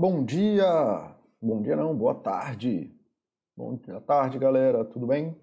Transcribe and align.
Bom 0.00 0.24
dia! 0.24 1.12
Bom 1.42 1.60
dia 1.60 1.74
não, 1.74 1.92
boa 1.92 2.14
tarde. 2.14 2.88
Bom 3.56 3.74
dia, 3.74 4.00
tarde, 4.00 4.38
galera, 4.38 4.84
tudo 4.84 5.08
bem? 5.08 5.36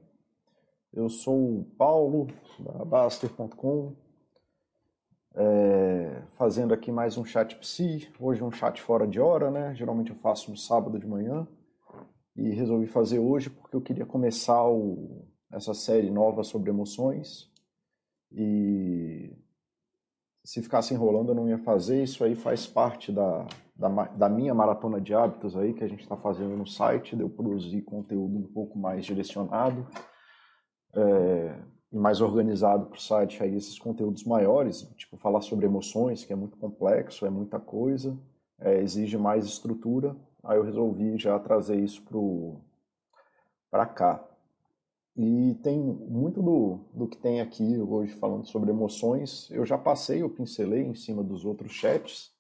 Eu 0.94 1.10
sou 1.10 1.60
o 1.60 1.66
Paulo, 1.78 2.28
da 2.58 2.86
Baster.com, 2.86 3.94
é, 5.36 6.22
fazendo 6.38 6.74
aqui 6.74 6.90
mais 6.90 7.18
um 7.18 7.26
chat 7.26 7.54
psi, 7.58 8.10
hoje 8.18 8.42
um 8.46 8.50
chat 8.50 8.82
fora 8.82 9.06
de 9.06 9.20
hora, 9.20 9.52
né? 9.52 9.76
Geralmente 9.76 10.12
eu 10.12 10.16
faço 10.16 10.50
no 10.50 10.56
sábado 10.56 10.98
de 10.98 11.06
manhã, 11.06 11.46
e 12.34 12.52
resolvi 12.52 12.88
fazer 12.88 13.20
hoje 13.20 13.50
porque 13.50 13.76
eu 13.76 13.82
queria 13.82 14.06
começar 14.06 14.66
o, 14.70 15.28
essa 15.52 15.74
série 15.74 16.10
nova 16.10 16.46
sobre 16.46 16.70
emoções, 16.70 17.52
e 18.32 19.34
se 20.46 20.62
ficasse 20.62 20.94
enrolando 20.94 21.30
eu 21.30 21.36
não 21.36 21.50
ia 21.50 21.58
fazer, 21.58 22.04
isso 22.04 22.24
aí 22.24 22.36
faz 22.36 22.68
parte 22.68 23.12
da, 23.12 23.48
da, 23.76 23.90
da 23.90 24.30
minha 24.30 24.54
maratona 24.54 25.02
de 25.02 25.14
hábitos 25.14 25.58
aí 25.58 25.74
que 25.74 25.84
a 25.84 25.88
gente 25.88 26.04
está 26.04 26.16
fazendo 26.16 26.56
no 26.56 26.68
site, 26.68 27.16
de 27.16 27.24
eu 27.24 27.30
produzir 27.30 27.82
conteúdo 27.82 28.38
um 28.38 28.44
pouco 28.44 28.78
mais 28.78 29.04
direcionado 29.04 29.86
é, 30.94 31.60
e 31.92 31.98
mais 31.98 32.22
organizado 32.22 32.86
para 32.86 32.98
o 32.98 33.02
site, 33.02 33.42
aí 33.42 33.56
esses 33.56 33.80
conteúdos 33.80 34.24
maiores, 34.24 34.84
tipo 34.96 35.18
falar 35.18 35.42
sobre 35.42 35.66
emoções, 35.66 36.24
que 36.24 36.32
é 36.32 36.36
muito 36.36 36.58
complexo, 36.58 37.26
é 37.26 37.30
muita 37.30 37.60
coisa, 37.60 38.16
é, 38.60 38.82
exige 38.82 39.18
mais 39.18 39.46
estrutura, 39.46 40.16
aí 40.44 40.58
eu 40.58 40.64
resolvi 40.64 41.18
já 41.18 41.40
trazer 41.40 41.78
isso 41.78 42.04
para 43.72 43.86
cá. 43.88 44.24
E 45.18 45.56
tem 45.64 45.80
muito 45.80 46.42
do, 46.42 46.80
do 46.94 47.08
que 47.08 47.18
tem 47.18 47.40
aqui 47.40 47.80
hoje 47.80 48.14
falando 48.16 48.46
sobre 48.46 48.72
emoções. 48.72 49.50
Eu 49.50 49.66
já 49.66 49.78
passei, 49.78 50.22
eu 50.22 50.30
pincelei 50.30 50.84
em 50.84 50.94
cima 50.94 51.24
dos 51.24 51.46
outros 51.46 51.72
chats, 51.72 52.34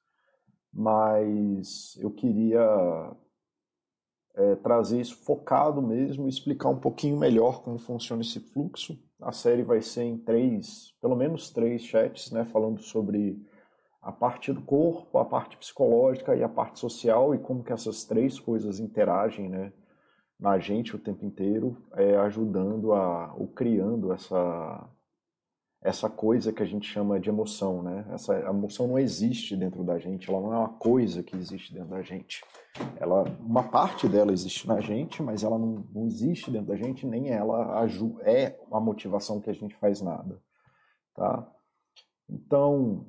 mas 0.74 1.98
eu 2.02 2.12
queria 2.12 3.16
é, 4.36 4.56
trazer 4.58 5.00
isso 5.00 5.16
focado 5.24 5.82
mesmo 5.82 6.28
explicar 6.28 6.68
um 6.68 6.80
pouquinho 6.80 7.18
melhor 7.18 7.64
como 7.64 7.78
funciona 7.78 8.22
esse 8.22 8.42
fluxo. 8.42 9.00
A 9.22 9.32
série 9.32 9.64
vai 9.64 9.82
ser 9.82 10.04
em 10.04 10.18
três, 10.18 10.94
pelo 11.02 11.16
menos 11.16 11.50
três 11.50 11.82
chats, 11.82 12.30
né, 12.32 12.44
falando 12.44 12.82
sobre 12.82 13.42
a 14.02 14.12
parte 14.12 14.52
do 14.52 14.62
corpo, 14.62 15.18
a 15.18 15.24
parte 15.24 15.56
psicológica 15.56 16.36
e 16.36 16.44
a 16.44 16.50
parte 16.50 16.80
social 16.80 17.34
e 17.34 17.40
como 17.40 17.64
que 17.64 17.72
essas 17.72 18.04
três 18.04 18.38
coisas 18.38 18.82
interagem, 18.82 19.48
né, 19.48 19.72
na 20.40 20.60
gente 20.60 20.96
o 20.96 21.00
tempo 21.00 21.26
inteiro, 21.26 21.78
é, 21.94 22.16
ajudando 22.18 22.94
a, 22.94 23.34
ou 23.36 23.48
criando 23.48 24.12
essa, 24.12 24.90
essa 25.82 26.10
coisa 26.10 26.52
que 26.52 26.62
a 26.62 26.66
gente 26.66 26.88
chama 26.88 27.20
de 27.20 27.30
emoção, 27.30 27.82
né? 27.82 28.06
Essa 28.12 28.38
emoção 28.40 28.88
não 28.88 29.00
existe 29.00 29.56
dentro 29.56 29.84
da 29.84 29.98
gente, 29.98 30.30
ela 30.30 30.42
não 30.42 30.54
é 30.54 30.58
uma 30.58 30.74
coisa 30.74 31.24
que 31.24 31.38
existe 31.38 31.74
dentro 31.74 31.90
da 31.90 32.02
gente. 32.02 32.44
Ela, 32.98 33.24
uma 33.40 33.64
parte 33.64 34.08
dela 34.08 34.34
existe 34.34 34.68
na 34.68 34.82
gente, 34.82 35.24
mas 35.24 35.44
ela 35.44 35.58
não, 35.58 35.86
não 35.94 36.06
existe 36.06 36.52
dentro 36.52 36.68
da 36.68 36.76
gente, 36.76 37.06
nem 37.06 37.30
ela 37.30 37.88
é 38.24 38.60
a 38.72 38.80
motivação 38.80 39.40
que 39.40 39.50
a 39.50 39.54
gente 39.54 39.76
faz 39.76 40.02
nada, 40.02 40.42
tá? 41.14 41.50
Então, 42.28 43.06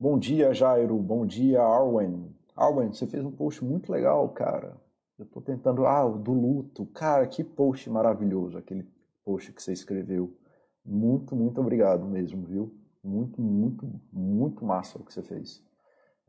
bom 0.00 0.18
dia, 0.18 0.52
Jairo, 0.52 0.96
bom 0.96 1.24
dia, 1.24 1.62
Arwen. 1.62 2.34
Arwen, 2.56 2.92
você 2.92 3.06
fez 3.06 3.24
um 3.24 3.30
post 3.30 3.64
muito 3.64 3.92
legal, 3.92 4.28
cara. 4.30 4.81
Eu 5.22 5.26
tô 5.26 5.40
tentando. 5.40 5.86
Ah, 5.86 6.04
o 6.04 6.18
do 6.18 6.32
luto. 6.32 6.84
Cara, 6.86 7.26
que 7.28 7.44
post 7.44 7.88
maravilhoso 7.88 8.58
aquele 8.58 8.84
post 9.24 9.52
que 9.52 9.62
você 9.62 9.72
escreveu. 9.72 10.36
Muito, 10.84 11.36
muito 11.36 11.60
obrigado 11.60 12.04
mesmo, 12.06 12.44
viu? 12.44 12.74
Muito, 13.04 13.40
muito, 13.40 13.88
muito 14.12 14.64
massa 14.64 14.98
o 14.98 15.04
que 15.04 15.12
você 15.12 15.22
fez. 15.22 15.64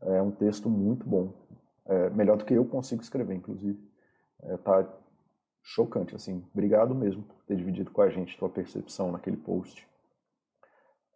É 0.02 0.22
um 0.22 0.30
texto 0.30 0.70
muito 0.70 1.08
bom. 1.08 1.34
É 1.86 2.10
melhor 2.12 2.38
do 2.38 2.46
que 2.46 2.54
eu 2.54 2.66
consigo 2.66 3.02
escrever, 3.02 3.36
inclusive. 3.36 3.80
É, 4.44 4.58
tá 4.58 4.88
chocante, 5.64 6.16
assim. 6.16 6.46
Obrigado 6.54 6.94
mesmo 6.94 7.24
por 7.24 7.44
ter 7.46 7.56
dividido 7.56 7.90
com 7.90 8.02
a 8.02 8.10
gente 8.10 8.38
tua 8.38 8.50
percepção 8.50 9.12
naquele 9.12 9.38
post. 9.38 9.88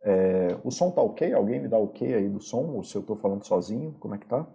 É, 0.01 0.59
o 0.63 0.71
som 0.71 0.89
tá 0.89 1.01
ok? 1.01 1.31
Alguém 1.31 1.61
me 1.61 1.67
dá 1.67 1.77
ok 1.77 2.11
aí 2.11 2.27
do 2.27 2.41
som? 2.41 2.71
Ou 2.71 2.83
se 2.83 2.95
eu 2.95 3.03
tô 3.03 3.15
falando 3.15 3.45
sozinho, 3.45 3.95
como 3.99 4.15
é 4.15 4.17
que 4.17 4.25
tá? 4.25 4.47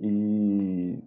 E 0.00 0.98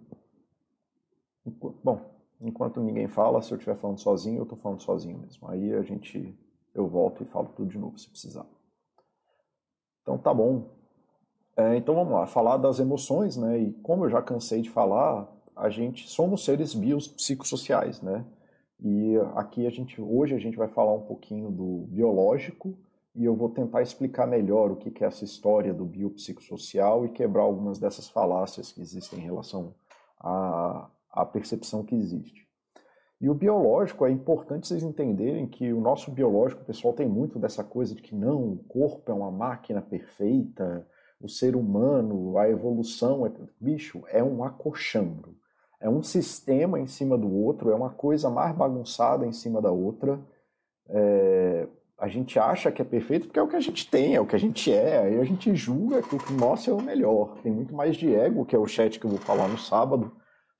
Bom, 1.44 2.00
enquanto 2.40 2.80
ninguém 2.80 3.08
fala, 3.08 3.42
se 3.42 3.52
eu 3.52 3.56
estiver 3.56 3.76
falando 3.76 3.98
sozinho, 3.98 4.38
eu 4.38 4.42
estou 4.44 4.58
falando 4.58 4.82
sozinho 4.82 5.18
mesmo. 5.18 5.48
Aí 5.48 5.74
a 5.74 5.82
gente, 5.82 6.36
eu 6.74 6.86
volto 6.86 7.22
e 7.22 7.26
falo 7.26 7.48
tudo 7.56 7.70
de 7.70 7.78
novo 7.78 7.98
se 7.98 8.08
precisar. 8.08 8.46
Então 10.02 10.18
tá 10.18 10.32
bom. 10.32 10.70
É, 11.56 11.76
então 11.76 11.94
vamos 11.94 12.12
lá, 12.12 12.26
falar 12.26 12.56
das 12.56 12.78
emoções, 12.78 13.36
né? 13.36 13.58
E 13.58 13.72
como 13.74 14.04
eu 14.04 14.10
já 14.10 14.22
cansei 14.22 14.62
de 14.62 14.70
falar, 14.70 15.28
a 15.54 15.68
gente 15.68 16.08
somos 16.08 16.44
seres 16.44 16.74
biopsicossociais, 16.74 18.00
né? 18.00 18.24
E 18.80 19.16
aqui 19.36 19.66
a 19.66 19.70
gente, 19.70 20.00
hoje 20.00 20.34
a 20.34 20.38
gente 20.38 20.56
vai 20.56 20.68
falar 20.68 20.92
um 20.92 21.02
pouquinho 21.02 21.50
do 21.50 21.86
biológico 21.88 22.76
e 23.14 23.24
eu 23.24 23.36
vou 23.36 23.48
tentar 23.48 23.82
explicar 23.82 24.26
melhor 24.26 24.70
o 24.72 24.76
que 24.76 25.04
é 25.04 25.06
essa 25.06 25.24
história 25.24 25.74
do 25.74 25.84
biopsicossocial 25.84 27.04
e 27.04 27.10
quebrar 27.10 27.42
algumas 27.42 27.78
dessas 27.78 28.08
falácias 28.08 28.72
que 28.72 28.80
existem 28.80 29.20
em 29.20 29.22
relação 29.22 29.74
a, 30.18 30.88
a 31.12 31.24
percepção 31.24 31.84
que 31.84 31.94
existe. 31.94 32.46
E 33.20 33.30
o 33.30 33.34
biológico, 33.34 34.04
é 34.04 34.10
importante 34.10 34.66
vocês 34.66 34.82
entenderem 34.82 35.46
que 35.46 35.72
o 35.72 35.80
nosso 35.80 36.10
biológico, 36.10 36.62
o 36.62 36.64
pessoal 36.64 36.92
tem 36.92 37.08
muito 37.08 37.38
dessa 37.38 37.62
coisa 37.62 37.94
de 37.94 38.02
que 38.02 38.14
não, 38.14 38.52
o 38.52 38.64
corpo 38.64 39.12
é 39.12 39.14
uma 39.14 39.30
máquina 39.30 39.80
perfeita, 39.80 40.84
o 41.20 41.28
ser 41.28 41.54
humano, 41.54 42.36
a 42.36 42.48
evolução, 42.48 43.24
é, 43.24 43.30
bicho, 43.60 44.02
é 44.08 44.24
um 44.24 44.42
acochambro. 44.42 45.36
É 45.80 45.88
um 45.88 46.02
sistema 46.02 46.80
em 46.80 46.86
cima 46.86 47.16
do 47.16 47.32
outro, 47.32 47.70
é 47.70 47.74
uma 47.74 47.90
coisa 47.90 48.28
mais 48.28 48.54
bagunçada 48.56 49.24
em 49.24 49.32
cima 49.32 49.62
da 49.62 49.70
outra. 49.70 50.20
É, 50.88 51.68
a 51.96 52.08
gente 52.08 52.40
acha 52.40 52.72
que 52.72 52.82
é 52.82 52.84
perfeito 52.84 53.26
porque 53.26 53.38
é 53.38 53.42
o 53.42 53.48
que 53.48 53.54
a 53.54 53.60
gente 53.60 53.88
tem, 53.88 54.16
é 54.16 54.20
o 54.20 54.26
que 54.26 54.34
a 54.34 54.38
gente 54.38 54.72
é, 54.72 54.98
aí 54.98 55.20
a 55.20 55.24
gente 55.24 55.54
julga 55.54 56.02
que 56.02 56.16
o 56.16 56.36
nosso 56.36 56.70
é 56.70 56.72
o 56.72 56.82
melhor. 56.82 57.38
Tem 57.40 57.52
muito 57.52 57.72
mais 57.72 57.96
de 57.96 58.12
ego, 58.12 58.44
que 58.44 58.56
é 58.56 58.58
o 58.58 58.66
chat 58.66 58.98
que 58.98 59.06
eu 59.06 59.10
vou 59.10 59.20
falar 59.20 59.46
no 59.46 59.58
sábado, 59.58 60.10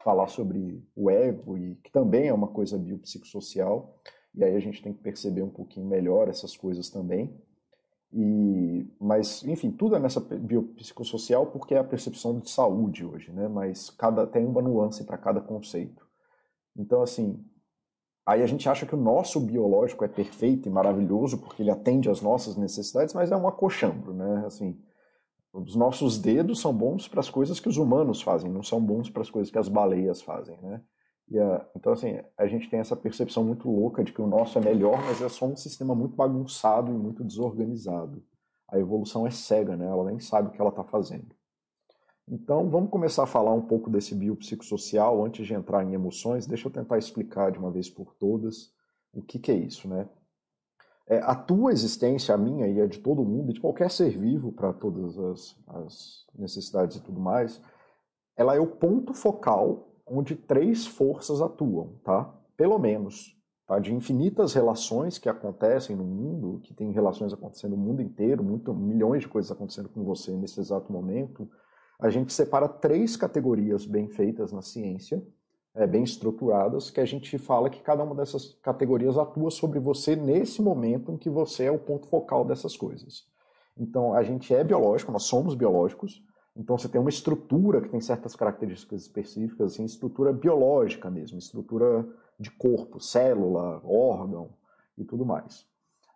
falar 0.02 0.28
sobre 0.28 0.82
o 0.94 1.10
ego, 1.10 1.56
e 1.56 1.76
que 1.76 1.90
também 1.90 2.28
é 2.28 2.34
uma 2.34 2.48
coisa 2.48 2.78
biopsicossocial, 2.78 3.98
e 4.34 4.42
aí 4.44 4.54
a 4.56 4.60
gente 4.60 4.82
tem 4.82 4.92
que 4.92 5.02
perceber 5.02 5.42
um 5.42 5.50
pouquinho 5.50 5.86
melhor 5.86 6.28
essas 6.28 6.56
coisas 6.56 6.88
também. 6.88 7.34
E, 8.12 8.86
mas, 9.00 9.42
enfim, 9.44 9.70
tudo 9.70 9.96
é 9.96 9.98
nessa 9.98 10.20
biopsicossocial 10.20 11.46
porque 11.46 11.74
é 11.74 11.78
a 11.78 11.84
percepção 11.84 12.38
de 12.38 12.50
saúde 12.50 13.04
hoje, 13.04 13.32
né? 13.32 13.48
Mas 13.48 13.88
cada 13.88 14.26
tem 14.26 14.44
uma 14.44 14.60
nuance 14.60 15.04
para 15.04 15.16
cada 15.16 15.40
conceito. 15.40 16.06
Então, 16.76 17.02
assim, 17.02 17.42
aí 18.26 18.42
a 18.42 18.46
gente 18.46 18.68
acha 18.68 18.84
que 18.84 18.94
o 18.94 18.98
nosso 19.00 19.40
biológico 19.40 20.04
é 20.04 20.08
perfeito 20.08 20.68
e 20.68 20.72
maravilhoso 20.72 21.38
porque 21.38 21.62
ele 21.62 21.70
atende 21.70 22.10
às 22.10 22.20
nossas 22.20 22.56
necessidades, 22.56 23.14
mas 23.14 23.32
é 23.32 23.36
um 23.36 23.48
acochambro, 23.48 24.12
né? 24.12 24.44
Assim, 24.46 24.78
os 25.52 25.76
nossos 25.76 26.18
dedos 26.18 26.60
são 26.60 26.72
bons 26.72 27.06
para 27.08 27.20
as 27.20 27.28
coisas 27.28 27.60
que 27.60 27.68
os 27.68 27.76
humanos 27.76 28.22
fazem, 28.22 28.50
não 28.50 28.62
são 28.62 28.80
bons 28.80 29.10
para 29.10 29.22
as 29.22 29.30
coisas 29.30 29.50
que 29.50 29.58
as 29.58 29.68
baleias 29.68 30.22
fazem, 30.22 30.58
né? 30.62 30.82
Então, 31.74 31.92
assim, 31.92 32.18
a 32.36 32.46
gente 32.46 32.68
tem 32.68 32.80
essa 32.80 32.96
percepção 32.96 33.44
muito 33.44 33.70
louca 33.70 34.04
de 34.04 34.12
que 34.12 34.20
o 34.20 34.26
nosso 34.26 34.58
é 34.58 34.60
melhor, 34.60 35.02
mas 35.02 35.22
é 35.22 35.28
só 35.28 35.46
um 35.46 35.56
sistema 35.56 35.94
muito 35.94 36.14
bagunçado 36.14 36.90
e 36.90 36.94
muito 36.94 37.24
desorganizado. 37.24 38.22
A 38.68 38.78
evolução 38.78 39.26
é 39.26 39.30
cega, 39.30 39.76
né? 39.76 39.86
Ela 39.86 40.04
nem 40.04 40.18
sabe 40.18 40.48
o 40.48 40.50
que 40.50 40.60
ela 40.60 40.70
está 40.70 40.84
fazendo. 40.84 41.34
Então, 42.28 42.68
vamos 42.68 42.90
começar 42.90 43.24
a 43.24 43.26
falar 43.26 43.52
um 43.52 43.62
pouco 43.62 43.90
desse 43.90 44.14
biopsicossocial 44.14 45.24
antes 45.24 45.46
de 45.46 45.54
entrar 45.54 45.82
em 45.84 45.94
emoções. 45.94 46.46
Deixa 46.46 46.68
eu 46.68 46.72
tentar 46.72 46.98
explicar 46.98 47.50
de 47.50 47.58
uma 47.58 47.70
vez 47.70 47.88
por 47.88 48.14
todas 48.14 48.72
o 49.12 49.22
que, 49.22 49.38
que 49.38 49.50
é 49.50 49.56
isso, 49.56 49.88
né? 49.88 50.08
É, 51.08 51.18
a 51.18 51.34
tua 51.34 51.72
existência, 51.72 52.34
a 52.34 52.38
minha 52.38 52.66
e 52.68 52.80
a 52.80 52.86
de 52.86 52.98
todo 52.98 53.24
mundo, 53.24 53.52
de 53.52 53.60
qualquer 53.60 53.90
ser 53.90 54.10
vivo 54.10 54.52
para 54.52 54.72
todas 54.72 55.18
as, 55.18 55.56
as, 55.68 56.26
necessidades 56.38 56.96
e 56.96 57.02
tudo 57.02 57.20
mais, 57.20 57.60
ela 58.36 58.54
é 58.54 58.60
o 58.60 58.66
ponto 58.66 59.12
focal 59.12 59.88
onde 60.06 60.34
três 60.34 60.86
forças 60.86 61.40
atuam, 61.40 61.98
tá? 62.04 62.32
Pelo 62.56 62.78
menos, 62.78 63.36
tá? 63.66 63.78
De 63.78 63.94
infinitas 63.94 64.54
relações 64.54 65.18
que 65.18 65.28
acontecem 65.28 65.96
no 65.96 66.04
mundo, 66.04 66.60
que 66.60 66.72
tem 66.72 66.90
relações 66.92 67.32
acontecendo 67.32 67.76
no 67.76 67.82
mundo 67.82 68.00
inteiro, 68.00 68.42
muito, 68.42 68.72
milhões 68.74 69.22
de 69.22 69.28
coisas 69.28 69.50
acontecendo 69.50 69.88
com 69.88 70.04
você 70.04 70.32
nesse 70.32 70.60
exato 70.60 70.92
momento, 70.92 71.48
a 72.00 72.10
gente 72.10 72.32
separa 72.32 72.68
três 72.68 73.16
categorias 73.16 73.86
bem 73.86 74.08
feitas 74.08 74.50
na 74.52 74.62
ciência, 74.62 75.22
é, 75.74 75.86
bem 75.86 76.04
estruturadas, 76.04 76.90
que 76.90 77.00
a 77.00 77.04
gente 77.04 77.38
fala 77.38 77.70
que 77.70 77.80
cada 77.80 78.02
uma 78.02 78.14
dessas 78.14 78.54
categorias 78.62 79.16
atua 79.16 79.50
sobre 79.50 79.78
você 79.78 80.14
nesse 80.14 80.60
momento 80.60 81.12
em 81.12 81.16
que 81.16 81.30
você 81.30 81.64
é 81.64 81.70
o 81.70 81.78
ponto 81.78 82.06
focal 82.06 82.44
dessas 82.44 82.76
coisas. 82.76 83.26
Então, 83.76 84.14
a 84.14 84.22
gente 84.22 84.54
é 84.54 84.62
biológico, 84.62 85.12
nós 85.12 85.24
somos 85.24 85.54
biológicos, 85.54 86.22
então 86.54 86.76
você 86.76 86.88
tem 86.88 87.00
uma 87.00 87.08
estrutura 87.08 87.80
que 87.80 87.88
tem 87.88 88.00
certas 88.00 88.36
características 88.36 89.02
específicas, 89.02 89.72
assim, 89.72 89.84
estrutura 89.84 90.32
biológica 90.32 91.10
mesmo, 91.10 91.38
estrutura 91.38 92.06
de 92.38 92.50
corpo, 92.50 93.00
célula, 93.00 93.80
órgão 93.84 94.50
e 94.98 95.04
tudo 95.04 95.24
mais. 95.24 95.66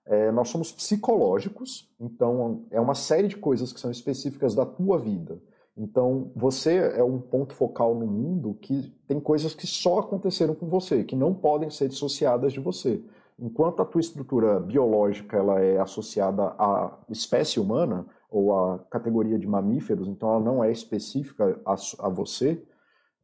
É, 0.05 0.31
nós 0.31 0.51
somos 0.51 0.71
psicológicos, 0.71 1.91
então 1.99 2.67
é 2.71 2.81
uma 2.81 2.95
série 2.95 3.27
de 3.27 3.37
coisas 3.37 3.73
que 3.73 3.81
são 3.81 3.91
específicas 3.91 4.55
da 4.55 4.67
tua 4.67 4.99
vida 4.99 5.41
Então, 5.77 6.33
você 6.35 6.77
é 6.97 7.05
um 7.05 7.21
ponto 7.21 7.55
focal 7.55 7.95
no 7.95 8.07
mundo 8.07 8.55
que 8.55 8.95
tem 9.07 9.21
coisas 9.21 9.55
que 9.55 9.67
só 9.67 9.99
aconteceram 9.99 10.55
com 10.55 10.67
você, 10.69 11.05
que 11.05 11.15
não 11.15 11.35
podem 11.35 11.69
ser 11.69 11.89
dissociadas 11.89 12.53
de 12.53 12.61
você. 12.61 13.05
Enquanto 13.39 13.83
a 13.83 13.85
tua 13.85 14.01
estrutura 14.01 14.59
biológica 14.59 15.37
ela 15.37 15.61
é 15.61 15.79
associada 15.79 16.55
à 16.59 16.99
espécie 17.11 17.61
humana 17.61 18.07
ou 18.31 18.55
à 18.57 18.79
categoria 18.91 19.39
de 19.39 19.47
mamíferos, 19.47 20.09
então 20.09 20.31
ela 20.31 20.41
não 20.41 20.65
é 20.65 20.73
específica 20.73 21.61
a, 21.67 21.75
a 21.99 22.09
você, 22.09 22.63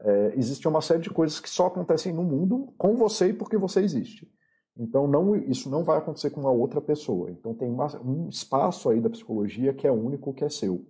é, 0.01 0.35
existe 0.37 0.69
uma 0.69 0.83
série 0.83 1.01
de 1.01 1.11
coisas 1.11 1.41
que 1.41 1.49
só 1.49 1.69
acontecem 1.69 2.13
no 2.13 2.23
mundo 2.23 2.75
com 2.77 2.95
você 2.97 3.29
e 3.29 3.33
porque 3.33 3.57
você 3.57 3.81
existe. 3.81 4.31
Então 4.77 5.07
não, 5.07 5.35
isso 5.37 5.71
não 5.71 5.85
vai 5.85 5.99
acontecer 5.99 6.29
com 6.31 6.41
uma 6.41 6.51
outra 6.51 6.81
pessoa. 6.81 7.31
Então 7.31 7.55
tem 7.55 7.71
uma, 7.71 7.87
um 8.03 8.29
espaço 8.29 8.91
aí 8.91 9.01
da 9.01 9.09
psicologia 9.09 9.73
que 9.73 9.87
é 9.87 9.93
único, 9.93 10.35
que 10.35 10.45
é 10.45 10.49
seu. 10.51 10.85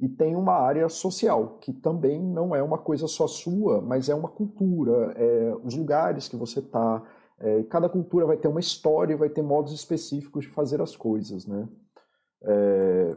E 0.00 0.08
tem 0.08 0.34
uma 0.34 0.54
área 0.54 0.88
social, 0.88 1.58
que 1.60 1.72
também 1.72 2.20
não 2.20 2.56
é 2.56 2.62
uma 2.62 2.78
coisa 2.78 3.06
só 3.06 3.26
sua, 3.26 3.82
mas 3.82 4.08
é 4.08 4.14
uma 4.14 4.28
cultura, 4.28 5.12
é 5.14 5.54
os 5.62 5.76
lugares 5.76 6.26
que 6.26 6.36
você 6.36 6.60
está. 6.60 7.02
É, 7.38 7.62
cada 7.64 7.88
cultura 7.88 8.24
vai 8.24 8.38
ter 8.38 8.48
uma 8.48 8.60
história, 8.60 9.16
vai 9.16 9.28
ter 9.28 9.42
modos 9.42 9.72
específicos 9.72 10.44
de 10.44 10.50
fazer 10.50 10.80
as 10.80 10.96
coisas, 10.96 11.46
né? 11.46 11.68
É, 12.42 13.16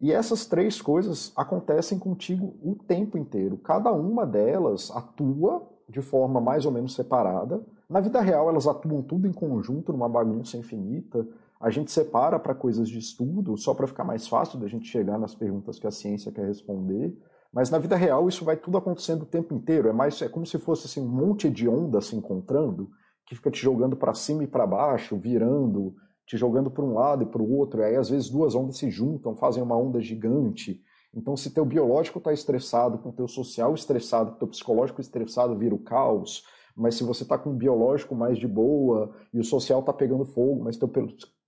e 0.00 0.12
essas 0.12 0.46
três 0.46 0.80
coisas 0.80 1.32
acontecem 1.34 1.98
contigo 1.98 2.54
o 2.62 2.76
tempo 2.76 3.18
inteiro. 3.18 3.56
Cada 3.56 3.92
uma 3.92 4.24
delas 4.24 4.92
atua 4.94 5.68
de 5.88 6.00
forma 6.00 6.40
mais 6.40 6.64
ou 6.64 6.70
menos 6.70 6.94
separada. 6.94 7.60
Na 7.88 8.00
vida 8.00 8.20
real, 8.20 8.48
elas 8.48 8.68
atuam 8.68 9.02
tudo 9.02 9.26
em 9.26 9.32
conjunto, 9.32 9.92
numa 9.92 10.08
bagunça 10.08 10.56
infinita. 10.56 11.26
A 11.60 11.70
gente 11.70 11.90
separa 11.90 12.38
para 12.38 12.54
coisas 12.54 12.88
de 12.88 12.98
estudo, 12.98 13.56
só 13.56 13.74
para 13.74 13.86
ficar 13.86 14.04
mais 14.04 14.28
fácil 14.28 14.60
da 14.60 14.68
gente 14.68 14.86
chegar 14.86 15.18
nas 15.18 15.34
perguntas 15.34 15.78
que 15.78 15.86
a 15.86 15.90
ciência 15.90 16.30
quer 16.30 16.46
responder. 16.46 17.16
Mas 17.52 17.70
na 17.70 17.78
vida 17.78 17.96
real, 17.96 18.28
isso 18.28 18.44
vai 18.44 18.56
tudo 18.56 18.78
acontecendo 18.78 19.22
o 19.22 19.26
tempo 19.26 19.54
inteiro. 19.54 19.88
É 19.88 19.92
mais 19.92 20.20
é 20.22 20.28
como 20.28 20.46
se 20.46 20.58
fosse 20.58 20.86
assim, 20.86 21.00
um 21.00 21.08
monte 21.08 21.50
de 21.50 21.68
ondas 21.68 22.06
se 22.06 22.16
encontrando, 22.16 22.88
que 23.26 23.34
fica 23.34 23.50
te 23.50 23.60
jogando 23.60 23.96
para 23.96 24.14
cima 24.14 24.44
e 24.44 24.46
para 24.46 24.66
baixo, 24.66 25.16
virando, 25.16 25.94
te 26.26 26.36
jogando 26.36 26.70
para 26.70 26.84
um 26.84 26.94
lado 26.94 27.24
e 27.24 27.26
para 27.26 27.42
o 27.42 27.52
outro, 27.56 27.80
e 27.80 27.84
aí 27.84 27.96
às 27.96 28.10
vezes 28.10 28.28
duas 28.28 28.54
ondas 28.54 28.76
se 28.76 28.90
juntam, 28.90 29.34
fazem 29.34 29.62
uma 29.62 29.76
onda 29.76 30.00
gigante. 30.00 30.80
Então, 31.14 31.36
se 31.36 31.50
teu 31.50 31.64
biológico 31.64 32.18
está 32.18 32.32
estressado, 32.32 32.98
com 32.98 33.10
teu 33.10 33.26
social 33.26 33.74
estressado, 33.74 34.32
com 34.32 34.38
teu 34.38 34.48
psicológico 34.48 35.00
estressado, 35.00 35.56
vira 35.56 35.74
o 35.74 35.78
caos. 35.78 36.44
Mas 36.76 36.94
se 36.94 37.02
você 37.02 37.22
está 37.22 37.36
com 37.36 37.50
o 37.50 37.56
biológico 37.56 38.14
mais 38.14 38.38
de 38.38 38.46
boa 38.46 39.12
e 39.32 39.40
o 39.40 39.44
social 39.44 39.80
está 39.80 39.92
pegando 39.92 40.24
fogo, 40.24 40.62
mas 40.62 40.76
teu 40.76 40.86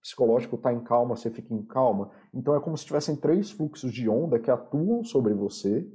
psicológico 0.02 0.56
está 0.56 0.72
em 0.72 0.80
calma, 0.80 1.16
você 1.16 1.30
fica 1.30 1.52
em 1.52 1.62
calma. 1.62 2.10
Então 2.32 2.54
é 2.54 2.60
como 2.60 2.76
se 2.76 2.86
tivessem 2.86 3.16
três 3.16 3.50
fluxos 3.50 3.92
de 3.92 4.08
onda 4.08 4.38
que 4.38 4.50
atuam 4.50 5.04
sobre 5.04 5.34
você. 5.34 5.86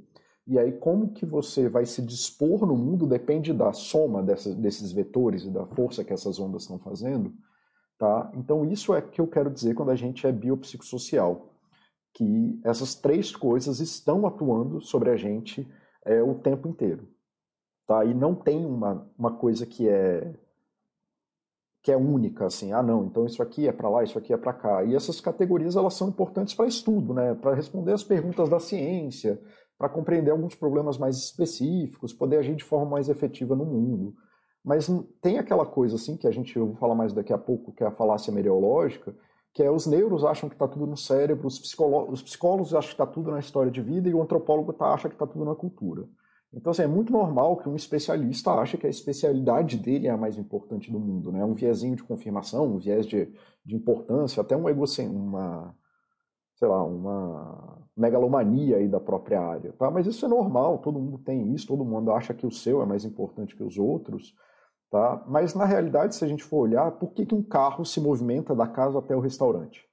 E 0.46 0.58
aí 0.58 0.72
como 0.72 1.12
que 1.12 1.26
você 1.26 1.68
vai 1.68 1.84
se 1.84 2.00
dispor 2.00 2.66
no 2.66 2.76
mundo 2.76 3.06
depende 3.06 3.52
da 3.52 3.72
soma 3.72 4.22
dessas, 4.22 4.54
desses 4.54 4.92
vetores 4.92 5.44
e 5.44 5.50
da 5.50 5.66
força 5.66 6.04
que 6.04 6.12
essas 6.12 6.38
ondas 6.38 6.62
estão 6.62 6.78
fazendo. 6.78 7.32
Tá? 7.98 8.30
Então, 8.34 8.64
isso 8.64 8.94
é 8.94 9.00
que 9.00 9.20
eu 9.20 9.26
quero 9.26 9.50
dizer 9.50 9.74
quando 9.74 9.90
a 9.90 9.96
gente 9.96 10.26
é 10.26 10.32
biopsicossocial, 10.32 11.54
que 12.14 12.60
essas 12.62 12.94
três 12.94 13.34
coisas 13.34 13.80
estão 13.80 14.26
atuando 14.26 14.82
sobre 14.82 15.10
a 15.10 15.16
gente 15.16 15.66
é, 16.04 16.22
o 16.22 16.34
tempo 16.34 16.68
inteiro. 16.68 17.08
Tá? 17.86 18.04
E 18.04 18.12
não 18.12 18.34
tem 18.34 18.64
uma, 18.66 19.10
uma 19.18 19.36
coisa 19.36 19.64
que 19.64 19.88
é 19.88 20.34
que 21.86 21.92
é 21.92 21.96
única, 21.96 22.46
assim, 22.46 22.72
ah 22.72 22.82
não, 22.82 23.04
então 23.04 23.24
isso 23.24 23.40
aqui 23.40 23.68
é 23.68 23.70
para 23.70 23.88
lá, 23.88 24.02
isso 24.02 24.18
aqui 24.18 24.32
é 24.32 24.36
para 24.36 24.52
cá. 24.52 24.82
E 24.82 24.96
essas 24.96 25.20
categorias 25.20 25.76
elas 25.76 25.94
são 25.94 26.08
importantes 26.08 26.52
para 26.52 26.66
estudo, 26.66 27.14
né? 27.14 27.32
para 27.34 27.54
responder 27.54 27.92
as 27.92 28.02
perguntas 28.02 28.48
da 28.48 28.58
ciência, 28.58 29.40
para 29.78 29.88
compreender 29.88 30.32
alguns 30.32 30.56
problemas 30.56 30.98
mais 30.98 31.16
específicos, 31.16 32.12
poder 32.12 32.38
agir 32.38 32.56
de 32.56 32.64
forma 32.64 32.90
mais 32.90 33.08
efetiva 33.08 33.54
no 33.54 33.64
mundo. 33.64 34.16
Mas 34.64 34.90
tem 35.22 35.38
aquela 35.38 35.64
coisa 35.64 35.94
assim 35.94 36.16
que 36.16 36.26
a 36.26 36.32
gente 36.32 36.56
eu 36.56 36.66
vou 36.66 36.74
falar 36.74 36.96
mais 36.96 37.12
daqui 37.12 37.32
a 37.32 37.38
pouco, 37.38 37.70
que 37.70 37.84
é 37.84 37.86
a 37.86 37.92
falácia 37.92 38.32
mereológica, 38.32 39.14
que 39.54 39.62
é 39.62 39.70
os 39.70 39.86
neuros 39.86 40.24
acham 40.24 40.48
que 40.48 40.56
está 40.56 40.66
tudo 40.66 40.88
no 40.88 40.96
cérebro, 40.96 41.46
os, 41.46 41.54
os 41.54 42.20
psicólogos 42.20 42.74
acham 42.74 42.88
que 42.88 42.94
está 42.94 43.06
tudo 43.06 43.30
na 43.30 43.38
história 43.38 43.70
de 43.70 43.80
vida 43.80 44.08
e 44.08 44.12
o 44.12 44.20
antropólogo 44.20 44.72
tá, 44.72 44.86
acha 44.86 45.08
que 45.08 45.14
está 45.14 45.24
tudo 45.24 45.44
na 45.44 45.54
cultura. 45.54 46.02
Então, 46.56 46.70
assim, 46.70 46.82
é 46.82 46.86
muito 46.86 47.12
normal 47.12 47.58
que 47.58 47.68
um 47.68 47.76
especialista 47.76 48.50
ache 48.52 48.78
que 48.78 48.86
a 48.86 48.90
especialidade 48.90 49.76
dele 49.76 50.06
é 50.06 50.10
a 50.10 50.16
mais 50.16 50.38
importante 50.38 50.90
do 50.90 50.98
mundo, 50.98 51.30
né? 51.30 51.44
Um 51.44 51.54
viezinho 51.54 51.94
de 51.94 52.02
confirmação, 52.02 52.66
um 52.66 52.78
viés 52.78 53.06
de, 53.06 53.30
de 53.64 53.76
importância, 53.76 54.40
até 54.40 54.56
um 54.56 54.68
egocentrismo, 54.68 55.22
uma, 55.22 55.76
sei 56.54 56.66
lá, 56.66 56.82
uma 56.82 57.86
megalomania 57.94 58.78
aí 58.78 58.88
da 58.88 58.98
própria 58.98 59.40
área, 59.40 59.72
tá? 59.74 59.90
Mas 59.90 60.06
isso 60.06 60.24
é 60.24 60.28
normal, 60.28 60.78
todo 60.78 60.98
mundo 60.98 61.18
tem 61.18 61.52
isso, 61.54 61.66
todo 61.66 61.84
mundo 61.84 62.10
acha 62.10 62.32
que 62.32 62.46
o 62.46 62.50
seu 62.50 62.80
é 62.82 62.86
mais 62.86 63.04
importante 63.04 63.54
que 63.54 63.62
os 63.62 63.76
outros, 63.76 64.34
Tá? 64.90 65.24
Mas 65.26 65.54
na 65.54 65.64
realidade, 65.64 66.14
se 66.14 66.24
a 66.24 66.28
gente 66.28 66.44
for 66.44 66.58
olhar, 66.58 66.92
por 66.92 67.12
que, 67.12 67.26
que 67.26 67.34
um 67.34 67.42
carro 67.42 67.84
se 67.84 68.00
movimenta 68.00 68.54
da 68.54 68.66
casa 68.66 68.98
até 68.98 69.14
o 69.16 69.20
restaurante? 69.20 69.84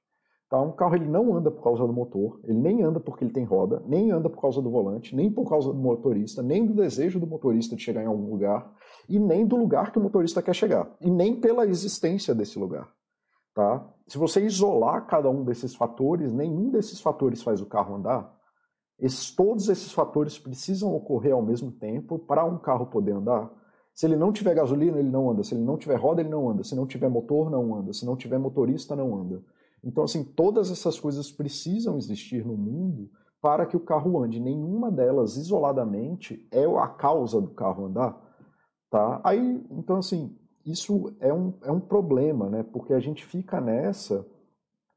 Tá? 0.54 0.60
Um 0.60 0.70
carro 0.70 0.94
ele 0.94 1.08
não 1.08 1.36
anda 1.36 1.50
por 1.50 1.64
causa 1.64 1.84
do 1.84 1.92
motor, 1.92 2.38
ele 2.44 2.60
nem 2.60 2.80
anda 2.84 3.00
porque 3.00 3.24
ele 3.24 3.32
tem 3.32 3.42
roda, 3.42 3.82
nem 3.88 4.12
anda 4.12 4.30
por 4.30 4.40
causa 4.40 4.62
do 4.62 4.70
volante, 4.70 5.16
nem 5.16 5.28
por 5.28 5.48
causa 5.48 5.72
do 5.72 5.74
motorista, 5.74 6.44
nem 6.44 6.64
do 6.64 6.72
desejo 6.72 7.18
do 7.18 7.26
motorista 7.26 7.74
de 7.74 7.82
chegar 7.82 8.04
em 8.04 8.06
algum 8.06 8.30
lugar, 8.30 8.72
e 9.08 9.18
nem 9.18 9.44
do 9.44 9.56
lugar 9.56 9.90
que 9.90 9.98
o 9.98 10.00
motorista 10.00 10.40
quer 10.40 10.54
chegar, 10.54 10.88
e 11.00 11.10
nem 11.10 11.40
pela 11.40 11.66
existência 11.66 12.32
desse 12.32 12.56
lugar. 12.56 12.88
Tá? 13.52 13.84
Se 14.06 14.16
você 14.16 14.44
isolar 14.44 15.04
cada 15.08 15.28
um 15.28 15.42
desses 15.42 15.74
fatores, 15.74 16.32
nenhum 16.32 16.70
desses 16.70 17.00
fatores 17.00 17.42
faz 17.42 17.60
o 17.60 17.66
carro 17.66 17.96
andar. 17.96 18.32
Esses, 18.96 19.34
todos 19.34 19.68
esses 19.68 19.90
fatores 19.90 20.38
precisam 20.38 20.94
ocorrer 20.94 21.34
ao 21.34 21.42
mesmo 21.42 21.72
tempo 21.72 22.16
para 22.16 22.44
um 22.44 22.58
carro 22.58 22.86
poder 22.86 23.10
andar. 23.10 23.50
Se 23.92 24.06
ele 24.06 24.14
não 24.14 24.32
tiver 24.32 24.54
gasolina, 24.54 25.00
ele 25.00 25.10
não 25.10 25.28
anda. 25.28 25.42
Se 25.42 25.52
ele 25.52 25.64
não 25.64 25.76
tiver 25.76 25.96
roda, 25.96 26.20
ele 26.20 26.30
não 26.30 26.48
anda. 26.48 26.62
Se 26.62 26.76
não 26.76 26.86
tiver 26.86 27.08
motor, 27.08 27.50
não 27.50 27.74
anda. 27.74 27.92
Se 27.92 28.06
não 28.06 28.16
tiver 28.16 28.38
motorista, 28.38 28.94
não 28.94 29.16
anda. 29.16 29.42
Então, 29.84 30.04
assim, 30.04 30.24
todas 30.24 30.70
essas 30.70 30.98
coisas 30.98 31.30
precisam 31.30 31.96
existir 31.96 32.44
no 32.44 32.56
mundo 32.56 33.10
para 33.40 33.66
que 33.66 33.76
o 33.76 33.80
carro 33.80 34.22
ande. 34.22 34.40
Nenhuma 34.40 34.90
delas, 34.90 35.36
isoladamente, 35.36 36.48
é 36.50 36.64
a 36.64 36.88
causa 36.88 37.40
do 37.40 37.50
carro 37.50 37.86
andar. 37.86 38.18
Tá? 38.90 39.20
Aí, 39.22 39.62
então, 39.70 39.96
assim, 39.96 40.34
isso 40.64 41.14
é 41.20 41.32
um, 41.32 41.52
é 41.62 41.70
um 41.70 41.80
problema, 41.80 42.48
né? 42.48 42.62
Porque 42.62 42.94
a 42.94 43.00
gente 43.00 43.24
fica 43.24 43.60
nessa 43.60 44.26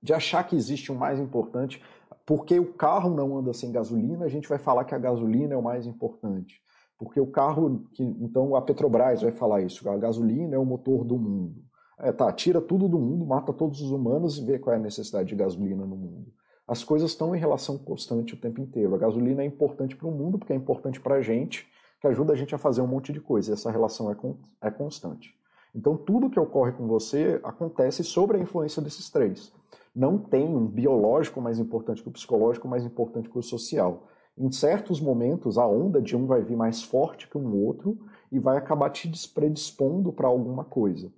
de 0.01 0.13
achar 0.13 0.44
que 0.48 0.56
existe 0.56 0.91
um 0.91 0.96
mais 0.96 1.20
importante. 1.20 1.84
Porque 2.25 2.60
o 2.60 2.74
carro 2.74 3.10
não 3.10 3.38
anda 3.38 3.53
sem 3.53 3.72
gasolina, 3.72 4.25
a 4.25 4.29
gente 4.29 4.48
vai 4.48 4.58
falar 4.58 4.86
que 4.86 4.96
a 4.96 5.00
gasolina 5.00 5.53
é 5.53 5.58
o 5.58 5.63
mais 5.63 5.86
importante. 5.86 6.62
Porque 6.98 7.20
o 7.20 7.27
carro, 7.27 7.88
que, 7.94 8.03
então 8.03 8.56
a 8.56 8.62
Petrobras 8.62 9.22
vai 9.22 9.32
falar 9.32 9.62
isso, 9.62 9.88
a 9.89 9.98
gasolina 9.98 10.56
é 10.56 10.60
o 10.60 10.65
motor 10.65 11.03
do 11.03 11.17
mundo. 11.17 11.66
É, 12.00 12.12
tá, 12.12 12.32
tira 12.32 12.62
tudo 12.62 12.88
do 12.88 13.00
mundo, 13.00 13.25
mata 13.25 13.51
todos 13.51 13.82
os 13.82 13.92
humanos 13.92 14.38
e 14.38 14.46
vê 14.46 14.60
qual 14.60 14.74
é 14.75 14.77
a 14.77 14.82
necessidade 14.82 15.30
de 15.30 15.36
gasolina 15.36 15.86
no 15.86 15.96
mundo. 15.96 16.32
As 16.68 16.84
coisas 16.84 17.12
estão 17.12 17.36
em 17.36 17.39
relação 17.39 17.77
constante 17.77 18.34
o 18.34 18.38
tempo 18.38 18.62
inteiro. 18.62 18.94
A 18.94 18.98
gasolina 18.98 19.42
é 19.42 19.46
importante 19.46 19.96
para 19.96 20.08
o 20.08 20.12
mundo 20.12 20.38
porque 20.38 20.54
é 20.54 20.56
importante 20.56 21.00
para 21.00 21.16
a 21.16 21.22
gente, 21.22 21.66
que 22.00 22.08
ajuda 22.08 22.34
a 22.34 22.36
gente 22.36 22.54
a 22.54 22.58
fazer 22.58 22.82
um 22.82 22.88
monte 22.88 23.12
de 23.12 23.20
coisa. 23.20 23.50
E 23.50 23.54
essa 23.54 23.72
relação 23.72 24.12
é, 24.12 24.16
con 24.16 24.36
é 24.62 24.70
constante. 24.70 25.34
Então, 25.74 25.96
tudo 25.96 26.30
que 26.30 26.39
ocorre 26.39 26.72
com 26.72 26.88
você 26.88 27.39
acontece 27.44 28.04
sobre 28.04 28.38
a 28.38 28.39
influência 28.39 28.82
desses 28.82 29.10
três. 29.10 29.51
Não 29.96 30.18
tem 30.18 30.46
um 30.46 30.68
biológico 30.68 31.42
mais 31.42 31.58
importante 31.58 32.04
que 32.04 32.10
o 32.10 32.12
psicológico, 32.12 32.68
mais 32.68 32.86
importante 32.86 33.30
que 33.30 33.38
o 33.38 33.44
social 33.44 34.08
em 34.38 34.51
certos 34.51 35.01
momentos, 35.01 35.58
a 35.58 35.66
onda 35.66 36.00
de 36.00 36.16
um 36.16 36.27
vai 36.27 36.44
vir 36.44 36.56
mais 36.56 36.84
forte 36.84 37.27
que 37.27 37.38
um 37.38 37.56
outro 37.66 37.98
e 38.32 38.38
vai 38.38 38.56
acabar 38.56 38.92
te 38.92 39.10
predispondo 39.34 40.13
para 40.13 40.27
alguma 40.27 40.63
coisa, 40.63 41.12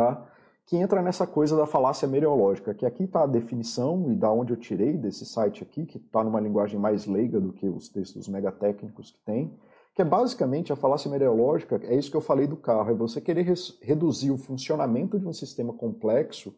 tá? 0.00 0.26
Que 0.64 0.76
entra 0.76 1.02
nessa 1.02 1.26
coisa 1.26 1.56
da 1.56 1.66
falácia 1.66 2.08
mereológica, 2.08 2.72
que 2.72 2.86
aqui 2.86 3.04
está 3.04 3.24
a 3.24 3.26
definição 3.26 4.10
e 4.10 4.14
da 4.14 4.30
onde 4.30 4.52
eu 4.52 4.56
tirei 4.56 4.96
desse 4.96 5.26
site 5.26 5.62
aqui, 5.62 5.84
que 5.84 5.98
está 5.98 6.24
numa 6.24 6.40
linguagem 6.40 6.78
mais 6.78 7.06
leiga 7.06 7.40
do 7.40 7.52
que 7.52 7.66
os 7.66 7.88
textos 7.88 8.28
megatécnicos 8.28 9.10
que 9.10 9.20
tem, 9.24 9.54
que 9.94 10.00
é 10.00 10.04
basicamente 10.04 10.72
a 10.72 10.76
falácia 10.76 11.10
mereológica, 11.10 11.80
é 11.84 11.94
isso 11.94 12.10
que 12.10 12.16
eu 12.16 12.20
falei 12.20 12.46
do 12.46 12.56
carro, 12.56 12.90
é 12.90 12.94
você 12.94 13.20
querer 13.20 13.46
reduzir 13.82 14.30
o 14.30 14.38
funcionamento 14.38 15.18
de 15.18 15.26
um 15.26 15.32
sistema 15.32 15.72
complexo 15.72 16.54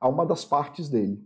a 0.00 0.08
uma 0.08 0.24
das 0.24 0.44
partes 0.44 0.88
dele 0.88 1.22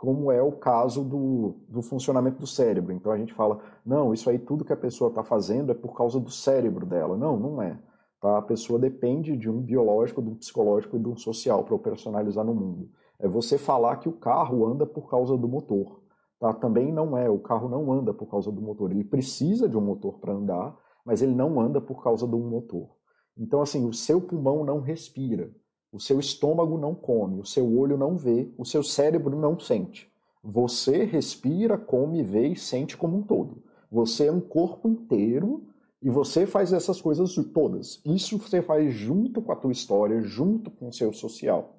como 0.00 0.32
é 0.32 0.40
o 0.40 0.52
caso 0.52 1.04
do, 1.04 1.56
do 1.68 1.82
funcionamento 1.82 2.38
do 2.38 2.46
cérebro. 2.46 2.90
Então 2.90 3.12
a 3.12 3.18
gente 3.18 3.34
fala, 3.34 3.60
não, 3.84 4.14
isso 4.14 4.30
aí 4.30 4.38
tudo 4.38 4.64
que 4.64 4.72
a 4.72 4.76
pessoa 4.76 5.10
está 5.10 5.22
fazendo 5.22 5.70
é 5.72 5.74
por 5.74 5.94
causa 5.94 6.18
do 6.18 6.30
cérebro 6.30 6.86
dela. 6.86 7.18
Não, 7.18 7.36
não 7.38 7.60
é. 7.60 7.78
Tá? 8.20 8.38
A 8.38 8.42
pessoa 8.42 8.78
depende 8.78 9.36
de 9.36 9.48
um 9.48 9.60
biológico, 9.60 10.20
de 10.20 10.28
um 10.28 10.34
psicológico 10.34 10.96
e 10.96 11.00
de 11.00 11.08
um 11.08 11.16
social 11.16 11.64
para 11.64 11.74
operacionalizar 11.74 12.44
no 12.44 12.54
mundo. 12.54 12.90
É 13.18 13.26
você 13.26 13.56
falar 13.56 13.96
que 13.96 14.08
o 14.08 14.12
carro 14.12 14.66
anda 14.66 14.84
por 14.84 15.08
causa 15.08 15.36
do 15.36 15.48
motor. 15.48 16.00
Tá? 16.38 16.52
Também 16.52 16.92
não 16.92 17.16
é, 17.16 17.28
o 17.28 17.38
carro 17.38 17.68
não 17.68 17.92
anda 17.92 18.12
por 18.12 18.26
causa 18.26 18.52
do 18.52 18.60
motor. 18.60 18.90
Ele 18.90 19.04
precisa 19.04 19.68
de 19.68 19.76
um 19.76 19.80
motor 19.80 20.18
para 20.18 20.34
andar, 20.34 20.76
mas 21.04 21.22
ele 21.22 21.34
não 21.34 21.60
anda 21.60 21.80
por 21.80 22.02
causa 22.02 22.26
um 22.26 22.48
motor. 22.48 22.88
Então, 23.36 23.62
assim, 23.62 23.86
o 23.86 23.92
seu 23.92 24.20
pulmão 24.20 24.64
não 24.64 24.80
respira. 24.80 25.50
O 25.92 25.98
seu 25.98 26.20
estômago 26.20 26.78
não 26.78 26.94
come, 26.94 27.40
o 27.40 27.44
seu 27.44 27.76
olho 27.76 27.98
não 27.98 28.16
vê, 28.16 28.52
o 28.56 28.64
seu 28.64 28.82
cérebro 28.82 29.36
não 29.36 29.58
sente. 29.58 30.08
Você 30.42 31.04
respira, 31.04 31.76
come, 31.76 32.22
vê 32.22 32.48
e 32.48 32.56
sente 32.56 32.96
como 32.96 33.18
um 33.18 33.22
todo. 33.22 33.62
Você 33.90 34.26
é 34.26 34.32
um 34.32 34.40
corpo 34.40 34.88
inteiro 34.88 35.64
e 36.02 36.08
você 36.08 36.46
faz 36.46 36.72
essas 36.72 37.00
coisas 37.00 37.34
todas. 37.52 38.00
Isso 38.04 38.38
você 38.38 38.62
faz 38.62 38.94
junto 38.94 39.42
com 39.42 39.52
a 39.52 39.56
tua 39.56 39.72
história, 39.72 40.22
junto 40.22 40.70
com 40.70 40.88
o 40.88 40.92
seu 40.92 41.12
social. 41.12 41.76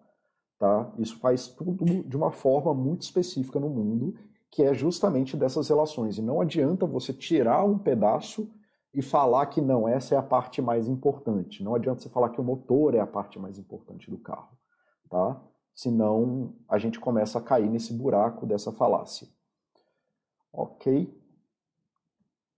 Tá? 0.60 0.94
Isso 1.00 1.18
faz 1.18 1.48
tudo 1.48 1.84
de 2.04 2.16
uma 2.16 2.32
forma 2.32 2.72
muito 2.74 3.02
específica 3.02 3.60
no 3.60 3.70
mundo, 3.70 4.14
que 4.52 4.62
é 4.62 4.74
justamente 4.76 5.36
dessas 5.36 5.70
relações. 5.70 6.20
E 6.20 6.22
não 6.22 6.40
adianta 6.40 6.86
você 6.86 7.12
tirar 7.12 7.64
um 7.64 7.80
pedaço 7.80 8.48
e 8.94 9.02
falar 9.02 9.48
que 9.48 9.60
não, 9.60 9.88
essa 9.88 10.14
é 10.14 10.18
a 10.18 10.24
parte 10.24 10.62
mais 10.62 10.88
importante. 10.88 11.64
Não 11.64 11.74
adianta 11.74 12.02
você 12.02 12.10
falar 12.10 12.30
que 12.30 12.40
o 12.40 12.44
motor 12.44 12.94
é 12.94 13.00
a 13.00 13.08
parte 13.08 13.40
mais 13.40 13.58
importante 13.58 14.12
do 14.12 14.20
carro. 14.20 14.56
Tá? 15.10 15.42
Senão 15.74 16.54
a 16.70 16.78
gente 16.78 17.00
começa 17.00 17.40
a 17.40 17.42
cair 17.42 17.70
nesse 17.70 17.92
buraco 17.92 18.46
dessa 18.46 18.72
falácia. 18.72 19.28
Ok? 20.54 21.12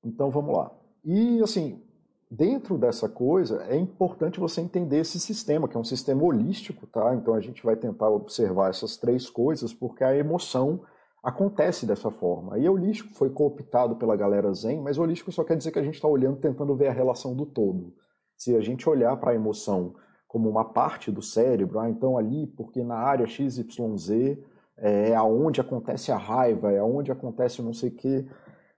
Então 0.04 0.30
vamos 0.30 0.58
lá. 0.58 0.83
E 1.04 1.42
assim, 1.42 1.82
dentro 2.30 2.78
dessa 2.78 3.10
coisa, 3.10 3.64
é 3.70 3.78
importante 3.78 4.40
você 4.40 4.62
entender 4.62 5.00
esse 5.00 5.20
sistema, 5.20 5.68
que 5.68 5.78
é 5.78 5.80
um 5.80 5.84
sistema 5.84 6.24
holístico, 6.24 6.88
tá? 6.88 7.14
Então 7.14 7.34
a 7.34 7.42
gente 7.42 7.64
vai 7.64 7.76
tentar 7.76 8.10
observar 8.10 8.70
essas 8.70 8.98
três 8.98 9.30
coisas, 9.30 9.74
porque 9.74 10.04
a 10.04 10.16
emoção 10.16 10.82
acontece 11.24 11.86
dessa 11.86 12.12
forma. 12.12 12.58
E 12.58 12.68
holístico 12.68 13.14
foi 13.14 13.30
cooptado 13.30 13.96
pela 13.96 14.16
galera 14.16 14.54
Zen, 14.54 14.82
mas 14.82 14.98
holístico 14.98 15.32
só 15.32 15.44
quer 15.44 15.56
dizer 15.56 15.72
que 15.72 15.80
a 15.80 15.84
gente 15.84 15.96
está 15.96 16.08
olhando, 16.08 16.38
tentando 16.38 16.76
ver 16.76 16.88
a 16.88 16.94
relação 16.94 17.36
do 17.36 17.46
todo. 17.46 17.94
Se 18.36 18.56
a 18.56 18.62
gente 18.62 18.90
olhar 18.90 19.16
para 19.18 19.32
a 19.32 19.36
emoção 19.36 19.96
como 20.28 20.50
uma 20.50 20.66
parte 20.66 21.12
do 21.12 21.22
cérebro, 21.22 21.80
ah, 21.80 21.90
então 21.90 22.18
ali, 22.18 22.48
porque 22.48 22.84
na 22.84 22.96
área 22.96 23.28
XYZ 23.28 24.10
é, 24.78 25.10
é 25.12 25.16
aonde 25.16 25.62
acontece 25.62 26.12
a 26.12 26.18
raiva, 26.18 26.72
é 26.72 26.80
aonde 26.80 27.12
acontece 27.12 27.62
não 27.62 27.74
sei 27.74 27.90
o 27.90 27.96
quê. 27.96 28.26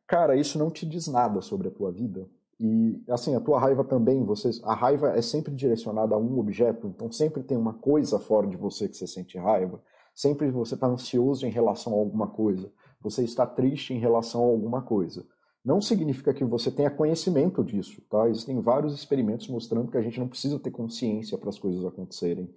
Cara, 0.08 0.36
isso 0.36 0.58
não 0.58 0.70
te 0.70 0.86
diz 0.86 1.08
nada 1.08 1.42
sobre 1.42 1.68
a 1.68 1.72
tua 1.72 1.92
vida. 1.92 2.28
E 2.60 3.04
assim, 3.10 3.36
a 3.36 3.40
tua 3.40 3.60
raiva 3.60 3.84
também, 3.84 4.24
você, 4.24 4.50
a 4.64 4.74
raiva 4.74 5.10
é 5.10 5.22
sempre 5.22 5.54
direcionada 5.54 6.16
a 6.16 6.18
um 6.18 6.40
objeto, 6.40 6.88
então 6.88 7.12
sempre 7.12 7.44
tem 7.44 7.58
uma 7.58 7.74
coisa 7.74 8.20
fora 8.20 8.48
de 8.48 8.56
você 8.56 8.88
que 8.88 8.96
você 8.96 9.08
sente 9.08 9.38
raiva. 9.38 9.82
Sempre 10.14 10.50
você 10.50 10.76
está 10.76 10.88
ansioso 10.88 11.46
em 11.46 11.50
relação 11.50 11.94
a 11.94 11.98
alguma 11.98 12.28
coisa. 12.28 12.72
Você 13.02 13.24
está 13.24 13.46
triste 13.46 13.94
em 13.94 14.00
relação 14.00 14.42
a 14.42 14.48
alguma 14.48 14.82
coisa 14.82 15.26
não 15.66 15.82
significa 15.82 16.32
que 16.32 16.46
você 16.46 16.70
tenha 16.70 16.92
conhecimento 16.92 17.64
disso, 17.64 18.00
tá? 18.08 18.30
Existem 18.30 18.62
vários 18.62 18.94
experimentos 18.94 19.48
mostrando 19.48 19.90
que 19.90 19.98
a 19.98 20.02
gente 20.02 20.20
não 20.20 20.28
precisa 20.28 20.60
ter 20.60 20.70
consciência 20.70 21.40
para 21.40 21.50
as 21.50 21.58
coisas 21.58 21.84
acontecerem. 21.84 22.48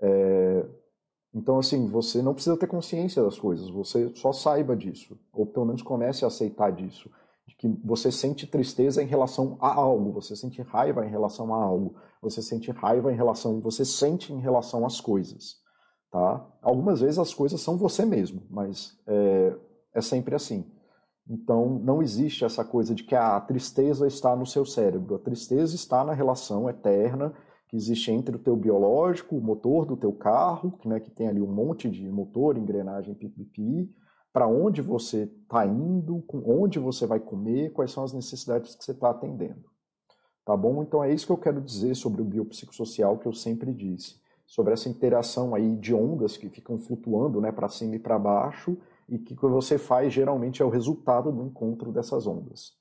É... 0.00 0.66
Então, 1.36 1.58
assim, 1.58 1.84
você 1.86 2.22
não 2.22 2.32
precisa 2.32 2.56
ter 2.56 2.66
consciência 2.66 3.22
das 3.22 3.38
coisas, 3.38 3.68
você 3.68 4.10
só 4.14 4.32
saiba 4.32 4.74
disso, 4.74 5.18
ou 5.34 5.44
pelo 5.44 5.66
menos 5.66 5.82
comece 5.82 6.24
a 6.24 6.28
aceitar 6.28 6.72
disso, 6.72 7.10
de 7.46 7.54
que 7.54 7.68
você 7.84 8.10
sente 8.10 8.46
tristeza 8.46 9.02
em 9.02 9.06
relação 9.06 9.58
a 9.60 9.70
algo, 9.74 10.12
você 10.12 10.34
sente 10.34 10.62
raiva 10.62 11.04
em 11.04 11.10
relação 11.10 11.54
a 11.54 11.62
algo, 11.62 11.94
você 12.22 12.40
sente 12.40 12.70
raiva 12.70 13.12
em 13.12 13.16
relação, 13.16 13.60
você 13.60 13.84
sente 13.84 14.32
em 14.32 14.40
relação 14.40 14.86
às 14.86 14.98
coisas, 14.98 15.56
tá? 16.10 16.42
Algumas 16.62 17.02
vezes 17.02 17.18
as 17.18 17.34
coisas 17.34 17.60
são 17.60 17.76
você 17.76 18.06
mesmo, 18.06 18.42
mas 18.48 18.98
é, 19.06 19.54
é 19.92 20.00
sempre 20.00 20.34
assim. 20.34 20.64
Então, 21.28 21.78
não 21.82 22.00
existe 22.00 22.46
essa 22.46 22.64
coisa 22.64 22.94
de 22.94 23.04
que 23.04 23.14
a 23.14 23.38
tristeza 23.42 24.06
está 24.06 24.34
no 24.34 24.46
seu 24.46 24.64
cérebro. 24.64 25.16
A 25.16 25.18
tristeza 25.18 25.74
está 25.74 26.02
na 26.02 26.14
relação 26.14 26.70
eterna 26.70 27.34
que 27.68 27.76
existe 27.76 28.10
entre 28.10 28.36
o 28.36 28.38
teu 28.38 28.56
biológico, 28.56 29.36
o 29.36 29.40
motor 29.40 29.84
do 29.84 29.96
teu 29.96 30.12
carro, 30.12 30.72
que, 30.78 30.88
né, 30.88 31.00
que 31.00 31.10
tem 31.10 31.28
ali 31.28 31.40
um 31.40 31.52
monte 31.52 31.90
de 31.90 32.08
motor, 32.10 32.56
engrenagem, 32.56 33.14
pipipi, 33.14 33.90
para 34.32 34.46
onde 34.46 34.82
você 34.82 35.22
está 35.22 35.66
indo, 35.66 36.22
onde 36.44 36.78
você 36.78 37.06
vai 37.06 37.18
comer, 37.18 37.72
quais 37.72 37.90
são 37.90 38.04
as 38.04 38.12
necessidades 38.12 38.74
que 38.74 38.84
você 38.84 38.92
está 38.92 39.10
atendendo. 39.10 39.64
Tá 40.44 40.56
bom? 40.56 40.82
Então 40.82 41.02
é 41.02 41.12
isso 41.12 41.26
que 41.26 41.32
eu 41.32 41.38
quero 41.38 41.60
dizer 41.60 41.94
sobre 41.96 42.22
o 42.22 42.24
biopsicossocial 42.24 43.18
que 43.18 43.26
eu 43.26 43.32
sempre 43.32 43.72
disse. 43.72 44.20
Sobre 44.46 44.72
essa 44.72 44.88
interação 44.88 45.54
aí 45.54 45.74
de 45.76 45.92
ondas 45.92 46.36
que 46.36 46.48
ficam 46.48 46.78
flutuando 46.78 47.40
né, 47.40 47.50
para 47.50 47.68
cima 47.68 47.96
e 47.96 47.98
para 47.98 48.16
baixo 48.16 48.76
e 49.08 49.18
que 49.18 49.34
você 49.34 49.76
faz 49.76 50.12
geralmente 50.12 50.62
é 50.62 50.64
o 50.64 50.68
resultado 50.68 51.32
do 51.32 51.42
encontro 51.42 51.90
dessas 51.90 52.26
ondas. 52.28 52.74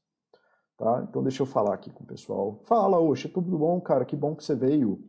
Tá? 0.78 1.06
Então 1.08 1.24
deixa 1.24 1.42
eu 1.42 1.46
falar 1.46 1.74
aqui 1.74 1.90
com 1.90 2.04
o 2.04 2.08
pessoal. 2.08 2.60
Fala, 2.64 3.00
Oxe, 3.00 3.30
tudo 3.30 3.58
bom, 3.58 3.80
cara? 3.80 4.04
Que 4.04 4.16
bom 4.16 4.36
que 4.36 4.44
você 4.44 4.56
veio. 4.56 5.00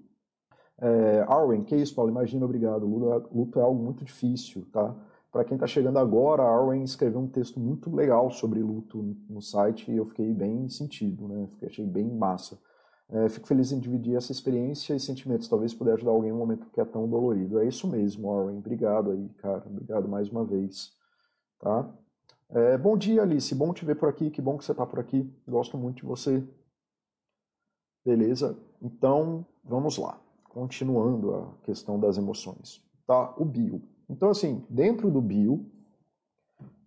É, 0.78 1.24
Arwen, 1.28 1.64
que 1.64 1.74
isso, 1.74 1.94
Paulo? 1.94 2.10
Imagina, 2.10 2.44
obrigado. 2.44 2.86
Luto 2.86 3.12
é, 3.12 3.34
luto 3.34 3.58
é 3.58 3.62
algo 3.62 3.82
muito 3.82 4.04
difícil, 4.04 4.66
tá? 4.72 4.94
Para 5.32 5.44
quem 5.44 5.56
está 5.56 5.66
chegando 5.66 5.98
agora, 5.98 6.42
a 6.42 6.48
Arwen 6.48 6.82
escreveu 6.84 7.20
um 7.20 7.28
texto 7.28 7.58
muito 7.58 7.94
legal 7.94 8.30
sobre 8.30 8.62
luto 8.62 9.16
no 9.28 9.42
site 9.42 9.90
e 9.90 9.96
eu 9.96 10.06
fiquei 10.06 10.32
bem 10.32 10.68
sentido, 10.68 11.28
né? 11.28 11.46
Fiquei, 11.48 11.68
achei 11.68 11.86
bem 11.86 12.08
massa. 12.14 12.58
É, 13.08 13.28
fico 13.28 13.46
feliz 13.46 13.70
em 13.70 13.78
dividir 13.78 14.16
essa 14.16 14.32
experiência 14.32 14.94
e 14.94 15.00
sentimentos. 15.00 15.48
Talvez 15.48 15.74
puder 15.74 15.94
ajudar 15.94 16.12
alguém 16.12 16.30
em 16.30 16.32
um 16.32 16.38
momento 16.38 16.70
que 16.70 16.80
é 16.80 16.84
tão 16.84 17.08
dolorido. 17.08 17.58
É 17.58 17.66
isso 17.66 17.88
mesmo, 17.88 18.32
Arwen. 18.32 18.58
Obrigado 18.58 19.10
aí, 19.10 19.28
cara. 19.38 19.64
Obrigado 19.66 20.08
mais 20.08 20.28
uma 20.30 20.44
vez. 20.44 20.92
Tá? 21.58 21.88
É, 22.48 22.78
bom 22.78 22.96
dia, 22.96 23.22
Alice. 23.22 23.54
Bom 23.54 23.72
te 23.72 23.84
ver 23.84 23.96
por 23.96 24.08
aqui. 24.08 24.30
Que 24.30 24.40
bom 24.40 24.56
que 24.56 24.64
você 24.64 24.72
está 24.72 24.86
por 24.86 25.00
aqui. 25.00 25.28
Gosto 25.48 25.76
muito 25.76 25.96
de 25.98 26.04
você. 26.04 26.42
Beleza? 28.04 28.56
Então, 28.80 29.44
vamos 29.64 29.98
lá. 29.98 30.20
Continuando 30.44 31.34
a 31.34 31.52
questão 31.64 31.98
das 31.98 32.16
emoções. 32.16 32.82
Tá? 33.06 33.34
O 33.36 33.44
bio. 33.44 33.82
Então, 34.08 34.30
assim, 34.30 34.64
dentro 34.70 35.10
do 35.10 35.20
bio, 35.20 35.66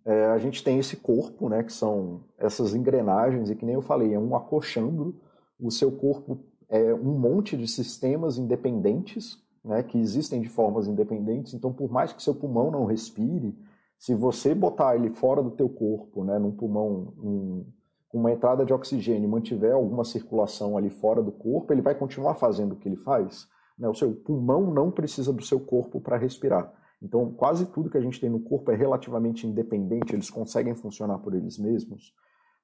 é, 0.05 0.27
a 0.27 0.37
gente 0.37 0.63
tem 0.63 0.79
esse 0.79 0.95
corpo, 0.95 1.49
né, 1.49 1.61
que 1.61 1.73
são 1.73 2.23
essas 2.37 2.73
engrenagens, 2.73 3.49
e 3.49 3.55
que 3.55 3.65
nem 3.65 3.75
eu 3.75 3.81
falei, 3.81 4.13
é 4.13 4.19
um 4.19 4.35
acochambro. 4.35 5.19
O 5.59 5.69
seu 5.69 5.91
corpo 5.91 6.39
é 6.69 6.93
um 6.93 7.19
monte 7.19 7.57
de 7.57 7.67
sistemas 7.67 8.37
independentes, 8.37 9.37
né, 9.63 9.83
que 9.83 9.97
existem 9.97 10.41
de 10.41 10.47
formas 10.47 10.87
independentes. 10.87 11.53
Então, 11.53 11.73
por 11.73 11.91
mais 11.91 12.13
que 12.13 12.23
seu 12.23 12.33
pulmão 12.33 12.71
não 12.71 12.85
respire, 12.85 13.53
se 13.99 14.15
você 14.15 14.55
botar 14.55 14.95
ele 14.95 15.09
fora 15.09 15.43
do 15.43 15.51
teu 15.51 15.67
corpo, 15.67 16.23
né, 16.23 16.39
num 16.39 16.53
pulmão, 16.53 17.13
um, 17.17 17.65
uma 18.13 18.31
entrada 18.31 18.65
de 18.65 18.73
oxigênio 18.73 19.27
mantiver 19.27 19.73
alguma 19.73 20.05
circulação 20.05 20.77
ali 20.77 20.89
fora 20.89 21.21
do 21.21 21.33
corpo, 21.33 21.73
ele 21.73 21.81
vai 21.81 21.93
continuar 21.93 22.35
fazendo 22.35 22.71
o 22.71 22.75
que 22.77 22.87
ele 22.87 22.95
faz. 22.95 23.45
Né? 23.77 23.89
O 23.89 23.93
seu 23.93 24.13
pulmão 24.13 24.73
não 24.73 24.89
precisa 24.89 25.33
do 25.33 25.43
seu 25.43 25.59
corpo 25.59 25.99
para 25.99 26.15
respirar. 26.15 26.73
Então, 27.01 27.29
quase 27.33 27.65
tudo 27.65 27.89
que 27.89 27.97
a 27.97 28.01
gente 28.01 28.21
tem 28.21 28.29
no 28.29 28.39
corpo 28.39 28.71
é 28.71 28.75
relativamente 28.75 29.45
independente, 29.45 30.15
eles 30.15 30.29
conseguem 30.29 30.75
funcionar 30.75 31.19
por 31.19 31.33
eles 31.35 31.57
mesmos, 31.57 32.13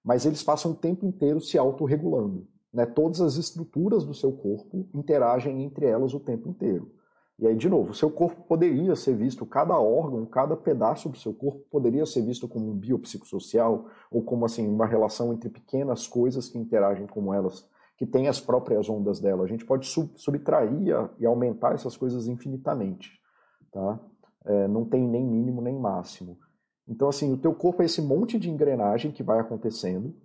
mas 0.02 0.26
eles 0.26 0.42
passam 0.42 0.72
o 0.72 0.76
tempo 0.76 1.06
inteiro 1.06 1.42
se 1.42 1.58
autorregulando. 1.58 2.48
Né? 2.74 2.86
Todas 2.86 3.20
as 3.20 3.36
estruturas 3.36 4.06
do 4.06 4.14
seu 4.14 4.32
corpo 4.32 4.88
interagem 4.94 5.64
entre 5.64 5.86
elas 5.86 6.14
o 6.14 6.20
tempo 6.20 6.48
inteiro. 6.48 6.90
E 7.38 7.46
aí, 7.46 7.56
de 7.56 7.68
novo, 7.68 7.92
o 7.92 7.94
seu 7.94 8.10
corpo 8.10 8.44
poderia 8.44 8.96
ser 8.96 9.14
visto, 9.14 9.46
cada 9.46 9.78
órgão, 9.78 10.26
cada 10.26 10.56
pedaço 10.56 11.10
do 11.10 11.18
seu 11.18 11.34
corpo 11.34 11.66
poderia 11.70 12.06
ser 12.06 12.22
visto 12.22 12.48
como 12.48 12.72
um 12.72 12.76
biopsicossocial, 12.76 13.88
ou 14.10 14.24
como 14.24 14.46
assim, 14.46 14.66
uma 14.68 14.86
relação 14.86 15.34
entre 15.34 15.50
pequenas 15.50 16.08
coisas 16.08 16.48
que 16.48 16.58
interagem 16.58 17.06
com 17.08 17.34
elas, 17.34 17.68
que 17.98 18.06
têm 18.06 18.30
as 18.30 18.40
próprias 18.40 18.90
ondas 18.90 19.20
dela. 19.20 19.44
A 19.44 19.48
gente 19.48 19.66
pode 19.66 19.86
sub 19.86 20.12
subtrair 20.16 21.12
e 21.20 21.26
aumentar 21.26 21.74
essas 21.74 21.98
coisas 21.98 22.28
infinitamente. 22.28 23.20
Tá? 23.70 24.00
É, 24.46 24.68
não 24.70 24.86
tem 24.86 25.06
nem 25.06 25.26
mínimo 25.26 25.62
nem 25.62 25.78
máximo. 25.78 26.38
Então, 26.88 27.10
assim, 27.10 27.34
o 27.34 27.38
teu 27.38 27.54
corpo 27.54 27.82
é 27.82 27.86
esse 27.86 28.02
monte 28.02 28.40
de 28.40 28.50
engrenagem 28.50 29.12
que 29.12 29.24
vai 29.24 29.40
acontecendo, 29.40 30.16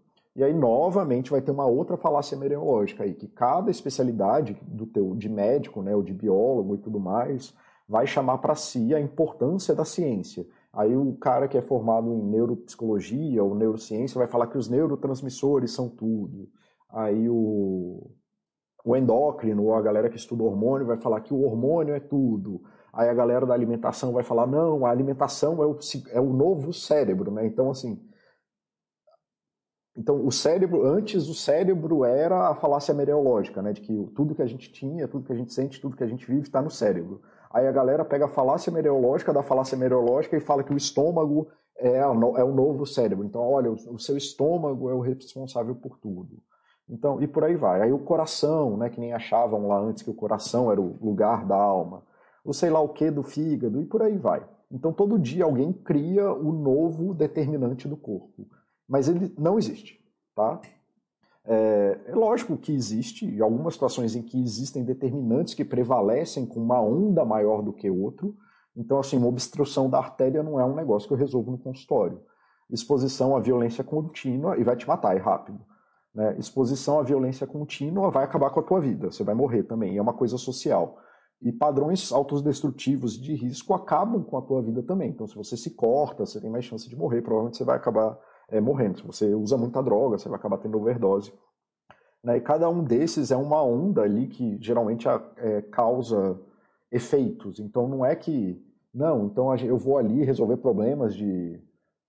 e 0.41 0.43
aí, 0.43 0.55
novamente, 0.55 1.31
vai 1.31 1.43
ter 1.43 1.51
uma 1.51 1.67
outra 1.67 1.99
falácia 1.99 2.35
meteorológica 2.35 3.05
aí, 3.05 3.13
que 3.13 3.29
cada 3.29 3.71
especialidade 3.71 4.59
do 4.63 4.87
teu, 4.87 5.15
de 5.15 5.29
médico, 5.29 5.83
né, 5.83 5.95
ou 5.95 6.03
de 6.03 6.15
biólogo 6.15 6.77
e 6.77 6.79
tudo 6.79 6.99
mais, 6.99 7.55
vai 7.87 8.07
chamar 8.07 8.39
para 8.39 8.55
si 8.55 8.95
a 8.95 8.99
importância 8.99 9.75
da 9.75 9.85
ciência. 9.85 10.47
Aí 10.73 10.97
o 10.97 11.13
cara 11.17 11.47
que 11.47 11.59
é 11.59 11.61
formado 11.61 12.11
em 12.15 12.23
neuropsicologia 12.23 13.45
ou 13.45 13.55
neurociência 13.55 14.17
vai 14.17 14.27
falar 14.27 14.47
que 14.47 14.57
os 14.57 14.67
neurotransmissores 14.67 15.73
são 15.73 15.91
tudo. 15.91 16.49
Aí 16.89 17.29
o, 17.29 18.11
o 18.83 18.97
endócrino, 18.97 19.65
ou 19.65 19.75
a 19.75 19.83
galera 19.83 20.09
que 20.09 20.17
estuda 20.17 20.43
hormônio, 20.43 20.87
vai 20.87 20.97
falar 20.97 21.21
que 21.21 21.35
o 21.35 21.43
hormônio 21.43 21.95
é 21.95 22.01
tudo. 22.01 22.63
Aí 22.91 23.11
a 23.11 23.15
galera 23.15 23.45
da 23.45 23.53
alimentação 23.53 24.11
vai 24.11 24.23
falar, 24.23 24.47
não, 24.47 24.87
a 24.87 24.91
alimentação 24.91 25.63
é 25.63 25.67
o, 25.67 25.79
é 26.13 26.21
o 26.21 26.33
novo 26.33 26.73
cérebro, 26.73 27.31
né? 27.31 27.45
Então, 27.45 27.71
assim, 27.71 28.01
então, 30.01 30.25
o 30.27 30.33
cérebro, 30.33 30.87
antes 30.87 31.29
o 31.29 31.35
cérebro 31.35 32.07
era 32.07 32.49
a 32.49 32.55
falácia 32.55 32.95
mereológica, 32.95 33.61
né? 33.61 33.71
De 33.71 33.83
que 33.83 33.93
tudo 34.15 34.35
que 34.35 34.41
a 34.41 34.47
gente 34.47 34.73
tinha, 34.73 35.07
tudo 35.07 35.27
que 35.27 35.33
a 35.33 35.37
gente 35.37 35.53
sente, 35.53 35.79
tudo 35.79 35.95
que 35.95 36.03
a 36.03 36.07
gente 36.07 36.27
vive 36.27 36.41
está 36.41 36.63
no 36.63 36.71
cérebro. 36.71 37.21
Aí 37.51 37.67
a 37.67 37.71
galera 37.71 38.03
pega 38.03 38.25
a 38.25 38.29
falácia 38.29 38.73
mereológica 38.73 39.31
da 39.31 39.43
falácia 39.43 39.77
mereológica 39.77 40.35
e 40.35 40.41
fala 40.41 40.65
que 40.65 40.73
o 40.73 40.77
estômago 40.77 41.49
é, 41.77 41.99
é 41.99 42.07
o 42.07 42.55
novo 42.55 42.87
cérebro. 42.87 43.27
Então, 43.27 43.43
olha, 43.43 43.71
o 43.71 43.99
seu 43.99 44.17
estômago 44.17 44.89
é 44.89 44.95
o 44.95 45.01
responsável 45.01 45.75
por 45.75 45.99
tudo. 45.99 46.39
Então, 46.89 47.21
e 47.21 47.29
por 47.29 47.45
aí 47.45 47.55
vai. 47.55 47.83
Aí 47.83 47.93
o 47.93 47.99
coração, 47.99 48.79
né? 48.79 48.89
Que 48.89 48.99
nem 48.99 49.13
achavam 49.13 49.69
lá 49.69 49.79
antes 49.79 50.03
que 50.03 50.11
o 50.11 50.15
coração 50.15 50.73
era 50.73 50.81
o 50.81 50.97
lugar 50.99 51.45
da 51.45 51.57
alma. 51.57 52.03
O 52.43 52.55
sei 52.55 52.71
lá 52.71 52.81
o 52.81 52.89
que 52.89 53.11
do 53.11 53.23
fígado, 53.23 53.83
e 53.83 53.85
por 53.85 54.01
aí 54.01 54.17
vai. 54.17 54.43
Então 54.73 54.95
todo 54.95 55.19
dia 55.19 55.45
alguém 55.45 55.75
cria 55.75 56.33
o 56.33 56.53
novo 56.53 57.13
determinante 57.13 57.87
do 57.87 57.99
corpo, 57.99 58.47
mas 58.91 59.09
ele 59.09 59.33
não 59.39 59.57
existe, 59.57 60.05
tá? 60.35 60.61
É, 61.45 61.99
é, 62.07 62.15
lógico 62.15 62.57
que 62.57 62.73
existe 62.73 63.41
algumas 63.41 63.75
situações 63.75 64.17
em 64.17 64.23
que 64.23 64.43
existem 64.43 64.85
determinantes 64.85 65.55
que 65.55 65.65
prevalecem 65.65 66.45
com 66.45 66.61
uma 66.61 66.83
onda 66.83 67.25
maior 67.25 67.63
do 67.63 67.73
que 67.73 67.89
outro. 67.89 68.37
Então, 68.77 68.99
assim, 68.99 69.17
uma 69.17 69.29
obstrução 69.29 69.89
da 69.89 69.99
artéria 69.99 70.43
não 70.43 70.59
é 70.59 70.65
um 70.65 70.75
negócio 70.75 71.07
que 71.07 71.15
eu 71.15 71.19
resolvo 71.19 71.53
no 71.53 71.59
consultório. 71.59 72.21
Exposição 72.69 73.37
à 73.37 73.41
violência 73.41 73.85
contínua 73.85 74.59
e 74.59 74.65
vai 74.65 74.77
te 74.77 74.87
matar, 74.87 75.17
é 75.17 75.21
rápido. 75.21 75.61
Né? 76.13 76.37
Exposição 76.37 76.99
à 76.99 77.03
violência 77.05 77.47
contínua 77.47 78.11
vai 78.11 78.25
acabar 78.25 78.51
com 78.51 78.59
a 78.59 78.65
tua 78.65 78.81
vida, 78.81 79.11
você 79.11 79.23
vai 79.23 79.35
morrer 79.35 79.63
também, 79.63 79.97
é 79.97 80.03
uma 80.03 80.15
coisa 80.15 80.37
social. 80.37 80.99
E 81.41 81.53
padrões 81.53 82.13
autodestrutivos 82.13 83.19
de 83.19 83.35
risco 83.35 83.73
acabam 83.73 84.23
com 84.23 84.37
a 84.37 84.43
tua 84.43 84.61
vida 84.61 84.83
também. 84.83 85.11
Então, 85.11 85.29
se 85.29 85.35
você 85.37 85.57
se 85.57 85.71
corta, 85.71 86.27
você 86.27 86.41
tem 86.41 86.51
mais 86.51 86.65
chance 86.65 86.89
de 86.89 86.97
morrer, 86.97 87.23
provavelmente 87.23 87.57
você 87.57 87.65
vai 87.65 87.77
acabar 87.77 88.19
é, 88.51 88.61
morrendo. 88.61 88.99
Se 88.99 89.07
você 89.07 89.35
usa 89.35 89.57
muita 89.57 89.83
droga, 89.83 90.19
você 90.19 90.29
vai 90.29 90.39
acabar 90.39 90.59
tendo 90.59 90.79
overdose. 90.79 91.33
Né? 92.23 92.37
E 92.37 92.41
cada 92.41 92.69
um 92.69 92.85
desses 92.85 93.31
é 93.31 93.37
uma 93.37 93.63
onda 93.63 94.03
ali 94.03 94.27
que 94.27 94.59
geralmente 94.61 95.07
é, 95.37 95.63
causa 95.63 96.39
efeitos. 96.91 97.59
Então, 97.59 97.89
não 97.89 98.05
é 98.05 98.15
que, 98.15 98.63
não, 98.93 99.27
então 99.27 99.55
eu 99.57 99.79
vou 99.79 99.97
ali 99.97 100.25
resolver 100.25 100.57
problemas 100.59 101.15
de, 101.15 101.61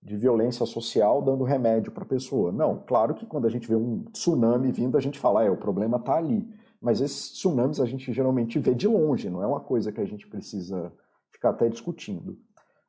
de 0.02 0.16
violência 0.16 0.66
social 0.66 1.22
dando 1.22 1.44
remédio 1.44 1.92
para 1.92 2.02
a 2.02 2.08
pessoa. 2.08 2.52
Não, 2.52 2.82
claro 2.86 3.14
que 3.14 3.24
quando 3.24 3.46
a 3.46 3.50
gente 3.50 3.68
vê 3.68 3.76
um 3.76 4.04
tsunami 4.12 4.72
vindo, 4.72 4.96
a 4.96 5.00
gente 5.00 5.18
fala, 5.18 5.44
é, 5.44 5.50
o 5.50 5.56
problema 5.56 5.96
está 5.96 6.16
ali. 6.16 6.46
Mas 6.80 7.00
esses 7.00 7.30
tsunamis 7.32 7.80
a 7.80 7.86
gente 7.86 8.12
geralmente 8.12 8.58
vê 8.58 8.74
de 8.74 8.88
longe, 8.88 9.30
não 9.30 9.40
é 9.40 9.46
uma 9.46 9.60
coisa 9.60 9.92
que 9.92 10.00
a 10.00 10.04
gente 10.04 10.26
precisa 10.26 10.92
ficar 11.30 11.50
até 11.50 11.68
discutindo. 11.68 12.36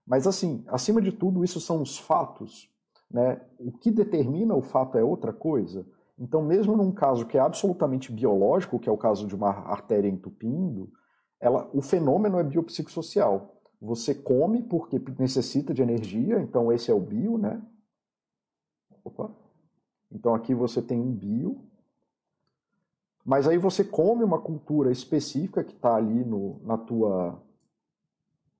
Mas 0.05 0.25
assim, 0.25 0.63
acima 0.67 0.99
de 0.99 1.11
tudo, 1.11 1.43
isso 1.43 1.61
são 1.61 1.81
os 1.81 1.99
fatos. 1.99 2.72
Né? 3.13 3.39
O 3.59 3.71
que 3.71 3.91
determina 3.91 4.55
o 4.55 4.61
fato 4.63 4.97
é 4.97 5.03
outra 5.03 5.31
coisa. 5.31 5.85
Então, 6.17 6.41
mesmo 6.41 6.75
num 6.75 6.91
caso 6.91 7.27
que 7.27 7.37
é 7.37 7.39
absolutamente 7.39 8.11
biológico, 8.11 8.79
que 8.79 8.89
é 8.89 8.91
o 8.91 8.97
caso 8.97 9.27
de 9.27 9.35
uma 9.35 9.49
artéria 9.49 10.09
entupindo, 10.09 10.91
ela, 11.39 11.69
o 11.73 11.81
fenômeno 11.81 12.39
é 12.39 12.43
biopsicossocial. 12.43 13.61
Você 13.79 14.15
come 14.15 14.63
porque 14.63 14.99
necessita 15.19 15.73
de 15.73 15.81
energia, 15.81 16.39
então 16.39 16.71
esse 16.71 16.89
é 16.89 16.93
o 16.93 16.99
bio, 16.99 17.37
né? 17.37 17.61
Opa. 19.03 19.29
Então 20.11 20.33
aqui 20.33 20.55
você 20.55 20.81
tem 20.81 20.99
um 20.99 21.11
bio, 21.11 21.61
mas 23.25 23.47
aí 23.47 23.57
você 23.57 23.83
come 23.83 24.23
uma 24.23 24.39
cultura 24.39 24.91
específica 24.91 25.63
que 25.63 25.73
está 25.73 25.95
ali 25.95 26.23
no, 26.23 26.61
na, 26.63 26.77
tua, 26.77 27.41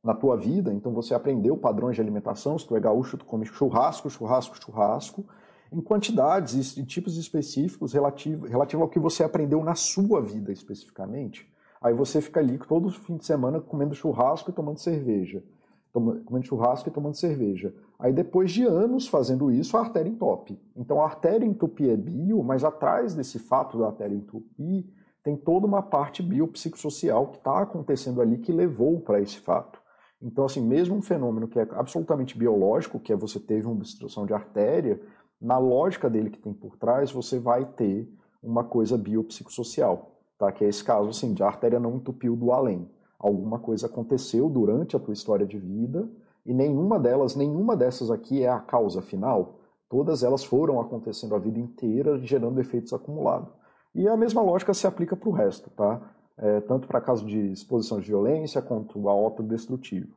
na 0.04 0.14
tua 0.14 0.36
vida, 0.36 0.74
então 0.74 0.92
você 0.92 1.14
aprendeu 1.14 1.56
padrões 1.56 1.96
de 1.96 2.02
alimentação, 2.02 2.60
se 2.60 2.68
tu 2.68 2.76
é 2.76 2.80
gaúcho, 2.80 3.18
tu 3.18 3.26
come 3.26 3.46
churrasco, 3.46 4.10
churrasco, 4.10 4.58
churrasco, 4.62 5.26
em 5.72 5.80
quantidades 5.82 6.76
e 6.78 6.86
tipos 6.86 7.18
específicos 7.18 7.94
relativo, 7.94 8.46
relativo 8.46 8.84
ao 8.84 8.90
que 8.90 9.00
você 9.00 9.24
aprendeu 9.24 9.64
na 9.64 9.76
sua 9.76 10.22
vida 10.22 10.52
especificamente. 10.52 11.52
Aí 11.82 11.94
você 11.94 12.22
fica 12.22 12.40
ali 12.40 12.58
todo 12.58 12.92
fim 12.92 13.18
de 13.18 13.26
semana 13.26 13.60
comendo 13.60 13.96
churrasco 13.96 14.50
e 14.50 14.54
tomando 14.54 14.80
cerveja. 14.80 15.44
Comendo 15.92 16.46
churrasco 16.46 16.90
e 16.90 16.92
tomando 16.92 17.16
cerveja. 17.16 17.74
Aí 18.00 18.12
depois 18.12 18.52
de 18.52 18.64
anos 18.64 19.08
fazendo 19.08 19.52
isso, 19.52 19.78
a 19.78 19.82
artéria 19.82 20.10
entope. 20.10 20.60
Então 20.76 21.02
a 21.02 21.06
artéria 21.06 21.46
entupir 21.46 21.90
é 21.90 21.98
bio, 21.98 22.44
mas 22.44 22.64
atrás 22.64 23.16
desse 23.16 23.40
fato 23.40 23.78
da 23.78 23.88
artéria 23.88 24.16
entupir, 24.16 24.86
tem 25.24 25.38
toda 25.38 25.66
uma 25.66 25.82
parte 25.82 26.22
biopsicossocial 26.22 27.28
que 27.28 27.38
está 27.38 27.62
acontecendo 27.62 28.22
ali 28.22 28.38
que 28.38 28.52
levou 28.52 29.00
para 29.00 29.22
esse 29.22 29.40
fato. 29.40 29.83
Então, 30.24 30.46
assim, 30.46 30.62
mesmo 30.62 30.96
um 30.96 31.02
fenômeno 31.02 31.50
que 31.50 31.60
é 31.60 31.68
absolutamente 31.72 32.38
biológico, 32.38 32.98
que 32.98 33.12
é 33.12 33.16
você 33.16 33.40
teve 33.40 33.68
uma 33.68 33.76
obstrução 33.76 34.26
de 34.26 34.34
artéria, 34.34 35.02
na 35.40 35.58
lógica 35.58 36.10
dele 36.10 36.30
que 36.30 36.40
tem 36.40 36.54
por 36.54 36.78
trás, 36.78 37.12
você 37.12 37.38
vai 37.38 37.66
ter 37.66 38.10
uma 38.42 38.64
coisa 38.64 38.98
biopsicossocial, 38.98 40.16
tá? 40.38 40.50
Que 40.50 40.64
é 40.64 40.70
esse 40.70 40.82
caso, 40.82 41.10
assim, 41.10 41.34
de 41.34 41.44
a 41.44 41.48
artéria 41.48 41.78
não 41.78 41.98
entupiu 41.98 42.38
do 42.38 42.54
além. 42.54 42.90
Alguma 43.20 43.60
coisa 43.60 43.88
aconteceu 43.88 44.48
durante 44.50 44.96
a 44.96 45.00
tua 45.00 45.14
história 45.14 45.46
de 45.46 45.58
vida 45.58 46.10
e 46.46 46.54
nenhuma 46.54 46.98
delas, 46.98 47.36
nenhuma 47.36 47.76
dessas 47.76 48.10
aqui 48.10 48.44
é 48.44 48.50
a 48.50 48.60
causa 48.60 49.02
final. 49.02 49.60
Todas 49.90 50.24
elas 50.24 50.44
foram 50.46 50.80
acontecendo 50.80 51.36
a 51.36 51.40
vida 51.40 51.60
inteira, 51.60 52.18
gerando 52.20 52.62
efeitos 52.62 52.94
acumulados. 52.94 53.54
E 53.94 54.08
a 54.08 54.16
mesma 54.16 54.42
lógica 54.42 54.74
se 54.74 54.88
aplica 54.88 55.16
para 55.16 55.30
o 55.30 55.34
resto, 55.34 55.70
tá? 55.72 56.02
É, 56.38 56.62
tanto 56.62 56.88
para 56.88 57.00
caso 57.00 57.26
de 57.26 57.52
exposição 57.52 58.00
de 58.00 58.08
violência 58.08 58.62
quanto 58.62 59.08
autodestrutivo, 59.08 60.16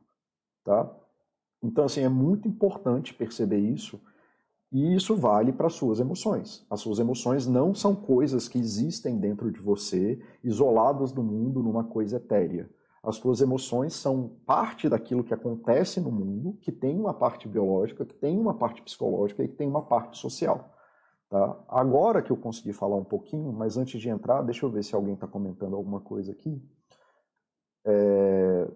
tá? 0.63 0.91
Então, 1.61 1.85
assim, 1.85 2.01
é 2.01 2.09
muito 2.09 2.47
importante 2.47 3.13
perceber 3.13 3.59
isso 3.59 4.01
e 4.71 4.95
isso 4.95 5.15
vale 5.15 5.53
para 5.53 5.69
suas 5.69 5.99
emoções. 5.99 6.65
As 6.69 6.81
suas 6.81 6.99
emoções 6.99 7.47
não 7.47 7.73
são 7.73 7.95
coisas 7.95 8.47
que 8.47 8.57
existem 8.57 9.17
dentro 9.17 9.51
de 9.51 9.59
você, 9.59 10.19
isoladas 10.43 11.11
do 11.11 11.23
mundo 11.23 11.63
numa 11.63 11.83
coisa 11.83 12.17
etérea. 12.17 12.69
As 13.01 13.15
suas 13.15 13.39
emoções 13.39 13.93
são 13.93 14.31
parte 14.45 14.89
daquilo 14.89 15.23
que 15.23 15.33
acontece 15.33 16.01
no 16.01 16.11
mundo, 16.11 16.57
que 16.61 16.71
tem 16.71 16.99
uma 16.99 17.13
parte 17.13 17.47
biológica, 17.47 18.05
que 18.05 18.13
tem 18.13 18.37
uma 18.37 18.55
parte 18.55 18.81
psicológica 18.81 19.43
e 19.43 19.47
que 19.47 19.55
tem 19.55 19.67
uma 19.67 19.83
parte 19.83 20.17
social. 20.17 20.76
Tá? 21.29 21.59
Agora 21.67 22.21
que 22.21 22.31
eu 22.31 22.37
consegui 22.37 22.71
falar 22.71 22.95
um 22.95 23.03
pouquinho, 23.03 23.51
mas 23.51 23.77
antes 23.77 23.99
de 23.99 24.09
entrar, 24.09 24.41
deixa 24.43 24.65
eu 24.65 24.69
ver 24.69 24.83
se 24.83 24.95
alguém 24.95 25.13
está 25.13 25.27
comentando 25.27 25.75
alguma 25.75 25.99
coisa 25.99 26.31
aqui. 26.31 26.61
É... 27.85 28.67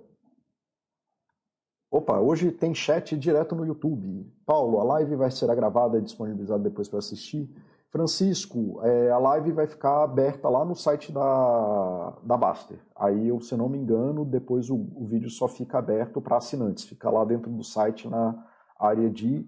Opa, 1.89 2.19
hoje 2.19 2.51
tem 2.51 2.73
chat 2.73 3.17
direto 3.17 3.55
no 3.55 3.65
YouTube. 3.65 4.25
Paulo, 4.45 4.79
a 4.79 4.83
live 4.83 5.15
vai 5.15 5.29
ser 5.29 5.53
gravada 5.53 5.97
e 5.97 6.01
disponibilizada 6.01 6.63
depois 6.63 6.87
para 6.87 6.99
assistir. 6.99 7.49
Francisco, 7.89 8.79
é, 8.83 9.11
a 9.11 9.17
live 9.17 9.51
vai 9.51 9.67
ficar 9.67 10.03
aberta 10.03 10.47
lá 10.47 10.63
no 10.63 10.73
site 10.73 11.11
da, 11.11 12.17
da 12.23 12.37
Baster. 12.37 12.79
Aí, 12.95 13.27
eu, 13.27 13.41
se 13.41 13.57
não 13.57 13.67
me 13.67 13.77
engano, 13.77 14.23
depois 14.23 14.69
o, 14.69 14.75
o 14.95 15.05
vídeo 15.05 15.29
só 15.29 15.49
fica 15.49 15.79
aberto 15.79 16.21
para 16.21 16.37
assinantes. 16.37 16.85
Fica 16.85 17.09
lá 17.09 17.25
dentro 17.25 17.51
do 17.51 17.63
site 17.63 18.07
na 18.07 18.47
área 18.79 19.09
de 19.09 19.45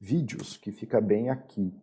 vídeos, 0.00 0.56
que 0.56 0.70
fica 0.70 1.00
bem 1.00 1.30
aqui, 1.30 1.74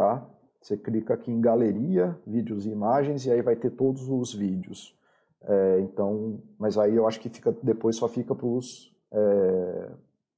tá? 0.00 0.26
Você 0.62 0.78
clica 0.78 1.12
aqui 1.12 1.30
em 1.30 1.42
galeria, 1.42 2.18
vídeos 2.26 2.64
e 2.64 2.70
imagens, 2.70 3.26
e 3.26 3.30
aí 3.30 3.42
vai 3.42 3.54
ter 3.54 3.68
todos 3.68 4.08
os 4.08 4.32
vídeos. 4.32 4.98
É, 5.42 5.80
então, 5.80 6.40
mas 6.58 6.78
aí 6.78 6.96
eu 6.96 7.06
acho 7.06 7.20
que 7.20 7.28
fica 7.28 7.54
depois 7.62 7.96
só 7.96 8.08
fica 8.08 8.34
para 8.34 8.46
os 8.46 8.96
é, 9.12 9.90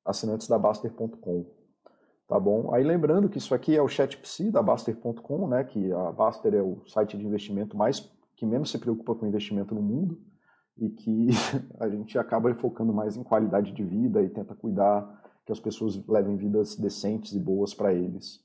assinantes 0.05 0.49
da 0.49 0.59
Baster.com. 0.59 1.47
Tá 2.27 2.41
bom? 2.41 2.75
Aí 2.75 2.83
lembrando 2.83 3.29
que 3.29 3.39
isso 3.39 3.55
aqui 3.55 3.77
é 3.77 3.83
o 3.83 3.87
ChatPsi 3.87 4.51
da 4.51 4.63
Baster.com, 4.63 5.47
né? 5.47 5.63
Que 5.63 5.93
a 5.93 6.11
Baster 6.11 6.55
é 6.55 6.63
o 6.63 6.83
site 6.89 7.17
de 7.17 7.25
investimento 7.25 7.77
mais 7.77 8.11
que 8.35 8.45
menos 8.45 8.69
se 8.71 8.79
preocupa 8.79 9.15
com 9.15 9.27
investimento 9.27 9.77
no 9.77 9.83
mundo 9.83 10.21
e 10.77 10.89
que 10.91 11.29
a 11.79 11.89
gente 11.89 12.19
acaba 12.19 12.53
focando 12.57 12.93
mais 12.93 13.17
em 13.17 13.23
qualidade 13.23 13.71
de 13.71 13.85
vida 13.85 14.23
e 14.23 14.29
tenta 14.29 14.57
cuidar 14.57 15.23
que 15.47 15.53
as 15.53 15.61
pessoas 15.61 16.05
levem 16.09 16.37
vidas 16.37 16.75
decentes 16.75 17.33
e 17.33 17.39
boas 17.39 17.73
para 17.73 17.93
eles. 17.95 18.42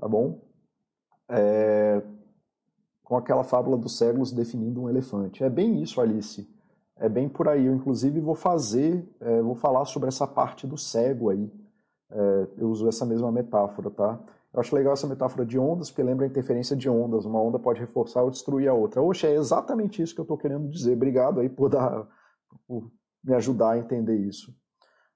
Tá 0.00 0.08
bom? 0.08 0.40
É... 1.28 2.02
Com 3.04 3.16
aquela 3.16 3.44
fábula 3.44 3.76
dos 3.76 3.98
cegos 3.98 4.32
definindo 4.32 4.82
um 4.82 4.88
elefante. 4.88 5.44
É 5.44 5.50
bem 5.50 5.82
isso, 5.82 6.00
Alice. 6.00 6.48
É 6.96 7.08
bem 7.08 7.28
por 7.28 7.48
aí. 7.48 7.66
Eu, 7.66 7.74
inclusive, 7.74 8.20
vou 8.20 8.34
fazer, 8.34 9.06
é, 9.20 9.42
vou 9.42 9.54
falar 9.54 9.84
sobre 9.84 10.08
essa 10.08 10.26
parte 10.26 10.66
do 10.66 10.76
cego 10.76 11.30
aí 11.30 11.50
é, 12.10 12.48
eu 12.58 12.68
uso 12.68 12.88
essa 12.88 13.06
mesma 13.06 13.30
metáfora, 13.30 13.90
tá? 13.90 14.18
Eu 14.52 14.60
acho 14.60 14.74
legal 14.74 14.92
essa 14.92 15.06
metáfora 15.06 15.46
de 15.46 15.58
ondas, 15.58 15.90
porque 15.90 16.02
lembra 16.02 16.26
a 16.26 16.28
interferência 16.28 16.76
de 16.76 16.88
ondas. 16.88 17.24
Uma 17.24 17.40
onda 17.40 17.58
pode 17.58 17.78
reforçar 17.78 18.22
ou 18.22 18.30
destruir 18.30 18.68
a 18.68 18.74
outra. 18.74 19.00
Oxe, 19.00 19.26
é 19.26 19.34
exatamente 19.34 20.02
isso 20.02 20.12
que 20.12 20.20
eu 20.20 20.24
estou 20.24 20.36
querendo 20.36 20.68
dizer. 20.68 20.94
Obrigado 20.94 21.38
aí 21.38 21.48
por, 21.48 21.68
dar, 21.68 22.08
por 22.66 22.90
me 23.22 23.34
ajudar 23.34 23.72
a 23.72 23.78
entender 23.78 24.16
isso. 24.16 24.52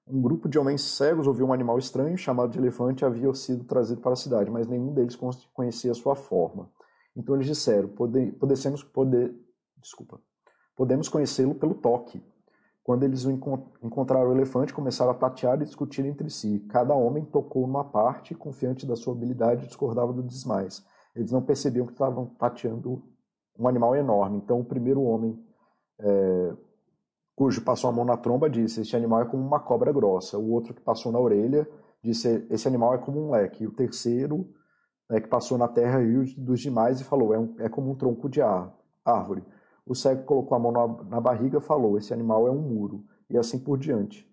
Um 0.07 0.21
grupo 0.21 0.47
de 0.47 0.59
homens 0.59 0.81
cegos 0.81 1.25
ouviu 1.25 1.47
um 1.47 1.53
animal 1.53 1.79
estranho 1.79 2.15
chamado 2.17 2.51
de 2.51 2.59
elefante 2.59 3.03
havia 3.03 3.33
sido 3.33 3.63
trazido 3.63 4.01
para 4.01 4.13
a 4.13 4.15
cidade, 4.15 4.51
mas 4.51 4.67
nenhum 4.67 4.93
deles 4.93 5.17
conhecia 5.51 5.91
a 5.91 5.95
sua 5.95 6.15
forma. 6.15 6.69
Então 7.15 7.33
eles 7.33 7.47
disseram: 7.47 7.89
Pode, 7.89 8.31
podemos, 8.33 8.83
poder, 8.83 9.35
desculpa, 9.77 10.19
podemos 10.75 11.09
conhecê-lo 11.09 11.55
pelo 11.55 11.73
toque. 11.73 12.23
Quando 12.83 13.01
eles 13.01 13.25
encontraram 13.25 14.29
o 14.29 14.33
elefante, 14.35 14.71
começaram 14.71 15.09
a 15.09 15.15
tatear 15.15 15.59
e 15.59 15.65
discutir 15.65 16.05
entre 16.05 16.29
si. 16.29 16.59
Cada 16.69 16.93
homem 16.93 17.25
tocou 17.25 17.65
numa 17.65 17.83
parte, 17.83 18.35
confiante 18.35 18.85
da 18.85 18.95
sua 18.95 19.13
habilidade, 19.13 19.65
discordava 19.65 20.13
dos 20.13 20.43
demais. 20.43 20.85
Eles 21.15 21.31
não 21.31 21.41
percebiam 21.41 21.87
que 21.87 21.93
estavam 21.93 22.27
tateando 22.37 23.01
um 23.57 23.67
animal 23.67 23.95
enorme. 23.95 24.37
Então, 24.37 24.59
o 24.59 24.63
primeiro 24.63 25.01
homem, 25.01 25.35
é, 25.97 26.53
cujo 27.35 27.61
passou 27.61 27.89
a 27.89 27.93
mão 27.93 28.05
na 28.05 28.17
tromba, 28.17 28.49
disse: 28.49 28.81
Este 28.81 28.95
animal 28.95 29.21
é 29.21 29.25
como 29.25 29.45
uma 29.45 29.59
cobra 29.59 29.91
grossa. 29.91 30.37
O 30.37 30.51
outro 30.51 30.73
que 30.73 30.81
passou 30.81 31.11
na 31.11 31.19
orelha 31.19 31.67
disse: 32.01 32.45
Esse 32.49 32.67
animal 32.67 32.93
é 32.93 32.97
como 32.97 33.19
um 33.19 33.31
leque. 33.31 33.63
E 33.63 33.67
o 33.67 33.71
terceiro, 33.71 34.47
né, 35.09 35.19
que 35.19 35.27
passou 35.27 35.57
na 35.57 35.67
terra, 35.67 35.99
riu 35.99 36.23
dos 36.37 36.61
demais 36.61 37.01
e 37.01 37.03
falou: 37.03 37.33
É, 37.33 37.39
um, 37.39 37.55
é 37.59 37.69
como 37.69 37.91
um 37.91 37.95
tronco 37.95 38.29
de 38.29 38.41
árvore. 39.03 39.43
O 39.85 39.93
cego 39.93 40.23
colocou 40.23 40.55
a 40.55 40.59
mão 40.59 40.71
na, 40.71 40.87
na 41.03 41.21
barriga 41.21 41.57
e 41.57 41.61
falou: 41.61 41.97
Esse 41.97 42.13
animal 42.13 42.47
é 42.47 42.51
um 42.51 42.61
muro, 42.61 43.03
e 43.29 43.37
assim 43.37 43.59
por 43.59 43.77
diante. 43.77 44.27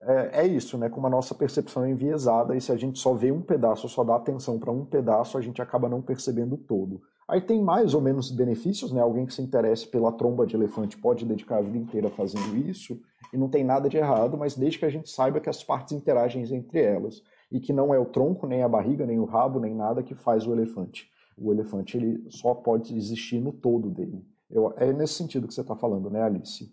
É, 0.00 0.42
é, 0.42 0.46
isso, 0.46 0.78
né? 0.78 0.88
Como 0.88 1.06
a 1.06 1.10
nossa 1.10 1.34
percepção 1.34 1.84
é 1.84 1.90
enviesada, 1.90 2.56
e 2.56 2.60
se 2.60 2.70
a 2.70 2.76
gente 2.76 2.98
só 2.98 3.14
vê 3.14 3.32
um 3.32 3.42
pedaço, 3.42 3.88
só 3.88 4.04
dá 4.04 4.14
atenção 4.16 4.58
para 4.58 4.70
um 4.70 4.84
pedaço, 4.84 5.36
a 5.36 5.40
gente 5.40 5.60
acaba 5.60 5.88
não 5.88 6.00
percebendo 6.00 6.54
o 6.54 6.58
todo. 6.58 7.00
Aí 7.28 7.40
tem 7.40 7.62
mais 7.62 7.94
ou 7.94 8.00
menos 8.00 8.30
benefícios, 8.30 8.92
né? 8.92 9.00
Alguém 9.00 9.26
que 9.26 9.34
se 9.34 9.42
interesse 9.42 9.86
pela 9.88 10.12
tromba 10.12 10.46
de 10.46 10.54
elefante 10.54 10.96
pode 10.96 11.26
dedicar 11.26 11.58
a 11.58 11.62
vida 11.62 11.78
inteira 11.78 12.08
fazendo 12.10 12.56
isso, 12.56 13.00
e 13.32 13.36
não 13.36 13.48
tem 13.48 13.64
nada 13.64 13.88
de 13.88 13.96
errado, 13.96 14.38
mas 14.38 14.54
desde 14.54 14.78
que 14.78 14.84
a 14.84 14.90
gente 14.90 15.10
saiba 15.10 15.40
que 15.40 15.50
as 15.50 15.62
partes 15.62 15.92
interagem 15.92 16.42
entre 16.54 16.80
elas, 16.80 17.22
e 17.50 17.58
que 17.58 17.72
não 17.72 17.92
é 17.92 17.98
o 17.98 18.06
tronco, 18.06 18.46
nem 18.46 18.62
a 18.62 18.68
barriga, 18.68 19.04
nem 19.04 19.18
o 19.18 19.24
rabo, 19.24 19.58
nem 19.58 19.74
nada 19.74 20.02
que 20.02 20.14
faz 20.14 20.46
o 20.46 20.52
elefante. 20.52 21.08
O 21.36 21.52
elefante 21.52 21.96
ele 21.96 22.24
só 22.30 22.54
pode 22.54 22.96
existir 22.96 23.40
no 23.40 23.52
todo 23.52 23.90
dele. 23.90 24.24
Eu, 24.50 24.72
é 24.76 24.92
nesse 24.92 25.14
sentido 25.14 25.46
que 25.46 25.54
você 25.54 25.60
está 25.60 25.76
falando, 25.76 26.10
né, 26.10 26.22
Alice? 26.22 26.72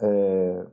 É... 0.00 0.66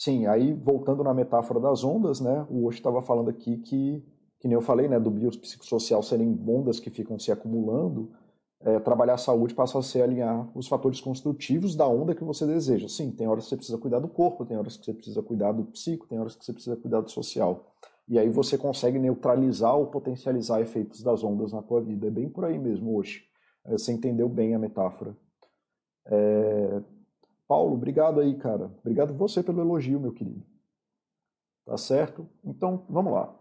Sim, 0.00 0.24
aí 0.24 0.54
voltando 0.54 1.04
na 1.04 1.12
metáfora 1.12 1.60
das 1.60 1.84
ondas, 1.84 2.22
né? 2.22 2.46
O 2.48 2.64
Osho 2.64 2.78
estava 2.78 3.02
falando 3.02 3.28
aqui 3.28 3.58
que, 3.58 4.02
que 4.38 4.48
nem 4.48 4.54
eu 4.54 4.62
falei, 4.62 4.88
né, 4.88 4.98
do 4.98 5.10
biopsicossocial 5.10 6.02
serem 6.02 6.42
ondas 6.48 6.80
que 6.80 6.88
ficam 6.88 7.18
se 7.18 7.30
acumulando. 7.30 8.10
É, 8.62 8.80
trabalhar 8.80 9.14
a 9.14 9.18
saúde 9.18 9.54
passa 9.54 9.78
a 9.78 9.82
ser 9.82 10.00
alinhar 10.00 10.50
os 10.56 10.66
fatores 10.68 11.02
construtivos 11.02 11.76
da 11.76 11.86
onda 11.86 12.14
que 12.14 12.24
você 12.24 12.46
deseja. 12.46 12.88
Sim, 12.88 13.10
tem 13.10 13.28
horas 13.28 13.44
que 13.44 13.50
você 13.50 13.56
precisa 13.56 13.76
cuidar 13.76 13.98
do 13.98 14.08
corpo, 14.08 14.46
tem 14.46 14.56
horas 14.56 14.74
que 14.78 14.86
você 14.86 14.94
precisa 14.94 15.22
cuidar 15.22 15.52
do 15.52 15.64
psico, 15.66 16.06
tem 16.06 16.18
horas 16.18 16.34
que 16.34 16.46
você 16.46 16.54
precisa 16.54 16.76
cuidar 16.76 17.02
do 17.02 17.10
social. 17.10 17.66
E 18.08 18.18
aí 18.18 18.30
você 18.30 18.56
consegue 18.56 18.98
neutralizar 18.98 19.76
ou 19.76 19.88
potencializar 19.88 20.62
efeitos 20.62 21.02
das 21.02 21.22
ondas 21.22 21.52
na 21.52 21.60
tua 21.60 21.82
vida. 21.82 22.06
É 22.06 22.10
bem 22.10 22.26
por 22.26 22.46
aí 22.46 22.58
mesmo 22.58 22.96
hoje. 22.96 23.24
É, 23.66 23.72
você 23.72 23.92
entendeu 23.92 24.30
bem 24.30 24.54
a 24.54 24.58
metáfora. 24.58 25.14
É... 26.06 26.82
Paulo, 27.50 27.74
obrigado 27.74 28.20
aí, 28.20 28.36
cara. 28.36 28.72
Obrigado 28.78 29.12
você 29.12 29.42
pelo 29.42 29.60
elogio, 29.60 29.98
meu 29.98 30.12
querido. 30.12 30.46
Tá 31.66 31.76
certo? 31.76 32.28
Então, 32.44 32.86
vamos 32.88 33.12
lá. 33.12 33.36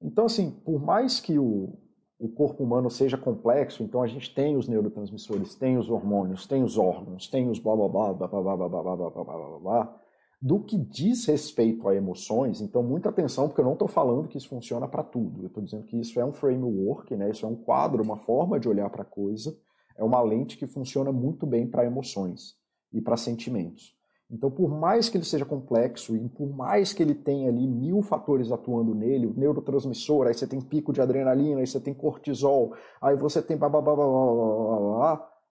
Então, 0.00 0.26
assim, 0.26 0.52
por 0.64 0.80
mais 0.80 1.18
que 1.18 1.40
o, 1.40 1.76
o 2.20 2.28
corpo 2.28 2.62
humano 2.62 2.88
seja 2.88 3.18
complexo, 3.18 3.82
então 3.82 4.00
a 4.00 4.06
gente 4.06 4.32
tem 4.32 4.56
os 4.56 4.68
neurotransmissores, 4.68 5.56
tem 5.56 5.76
os 5.76 5.90
hormônios, 5.90 6.46
tem 6.46 6.62
os 6.62 6.78
órgãos, 6.78 7.26
tem 7.28 7.50
os 7.50 7.58
blá 7.58 7.74
blá 7.74 7.88
blá 7.88 8.12
blá 8.12 8.28
blá 8.28 8.40
blá 8.42 8.56
blá 8.56 8.68
blá 8.68 8.96
blá 8.96 9.10
blá 9.10 9.24
blá 9.24 9.58
blá 9.58 10.00
do 10.40 10.60
que 10.60 10.78
diz 10.78 11.26
respeito 11.26 11.88
a 11.88 11.96
emoções, 11.96 12.60
então 12.60 12.80
muita 12.80 13.08
atenção, 13.08 13.48
porque 13.48 13.60
eu 13.60 13.64
não 13.64 13.72
estou 13.72 13.88
falando 13.88 14.28
que 14.28 14.38
isso 14.38 14.48
funciona 14.48 14.86
para 14.86 15.02
tudo. 15.02 15.42
Eu 15.42 15.46
estou 15.48 15.64
dizendo 15.64 15.84
que 15.84 15.98
isso 15.98 16.20
é 16.20 16.24
um 16.24 16.32
framework, 16.32 17.16
né? 17.16 17.28
isso 17.30 17.44
é 17.44 17.48
um 17.48 17.56
quadro, 17.56 18.04
uma 18.04 18.18
forma 18.18 18.60
de 18.60 18.68
olhar 18.68 18.88
para 18.88 19.02
a 19.02 19.04
coisa, 19.04 19.52
é 19.96 20.04
uma 20.04 20.22
lente 20.22 20.56
que 20.56 20.68
funciona 20.68 21.10
muito 21.10 21.44
bem 21.44 21.68
para 21.68 21.84
emoções 21.84 22.61
e 22.92 23.00
para 23.00 23.16
sentimentos. 23.16 23.96
Então, 24.30 24.50
por 24.50 24.70
mais 24.70 25.08
que 25.08 25.16
ele 25.18 25.24
seja 25.24 25.44
complexo 25.44 26.16
e 26.16 26.28
por 26.28 26.48
mais 26.48 26.92
que 26.92 27.02
ele 27.02 27.14
tenha 27.14 27.48
ali 27.50 27.66
mil 27.66 28.00
fatores 28.02 28.50
atuando 28.50 28.94
nele, 28.94 29.26
o 29.26 29.34
neurotransmissor, 29.34 30.26
aí 30.26 30.34
você 30.34 30.46
tem 30.46 30.60
pico 30.60 30.92
de 30.92 31.02
adrenalina, 31.02 31.60
aí 31.60 31.66
você 31.66 31.78
tem 31.78 31.92
cortisol, 31.92 32.74
aí 33.00 33.14
você 33.14 33.42
tem 33.42 33.58
blá, 33.58 33.70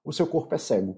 o 0.04 0.12
seu 0.12 0.26
corpo 0.26 0.56
é 0.56 0.58
cego. 0.58 0.98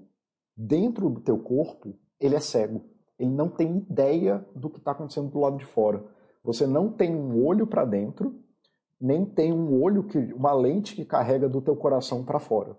Dentro 0.56 1.10
do 1.10 1.20
teu 1.20 1.38
corpo, 1.38 1.94
ele 2.18 2.36
é 2.36 2.40
cego 2.40 2.94
ele 3.18 3.30
não 3.30 3.48
tem 3.48 3.78
ideia 3.78 4.44
do 4.54 4.68
que 4.68 4.78
está 4.78 4.90
acontecendo 4.92 5.30
do 5.30 5.40
lado 5.40 5.56
de 5.56 5.64
fora. 5.64 6.04
Você 6.42 6.66
não 6.66 6.90
tem 6.90 7.14
um 7.14 7.44
olho 7.44 7.66
para 7.66 7.84
dentro, 7.84 8.38
nem 9.00 9.24
tem 9.24 9.52
um 9.52 9.80
olho 9.80 10.04
que 10.04 10.18
uma 10.32 10.52
lente 10.52 10.94
que 10.94 11.04
carrega 11.04 11.48
do 11.48 11.60
teu 11.60 11.76
coração 11.76 12.24
para 12.24 12.38
fora, 12.38 12.78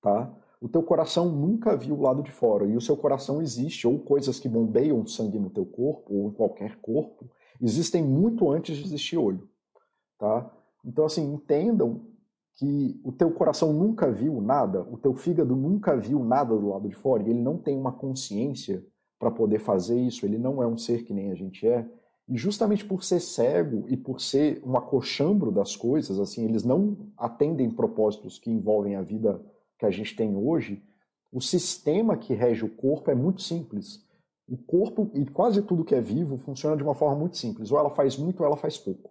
tá? 0.00 0.32
O 0.64 0.68
teu 0.70 0.82
coração 0.82 1.28
nunca 1.28 1.76
viu 1.76 1.94
o 1.94 2.00
lado 2.00 2.22
de 2.22 2.32
fora 2.32 2.64
e 2.64 2.74
o 2.74 2.80
seu 2.80 2.96
coração 2.96 3.42
existe 3.42 3.86
ou 3.86 3.98
coisas 3.98 4.40
que 4.40 4.48
bombeiam 4.48 5.06
sangue 5.06 5.38
no 5.38 5.50
teu 5.50 5.66
corpo 5.66 6.14
ou 6.14 6.28
em 6.28 6.32
qualquer 6.32 6.80
corpo 6.80 7.28
existem 7.60 8.02
muito 8.02 8.50
antes 8.50 8.78
de 8.78 8.84
existir 8.84 9.18
olho, 9.18 9.46
tá? 10.18 10.50
Então 10.82 11.04
assim 11.04 11.34
entendam 11.34 12.06
que 12.54 12.98
o 13.04 13.12
teu 13.12 13.30
coração 13.30 13.74
nunca 13.74 14.10
viu 14.10 14.40
nada, 14.40 14.80
o 14.90 14.96
teu 14.96 15.12
fígado 15.14 15.54
nunca 15.54 15.98
viu 15.98 16.24
nada 16.24 16.56
do 16.56 16.70
lado 16.70 16.88
de 16.88 16.94
fora 16.94 17.22
e 17.22 17.28
ele 17.28 17.42
não 17.42 17.58
tem 17.58 17.76
uma 17.76 17.92
consciência 17.92 18.82
para 19.18 19.30
poder 19.30 19.58
fazer 19.58 20.00
isso, 20.00 20.24
ele 20.24 20.38
não 20.38 20.62
é 20.62 20.66
um 20.66 20.78
ser 20.78 21.04
que 21.04 21.12
nem 21.12 21.30
a 21.30 21.34
gente 21.34 21.68
é. 21.68 21.86
E 22.26 22.38
justamente 22.38 22.86
por 22.86 23.04
ser 23.04 23.20
cego 23.20 23.84
e 23.86 23.98
por 23.98 24.18
ser 24.18 24.62
um 24.64 24.78
acochambro 24.78 25.52
das 25.52 25.76
coisas, 25.76 26.18
assim, 26.18 26.46
eles 26.46 26.64
não 26.64 26.96
atendem 27.18 27.70
propósitos 27.70 28.38
que 28.38 28.50
envolvem 28.50 28.96
a 28.96 29.02
vida 29.02 29.44
que 29.78 29.86
a 29.86 29.90
gente 29.90 30.14
tem 30.14 30.36
hoje, 30.36 30.82
o 31.32 31.40
sistema 31.40 32.16
que 32.16 32.34
rege 32.34 32.64
o 32.64 32.68
corpo 32.68 33.10
é 33.10 33.14
muito 33.14 33.42
simples. 33.42 34.04
O 34.46 34.56
corpo 34.56 35.10
e 35.14 35.24
quase 35.26 35.62
tudo 35.62 35.84
que 35.84 35.94
é 35.94 36.00
vivo 36.00 36.36
funciona 36.36 36.76
de 36.76 36.82
uma 36.82 36.94
forma 36.94 37.16
muito 37.16 37.36
simples. 37.36 37.72
Ou 37.72 37.78
ela 37.78 37.90
faz 37.90 38.16
muito 38.16 38.40
ou 38.40 38.46
ela 38.46 38.56
faz 38.56 38.78
pouco. 38.78 39.10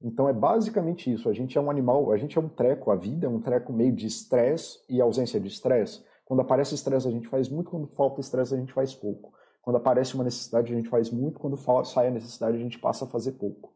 Então 0.00 0.28
é 0.28 0.32
basicamente 0.32 1.12
isso. 1.12 1.28
A 1.28 1.32
gente 1.32 1.56
é 1.56 1.60
um 1.60 1.70
animal, 1.70 2.12
a 2.12 2.16
gente 2.16 2.36
é 2.38 2.40
um 2.40 2.48
treco, 2.48 2.90
a 2.90 2.96
vida 2.96 3.26
é 3.26 3.30
um 3.30 3.40
treco 3.40 3.72
meio 3.72 3.92
de 3.92 4.06
estresse 4.06 4.78
e 4.88 5.00
ausência 5.00 5.40
de 5.40 5.48
estresse. 5.48 6.04
Quando 6.24 6.40
aparece 6.40 6.74
estresse, 6.74 7.08
a 7.08 7.10
gente 7.10 7.28
faz 7.28 7.48
muito, 7.48 7.70
quando 7.70 7.86
falta 7.86 8.20
estresse, 8.20 8.54
a 8.54 8.58
gente 8.58 8.72
faz 8.72 8.94
pouco. 8.94 9.32
Quando 9.62 9.76
aparece 9.76 10.14
uma 10.14 10.24
necessidade, 10.24 10.72
a 10.72 10.76
gente 10.76 10.88
faz 10.88 11.10
muito, 11.10 11.40
quando 11.40 11.56
sai 11.84 12.08
a 12.08 12.10
necessidade, 12.10 12.56
a 12.56 12.60
gente 12.60 12.78
passa 12.78 13.04
a 13.04 13.08
fazer 13.08 13.32
pouco. 13.32 13.72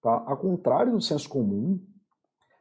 Tá? 0.00 0.22
Ao 0.26 0.36
contrário 0.36 0.92
do 0.92 1.00
senso 1.00 1.28
comum, 1.28 1.80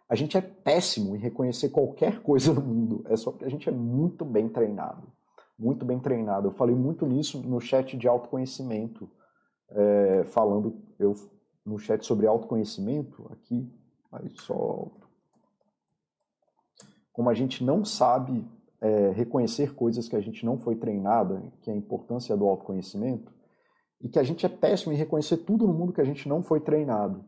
a 0.09 0.15
gente 0.15 0.37
é 0.37 0.41
péssimo 0.41 1.15
em 1.15 1.19
reconhecer 1.19 1.69
qualquer 1.69 2.21
coisa 2.21 2.53
no 2.53 2.61
mundo. 2.61 3.03
É 3.07 3.17
só 3.17 3.31
porque 3.31 3.45
a 3.45 3.49
gente 3.49 3.67
é 3.67 3.71
muito 3.71 4.23
bem 4.23 4.47
treinado. 4.47 5.11
Muito 5.59 5.85
bem 5.85 5.99
treinado. 5.99 6.47
Eu 6.47 6.51
falei 6.51 6.75
muito 6.75 7.05
nisso 7.05 7.41
no 7.41 7.59
chat 7.59 7.97
de 7.97 8.07
autoconhecimento, 8.07 9.09
é, 9.71 10.23
falando 10.25 10.81
eu 10.97 11.13
no 11.65 11.77
chat 11.77 12.05
sobre 12.05 12.25
autoconhecimento, 12.25 13.27
aqui, 13.31 13.69
aí 14.11 14.29
só. 14.29 14.87
Como 17.11 17.29
a 17.29 17.33
gente 17.33 17.63
não 17.63 17.83
sabe 17.83 18.47
é, 18.79 19.09
reconhecer 19.09 19.73
coisas 19.75 20.07
que 20.07 20.15
a 20.15 20.21
gente 20.21 20.45
não 20.45 20.57
foi 20.57 20.75
treinada, 20.75 21.41
que 21.61 21.69
é 21.69 21.73
a 21.73 21.77
importância 21.77 22.37
do 22.37 22.47
autoconhecimento, 22.47 23.33
e 23.99 24.07
que 24.07 24.19
a 24.19 24.23
gente 24.23 24.45
é 24.45 24.49
péssimo 24.49 24.93
em 24.93 24.95
reconhecer 24.95 25.37
tudo 25.37 25.67
no 25.67 25.73
mundo 25.73 25.91
que 25.91 26.01
a 26.01 26.05
gente 26.05 26.29
não 26.29 26.43
foi 26.43 26.59
treinado. 26.59 27.25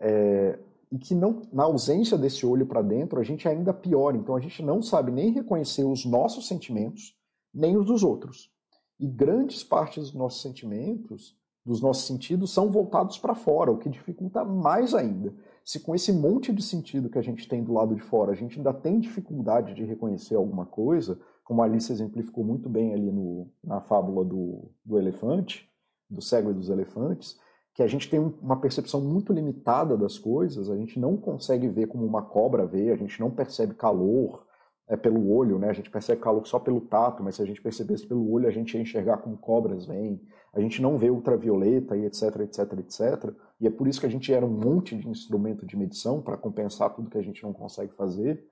É, 0.00 0.58
e 0.90 0.98
que 0.98 1.14
não, 1.14 1.42
na 1.52 1.64
ausência 1.64 2.18
desse 2.18 2.44
olho 2.44 2.66
para 2.66 2.82
dentro, 2.82 3.20
a 3.20 3.22
gente 3.22 3.46
é 3.46 3.50
ainda 3.50 3.72
pior. 3.72 4.14
Então 4.14 4.34
a 4.34 4.40
gente 4.40 4.62
não 4.62 4.82
sabe 4.82 5.12
nem 5.12 5.30
reconhecer 5.30 5.84
os 5.84 6.04
nossos 6.04 6.48
sentimentos, 6.48 7.16
nem 7.54 7.76
os 7.76 7.86
dos 7.86 8.02
outros. 8.02 8.50
E 8.98 9.06
grandes 9.06 9.62
partes 9.62 10.04
dos 10.04 10.14
nossos 10.14 10.42
sentimentos, 10.42 11.36
dos 11.64 11.80
nossos 11.80 12.06
sentidos, 12.06 12.52
são 12.52 12.70
voltados 12.70 13.18
para 13.18 13.34
fora, 13.34 13.70
o 13.70 13.78
que 13.78 13.88
dificulta 13.88 14.44
mais 14.44 14.94
ainda 14.94 15.34
se 15.64 15.78
com 15.78 15.94
esse 15.94 16.12
monte 16.12 16.52
de 16.52 16.62
sentido 16.62 17.08
que 17.08 17.18
a 17.18 17.22
gente 17.22 17.46
tem 17.48 17.62
do 17.62 17.72
lado 17.72 17.94
de 17.94 18.00
fora, 18.00 18.32
a 18.32 18.34
gente 18.34 18.56
ainda 18.56 18.72
tem 18.72 18.98
dificuldade 18.98 19.74
de 19.74 19.84
reconhecer 19.84 20.34
alguma 20.34 20.66
coisa, 20.66 21.20
como 21.44 21.62
a 21.62 21.64
Alice 21.64 21.92
exemplificou 21.92 22.44
muito 22.44 22.68
bem 22.68 22.92
ali 22.92 23.10
no, 23.10 23.48
na 23.62 23.80
fábula 23.80 24.24
do, 24.24 24.70
do 24.84 24.98
elefante, 24.98 25.68
do 26.08 26.20
cego 26.20 26.50
e 26.50 26.54
dos 26.54 26.70
elefantes, 26.70 27.38
que 27.74 27.82
a 27.82 27.86
gente 27.86 28.10
tem 28.10 28.18
uma 28.18 28.60
percepção 28.60 29.00
muito 29.00 29.32
limitada 29.32 29.96
das 29.96 30.18
coisas, 30.18 30.68
a 30.68 30.76
gente 30.76 30.98
não 30.98 31.16
consegue 31.16 31.68
ver 31.68 31.86
como 31.86 32.04
uma 32.04 32.22
cobra 32.22 32.66
vê, 32.66 32.90
a 32.90 32.96
gente 32.96 33.20
não 33.20 33.30
percebe 33.30 33.74
calor, 33.74 34.44
é 34.88 34.96
pelo 34.96 35.32
olho, 35.32 35.56
né? 35.56 35.70
A 35.70 35.72
gente 35.72 35.88
percebe 35.88 36.20
calor 36.20 36.44
só 36.46 36.58
pelo 36.58 36.80
tato, 36.80 37.22
mas 37.22 37.36
se 37.36 37.42
a 37.42 37.46
gente 37.46 37.62
percebesse 37.62 38.04
pelo 38.06 38.28
olho, 38.28 38.48
a 38.48 38.50
gente 38.50 38.74
ia 38.74 38.82
enxergar 38.82 39.18
como 39.18 39.38
cobras 39.38 39.86
vêm. 39.86 40.20
A 40.52 40.60
gente 40.60 40.82
não 40.82 40.98
vê 40.98 41.08
ultravioleta 41.10 41.96
e 41.96 42.04
etc, 42.04 42.40
etc, 42.40 42.72
etc. 42.80 43.32
E 43.60 43.68
é 43.68 43.70
por 43.70 43.86
isso 43.86 44.00
que 44.00 44.06
a 44.06 44.10
gente 44.10 44.26
gera 44.26 44.44
um 44.44 44.50
monte 44.50 44.96
de 44.96 45.08
instrumento 45.08 45.64
de 45.64 45.76
medição 45.76 46.20
para 46.20 46.36
compensar 46.36 46.92
tudo 46.92 47.08
que 47.08 47.18
a 47.18 47.22
gente 47.22 47.40
não 47.44 47.52
consegue 47.52 47.94
fazer. 47.94 48.44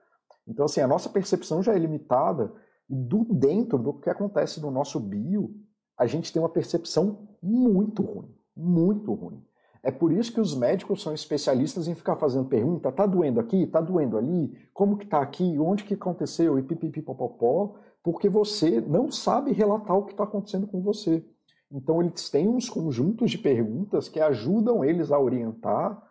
Então, 0.46 0.64
assim, 0.64 0.80
a 0.80 0.86
nossa 0.86 1.08
percepção 1.08 1.60
já 1.60 1.74
é 1.74 1.78
limitada 1.78 2.52
e 2.88 2.94
do 2.94 3.24
dentro 3.24 3.76
do 3.76 3.94
que 3.94 4.08
acontece 4.08 4.60
no 4.60 4.70
nosso 4.70 5.00
bio, 5.00 5.54
a 5.98 6.06
gente 6.06 6.32
tem 6.32 6.40
uma 6.40 6.48
percepção 6.48 7.28
muito 7.42 8.02
ruim, 8.02 8.32
muito 8.58 9.14
ruim. 9.14 9.42
É 9.82 9.90
por 9.90 10.12
isso 10.12 10.32
que 10.32 10.40
os 10.40 10.56
médicos 10.56 11.00
são 11.00 11.14
especialistas 11.14 11.86
em 11.86 11.94
ficar 11.94 12.16
fazendo 12.16 12.48
pergunta, 12.48 12.90
tá 12.90 13.06
doendo 13.06 13.38
aqui, 13.38 13.66
tá 13.66 13.80
doendo 13.80 14.18
ali, 14.18 14.52
como 14.74 14.98
que 14.98 15.06
tá 15.06 15.20
aqui, 15.20 15.56
onde 15.58 15.84
que 15.84 15.94
aconteceu, 15.94 16.58
e 16.58 16.62
pipipipopopó, 16.62 17.76
porque 18.02 18.28
você 18.28 18.80
não 18.80 19.10
sabe 19.10 19.52
relatar 19.52 19.96
o 19.96 20.04
que 20.04 20.12
está 20.12 20.24
acontecendo 20.24 20.66
com 20.66 20.82
você. 20.82 21.24
Então 21.70 22.02
eles 22.02 22.28
têm 22.28 22.48
uns 22.48 22.68
conjuntos 22.68 23.30
de 23.30 23.38
perguntas 23.38 24.08
que 24.08 24.20
ajudam 24.20 24.84
eles 24.84 25.12
a 25.12 25.18
orientar 25.18 26.02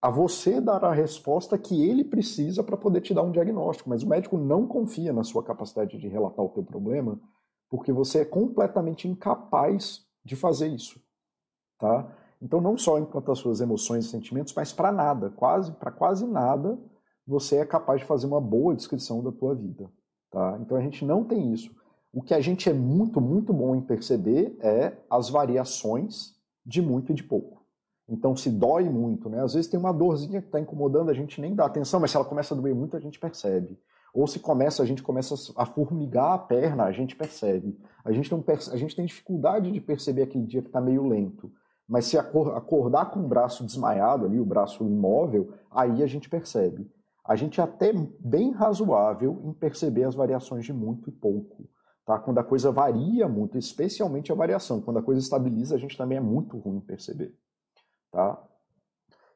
a 0.00 0.10
você 0.10 0.60
dar 0.60 0.84
a 0.84 0.92
resposta 0.92 1.56
que 1.56 1.88
ele 1.88 2.02
precisa 2.02 2.64
para 2.64 2.76
poder 2.76 3.00
te 3.02 3.14
dar 3.14 3.22
um 3.22 3.30
diagnóstico, 3.30 3.88
mas 3.88 4.02
o 4.02 4.08
médico 4.08 4.36
não 4.36 4.66
confia 4.66 5.12
na 5.12 5.22
sua 5.22 5.44
capacidade 5.44 5.96
de 5.96 6.08
relatar 6.08 6.44
o 6.44 6.48
teu 6.48 6.64
problema, 6.64 7.20
porque 7.70 7.92
você 7.92 8.20
é 8.20 8.24
completamente 8.24 9.06
incapaz 9.06 10.04
de 10.24 10.34
fazer 10.34 10.66
isso, 10.68 11.00
tá? 11.82 12.06
Então, 12.40 12.60
não 12.60 12.78
só 12.78 12.96
enquanto 12.98 13.32
as 13.32 13.40
suas 13.40 13.60
emoções 13.60 14.04
e 14.04 14.08
sentimentos, 14.08 14.54
mas 14.54 14.72
para 14.72 14.92
nada, 14.92 15.30
quase, 15.30 15.72
para 15.72 15.90
quase 15.90 16.24
nada, 16.24 16.78
você 17.26 17.56
é 17.56 17.66
capaz 17.66 18.00
de 18.00 18.06
fazer 18.06 18.28
uma 18.28 18.40
boa 18.40 18.74
descrição 18.74 19.20
da 19.20 19.32
tua 19.32 19.52
vida. 19.52 19.90
Tá? 20.30 20.58
Então, 20.60 20.76
a 20.76 20.80
gente 20.80 21.04
não 21.04 21.24
tem 21.24 21.52
isso. 21.52 21.74
O 22.12 22.22
que 22.22 22.34
a 22.34 22.40
gente 22.40 22.68
é 22.68 22.72
muito, 22.72 23.20
muito 23.20 23.52
bom 23.52 23.74
em 23.74 23.80
perceber 23.80 24.56
é 24.60 24.92
as 25.10 25.28
variações 25.28 26.36
de 26.64 26.80
muito 26.80 27.10
e 27.10 27.14
de 27.14 27.24
pouco. 27.24 27.62
Então, 28.08 28.36
se 28.36 28.50
dói 28.50 28.88
muito, 28.88 29.28
né? 29.28 29.42
Às 29.42 29.54
vezes 29.54 29.70
tem 29.70 29.80
uma 29.80 29.92
dorzinha 29.92 30.40
que 30.40 30.48
está 30.48 30.60
incomodando, 30.60 31.10
a 31.10 31.14
gente 31.14 31.40
nem 31.40 31.54
dá 31.54 31.64
atenção, 31.64 31.98
mas 31.98 32.10
se 32.10 32.16
ela 32.16 32.26
começa 32.26 32.54
a 32.54 32.56
doer 32.56 32.74
muito, 32.74 32.96
a 32.96 33.00
gente 33.00 33.18
percebe. 33.18 33.78
Ou 34.12 34.26
se 34.26 34.38
começa, 34.38 34.82
a 34.82 34.86
gente 34.86 35.02
começa 35.02 35.34
a 35.56 35.64
formigar 35.64 36.34
a 36.34 36.38
perna, 36.38 36.84
a 36.84 36.92
gente 36.92 37.16
percebe. 37.16 37.78
A 38.04 38.12
gente, 38.12 38.30
não 38.30 38.42
perce... 38.42 38.70
a 38.72 38.76
gente 38.76 38.94
tem 38.94 39.06
dificuldade 39.06 39.72
de 39.72 39.80
perceber 39.80 40.22
aquele 40.22 40.44
dia 40.44 40.60
que 40.60 40.68
está 40.68 40.80
meio 40.80 41.06
lento. 41.06 41.50
Mas 41.92 42.06
se 42.06 42.16
acordar 42.16 43.10
com 43.10 43.20
o 43.20 43.28
braço 43.28 43.66
desmaiado 43.66 44.24
ali, 44.24 44.40
o 44.40 44.46
braço 44.46 44.82
imóvel, 44.82 45.52
aí 45.70 46.02
a 46.02 46.06
gente 46.06 46.26
percebe. 46.26 46.90
A 47.22 47.36
gente 47.36 47.60
é 47.60 47.64
até 47.64 47.92
bem 48.18 48.50
razoável 48.50 49.38
em 49.44 49.52
perceber 49.52 50.04
as 50.04 50.14
variações 50.14 50.64
de 50.64 50.72
muito 50.72 51.10
e 51.10 51.12
pouco. 51.12 51.68
Tá? 52.06 52.18
Quando 52.18 52.38
a 52.38 52.44
coisa 52.44 52.72
varia 52.72 53.28
muito, 53.28 53.58
especialmente 53.58 54.32
a 54.32 54.34
variação. 54.34 54.80
Quando 54.80 55.00
a 55.00 55.02
coisa 55.02 55.20
estabiliza, 55.20 55.74
a 55.74 55.78
gente 55.78 55.98
também 55.98 56.16
é 56.16 56.20
muito 56.22 56.56
ruim 56.56 56.78
em 56.78 56.80
perceber. 56.80 57.36
Tá? 58.10 58.42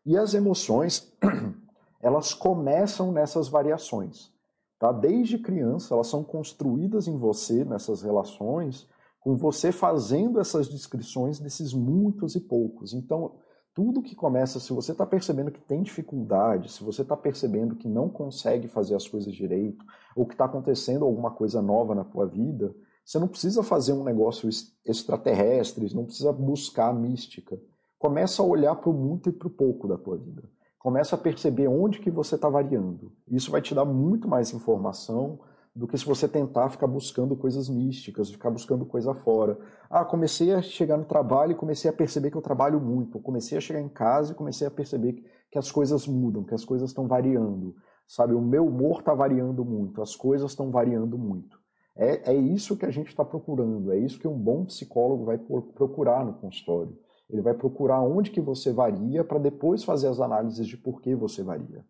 E 0.07 0.17
as 0.17 0.33
emoções, 0.33 1.15
elas 2.01 2.33
começam 2.33 3.13
nessas 3.13 3.49
variações. 3.49 4.33
Tá? 4.79 4.93
Desde 4.93 5.39
criança, 5.39 5.93
elas 5.93 6.07
são 6.07 6.25
construídas 6.25 7.07
em 7.07 7.19
você, 7.19 7.67
nessas 7.67 8.01
relações, 8.01 8.89
com 9.27 9.37
você 9.37 9.73
fazendo 9.73 10.39
essas 10.39 10.69
descrições 10.69 11.41
desses 11.41 11.73
muitos 11.73 12.37
e 12.37 12.41
poucos. 12.41 12.95
Então, 12.95 13.33
tudo 13.75 14.01
que 14.01 14.15
começa, 14.15 14.61
se 14.61 14.73
você 14.73 14.93
está 14.93 15.05
percebendo 15.05 15.51
que 15.51 15.61
tem 15.61 15.83
dificuldade, 15.83 16.71
se 16.71 16.85
você 16.85 17.03
está 17.03 17.17
percebendo 17.17 17.75
que 17.75 17.89
não 17.89 18.09
consegue 18.09 18.69
fazer 18.69 18.95
as 18.95 19.09
coisas 19.09 19.35
direito, 19.35 19.85
ou 20.15 20.27
que 20.27 20.35
está 20.35 20.45
acontecendo 20.45 21.05
alguma 21.05 21.33
coisa 21.33 21.61
nova 21.61 21.93
na 21.93 22.05
tua 22.05 22.25
vida, 22.25 22.73
você 23.05 23.19
não 23.19 23.27
precisa 23.27 23.65
fazer 23.65 23.95
um 23.95 24.05
negócio 24.05 24.49
extraterrestre, 24.85 25.93
não 25.93 26.05
precisa 26.05 26.33
buscar 26.33 26.91
a 26.91 26.95
mística. 26.95 27.61
Começa 27.99 28.41
a 28.41 28.47
olhar 28.47 28.77
para 28.77 28.91
o 28.91 28.93
muito 28.93 29.29
e 29.29 29.33
para 29.33 29.49
o 29.49 29.51
pouco 29.51 29.89
da 29.89 29.99
tua 29.99 30.17
vida. 30.17 30.45
Começa 30.79 31.17
a 31.17 31.19
perceber 31.19 31.67
onde 31.67 31.99
que 31.99 32.13
você 32.13 32.37
está 32.37 32.49
variando. 32.49 33.11
Isso 33.27 33.51
vai 33.51 33.61
te 33.61 33.75
dar 33.75 33.85
muito 33.85 34.29
mais 34.29 34.55
informação 34.55 35.41
do 35.77 35.87
que 35.87 35.99
se 35.99 36.07
você 36.07 36.27
tentar 36.27 36.71
ficar 36.71 36.87
buscando 36.87 37.37
coisas 37.37 37.69
místicas, 37.69 38.31
ficar 38.31 38.51
buscando 38.51 38.87
coisa 38.87 39.13
fora. 39.13 39.59
Ah, 39.91 40.07
comecei 40.07 40.55
a 40.55 40.63
chegar 40.63 40.97
no 40.97 41.05
trabalho 41.05 41.53
e 41.53 41.55
comecei 41.55 41.91
a 41.91 41.93
perceber 41.93 42.31
que 42.31 42.37
eu 42.37 42.43
trabalho 42.43 42.81
muito. 42.81 43.21
Comecei 43.21 43.59
a 43.59 43.61
chegar 43.61 43.81
em 43.81 43.89
casa 43.89 44.33
e 44.33 44.35
comecei 44.35 44.67
a 44.67 44.71
perceber 44.71 45.23
que 45.51 45.59
as 45.59 45.71
coisas 45.71 46.07
mudam, 46.07 46.45
que 46.45 46.55
as 46.55 46.65
coisas 46.65 46.89
estão 46.89 47.07
variando. 47.07 47.77
Sabe, 48.09 48.33
o 48.33 48.41
meu 48.41 48.67
humor 48.67 49.01
está 49.01 49.13
variando 49.13 49.67
muito, 49.67 50.01
as 50.01 50.17
coisas 50.17 50.53
estão 50.53 50.71
variando 50.71 51.19
muito. 51.19 51.61
É, 51.95 52.33
é 52.33 52.35
isso 52.35 52.77
que 52.77 52.87
a 52.87 52.91
gente 52.91 53.09
está 53.09 53.25
procurando, 53.25 53.93
é 53.93 53.99
isso 53.99 54.19
que 54.19 54.29
um 54.29 54.39
bom 54.39 54.65
psicólogo 54.65 55.27
vai 55.27 55.37
procurar 55.37 56.25
no 56.25 56.33
consultório. 56.35 56.97
Ele 57.29 57.43
vai 57.43 57.53
procurar 57.53 58.01
onde 58.01 58.31
que 58.31 58.41
você 58.41 58.73
varia 58.73 59.23
para 59.23 59.39
depois 59.39 59.85
fazer 59.85 60.09
as 60.09 60.21
análises 60.21 60.67
de 60.67 60.77
por 60.79 61.03
que 61.03 61.15
você 61.15 61.43
varia. 61.43 61.85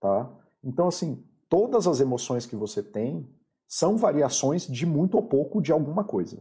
Tá? 0.00 0.28
Então, 0.64 0.88
assim, 0.88 1.22
todas 1.50 1.86
as 1.86 2.00
emoções 2.00 2.46
que 2.46 2.56
você 2.56 2.82
tem 2.82 3.28
são 3.68 3.98
variações 3.98 4.66
de 4.66 4.86
muito 4.86 5.16
ou 5.16 5.22
pouco 5.22 5.60
de 5.60 5.72
alguma 5.72 6.04
coisa. 6.04 6.38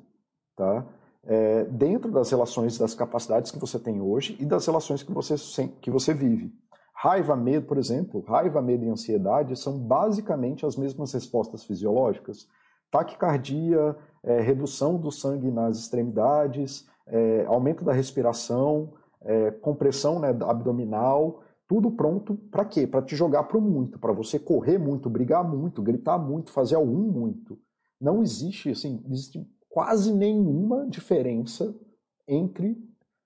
Tá? 0.56 0.86
É, 1.26 1.66
dentro 1.66 2.10
das 2.10 2.32
relações 2.32 2.78
das 2.78 2.94
capacidades 2.94 3.52
que 3.52 3.60
você 3.60 3.78
tem 3.78 4.00
hoje 4.00 4.38
e 4.40 4.46
das 4.46 4.66
relações 4.66 5.04
que 5.04 5.12
você, 5.12 5.36
que 5.82 5.92
você 5.92 6.14
vive. 6.14 6.54
Raiva, 6.94 7.36
medo, 7.36 7.66
por 7.66 7.78
exemplo, 7.78 8.24
raiva, 8.28 8.62
medo 8.62 8.86
e 8.86 8.90
ansiedade 8.90 9.56
são 9.58 9.78
basicamente 9.78 10.66
as 10.66 10.76
mesmas 10.76 11.14
respostas 11.14 11.64
fisiológicas. 11.64 12.48
Taquicardia, 12.92 13.96
é, 14.24 14.42
redução 14.42 14.98
do 14.98 15.12
sangue 15.12 15.50
nas 15.50 15.78
extremidades, 15.78 16.88
é, 17.08 17.46
aumento 17.46 17.84
da 17.84 17.94
respiração, 17.94 18.94
é, 19.22 19.52
compressão 19.52 20.20
né, 20.20 20.30
abdominal, 20.46 21.42
tudo 21.70 21.92
pronto 21.92 22.36
para 22.50 22.66
quê? 22.66 22.88
Para 22.88 23.04
te 23.04 23.16
jogar 23.16 23.44
para 23.44 23.62
muito, 23.62 24.00
para 24.00 24.12
você 24.12 24.40
correr 24.40 24.80
muito, 24.80 25.08
brigar 25.08 25.48
muito, 25.48 25.84
gritar 25.84 26.18
muito, 26.18 26.52
fazer 26.52 26.74
algum 26.74 27.12
muito. 27.12 27.60
Não 28.02 28.24
existe, 28.24 28.72
assim, 28.72 29.04
existe 29.08 29.48
quase 29.70 30.12
nenhuma 30.12 30.88
diferença 30.90 31.78
entre 32.28 32.76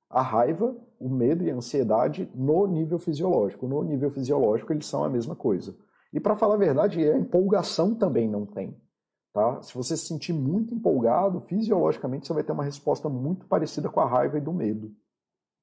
a 0.10 0.22
raiva, 0.22 0.76
o 1.00 1.08
medo 1.08 1.42
e 1.46 1.50
a 1.50 1.56
ansiedade 1.56 2.30
no 2.36 2.68
nível 2.68 3.00
fisiológico. 3.00 3.66
No 3.66 3.82
nível 3.82 4.12
fisiológico, 4.12 4.74
eles 4.74 4.88
são 4.88 5.06
a 5.06 5.10
mesma 5.10 5.38
coisa. 5.38 5.74
E 6.12 6.20
para 6.20 6.36
falar 6.36 6.56
a 6.56 6.58
verdade, 6.58 7.02
a 7.02 7.18
empolgação 7.18 7.96
também 7.96 8.30
não 8.30 8.46
tem. 8.46 8.78
Tá? 9.32 9.62
Se 9.62 9.74
você 9.74 9.96
se 9.96 10.06
sentir 10.06 10.34
muito 10.34 10.76
empolgado, 10.76 11.40
fisiologicamente 11.48 12.28
você 12.28 12.34
vai 12.34 12.44
ter 12.44 12.52
uma 12.52 12.66
resposta 12.66 13.08
muito 13.08 13.48
parecida 13.48 13.88
com 13.90 14.02
a 14.02 14.06
raiva 14.06 14.38
e 14.38 14.42
do 14.42 14.52
medo. 14.52 14.92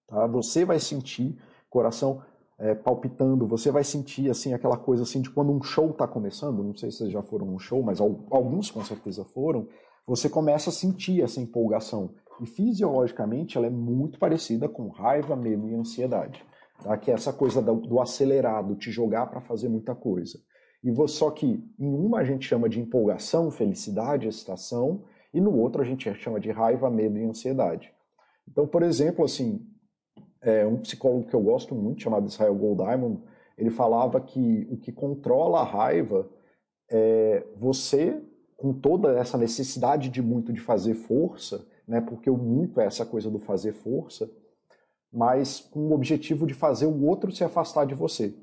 Tá? 0.07 0.27
Você 0.29 0.65
vai 0.65 0.81
sentir 0.81 1.39
coração 1.69 2.23
é, 2.61 2.75
palpitando, 2.75 3.47
você 3.47 3.71
vai 3.71 3.83
sentir 3.83 4.31
assim 4.31 4.53
aquela 4.53 4.77
coisa 4.77 5.03
assim 5.03 5.23
de 5.23 5.31
quando 5.31 5.51
um 5.51 5.63
show 5.63 5.91
está 5.91 6.07
começando, 6.07 6.63
não 6.63 6.77
sei 6.77 6.91
se 6.91 6.99
vocês 6.99 7.11
já 7.11 7.23
foram 7.23 7.47
num 7.47 7.59
show, 7.59 7.83
mas 7.83 8.01
alguns 8.01 8.71
com 8.71 8.85
certeza 8.85 9.25
foram, 9.25 9.67
você 10.07 10.29
começa 10.29 10.69
a 10.69 10.73
sentir 10.73 11.23
essa 11.23 11.41
empolgação. 11.41 12.11
E 12.41 12.47
fisiologicamente 12.47 13.57
ela 13.57 13.67
é 13.67 13.71
muito 13.71 14.19
parecida 14.19 14.69
com 14.69 14.89
raiva, 14.89 15.35
medo 15.35 15.69
e 15.69 15.75
ansiedade. 15.75 16.45
Tá? 16.83 16.97
Que 16.97 17.11
é 17.11 17.15
essa 17.15 17.33
coisa 17.33 17.63
do, 17.63 17.77
do 17.77 18.01
acelerado, 18.01 18.77
te 18.77 18.91
jogar 18.91 19.27
para 19.27 19.41
fazer 19.41 19.69
muita 19.69 19.95
coisa. 19.95 20.39
E 20.83 20.91
você, 20.91 21.15
só 21.17 21.31
que 21.31 21.63
em 21.79 21.95
uma 21.95 22.21
a 22.21 22.25
gente 22.25 22.47
chama 22.47 22.69
de 22.69 22.81
empolgação, 22.81 23.51
felicidade, 23.51 24.27
excitação, 24.27 25.05
e 25.33 25.41
no 25.41 25.57
outro 25.57 25.83
a 25.83 25.85
gente 25.85 26.13
chama 26.15 26.41
de 26.41 26.51
raiva, 26.51 26.91
medo 26.91 27.19
e 27.19 27.25
ansiedade. 27.25 27.93
Então, 28.49 28.67
por 28.67 28.83
exemplo, 28.83 29.25
assim, 29.25 29.65
é, 30.43 30.67
um 30.67 30.79
psicólogo 30.79 31.27
que 31.27 31.35
eu 31.35 31.41
gosto 31.41 31.75
muito, 31.75 32.03
chamado 32.03 32.27
Israel 32.27 32.55
Golddiamond, 32.55 33.21
ele 33.57 33.71
falava 33.71 34.21
que 34.21 34.67
o 34.71 34.77
que 34.77 34.91
controla 34.91 35.61
a 35.61 35.65
raiva 35.65 36.29
é 36.91 37.47
você, 37.57 38.21
com 38.57 38.73
toda 38.73 39.19
essa 39.19 39.39
necessidade 39.39 40.09
de 40.09 40.23
muito 40.23 40.53
de 40.53 40.61
fazer 40.61 40.95
força, 40.95 41.67
né, 41.87 42.01
porque 42.01 42.31
o 42.31 42.37
muito 42.37 42.81
é 42.81 42.87
essa 42.87 43.05
coisa 43.05 43.31
do 43.31 43.39
fazer 43.39 43.73
força, 43.73 44.31
mas 45.13 45.61
com 45.61 45.89
o 45.89 45.93
objetivo 45.93 46.47
de 46.47 46.55
fazer 46.55 46.87
o 46.87 47.05
outro 47.05 47.33
se 47.33 47.43
afastar 47.43 47.87
de 47.87 47.95
você. 47.95 48.35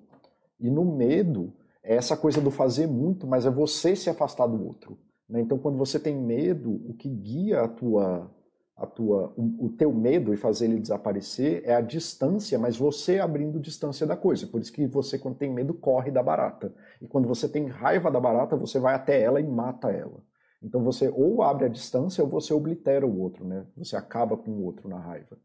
E 0.60 0.70
no 0.70 0.84
medo, 0.84 1.54
é 1.84 1.96
essa 1.96 2.18
coisa 2.18 2.42
do 2.42 2.52
fazer 2.52 2.88
muito, 2.88 3.26
mas 3.26 3.46
é 3.46 3.50
você 3.50 3.96
se 3.96 4.10
afastar 4.10 4.48
do 4.48 4.66
outro. 4.66 4.98
Né? 5.30 5.40
Então, 5.40 5.58
quando 5.58 5.78
você 5.78 6.00
tem 6.00 6.16
medo, 6.16 6.82
o 6.88 6.94
que 6.94 7.10
guia 7.10 7.62
a 7.62 7.68
tua 7.68 8.30
a 8.78 8.86
tua, 8.86 9.34
o, 9.36 9.70
teu 9.70 9.92
medo 9.92 10.32
e 10.32 10.38
fazer 10.38 10.66
ele 10.66 10.80
desaparecer 10.80 11.64
é 11.66 11.74
a 11.74 11.82
distância, 11.82 12.60
mas 12.60 12.78
você 12.78 13.20
abrindo 13.20 13.60
distância 13.60 14.06
da 14.06 14.16
coisa. 14.16 14.46
Por 14.46 14.62
isso 14.62 14.72
que 14.72 14.86
você, 14.86 15.18
quando 15.18 15.38
tem 15.38 15.52
medo, 15.52 15.74
corre 15.74 16.12
da 16.12 16.22
barata. 16.22 16.72
E 17.02 17.08
quando 17.08 17.28
você 17.28 17.50
tem 17.50 17.66
raiva 17.66 18.12
da 18.12 18.20
barata, 18.20 18.56
você 18.56 18.80
vai 18.80 18.94
até 18.94 19.20
ela 19.20 19.42
e 19.42 19.48
mata 19.48 19.90
ela. 19.90 20.22
Então 20.62 20.84
você 20.84 21.10
ou 21.10 21.42
abre 21.42 21.66
a 21.66 21.70
distância 21.70 22.24
ou 22.24 22.30
você 22.30 22.54
oblitera 22.54 23.06
o 23.06 23.20
outro, 23.20 23.46
né? 23.46 23.66
Você 23.78 23.96
acaba 23.96 24.38
com 24.38 24.52
o 24.52 24.64
outro 24.64 24.88
na 24.88 25.00
raiva. 25.00 25.38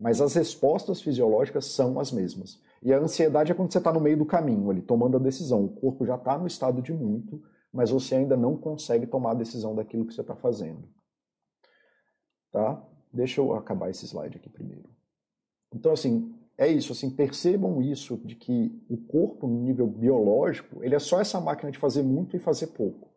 Mas 0.00 0.22
as 0.22 0.34
respostas 0.34 1.02
fisiológicas 1.02 1.66
são 1.66 2.00
as 2.00 2.10
mesmas. 2.10 2.58
E 2.82 2.92
a 2.92 2.98
ansiedade 2.98 3.52
é 3.52 3.54
quando 3.54 3.70
você 3.70 3.78
está 3.78 3.92
no 3.92 4.00
meio 4.00 4.16
do 4.16 4.24
caminho, 4.24 4.70
ali, 4.70 4.80
tomando 4.80 5.16
a 5.16 5.20
decisão. 5.20 5.64
O 5.64 5.68
corpo 5.68 6.06
já 6.06 6.14
está 6.14 6.38
no 6.38 6.46
estado 6.46 6.80
de 6.80 6.92
muito, 6.92 7.42
mas 7.70 7.90
você 7.90 8.14
ainda 8.14 8.36
não 8.36 8.56
consegue 8.56 9.06
tomar 9.06 9.32
a 9.32 9.34
decisão 9.34 9.74
daquilo 9.74 10.06
que 10.06 10.14
você 10.14 10.22
está 10.22 10.36
fazendo. 10.36 10.84
Tá? 12.52 12.82
Deixa 13.12 13.40
eu 13.40 13.54
acabar 13.54 13.90
esse 13.90 14.06
slide 14.06 14.36
aqui 14.36 14.48
primeiro. 14.48 14.88
Então, 15.74 15.92
assim, 15.92 16.34
é 16.56 16.66
isso, 16.66 16.92
assim, 16.92 17.10
percebam 17.10 17.80
isso 17.80 18.16
de 18.24 18.34
que 18.34 18.72
o 18.88 18.96
corpo, 18.96 19.46
no 19.46 19.62
nível 19.62 19.86
biológico, 19.86 20.82
ele 20.82 20.94
é 20.94 20.98
só 20.98 21.20
essa 21.20 21.40
máquina 21.40 21.70
de 21.70 21.78
fazer 21.78 22.02
muito 22.02 22.36
e 22.36 22.40
fazer 22.40 22.68
pouco. 22.68 23.08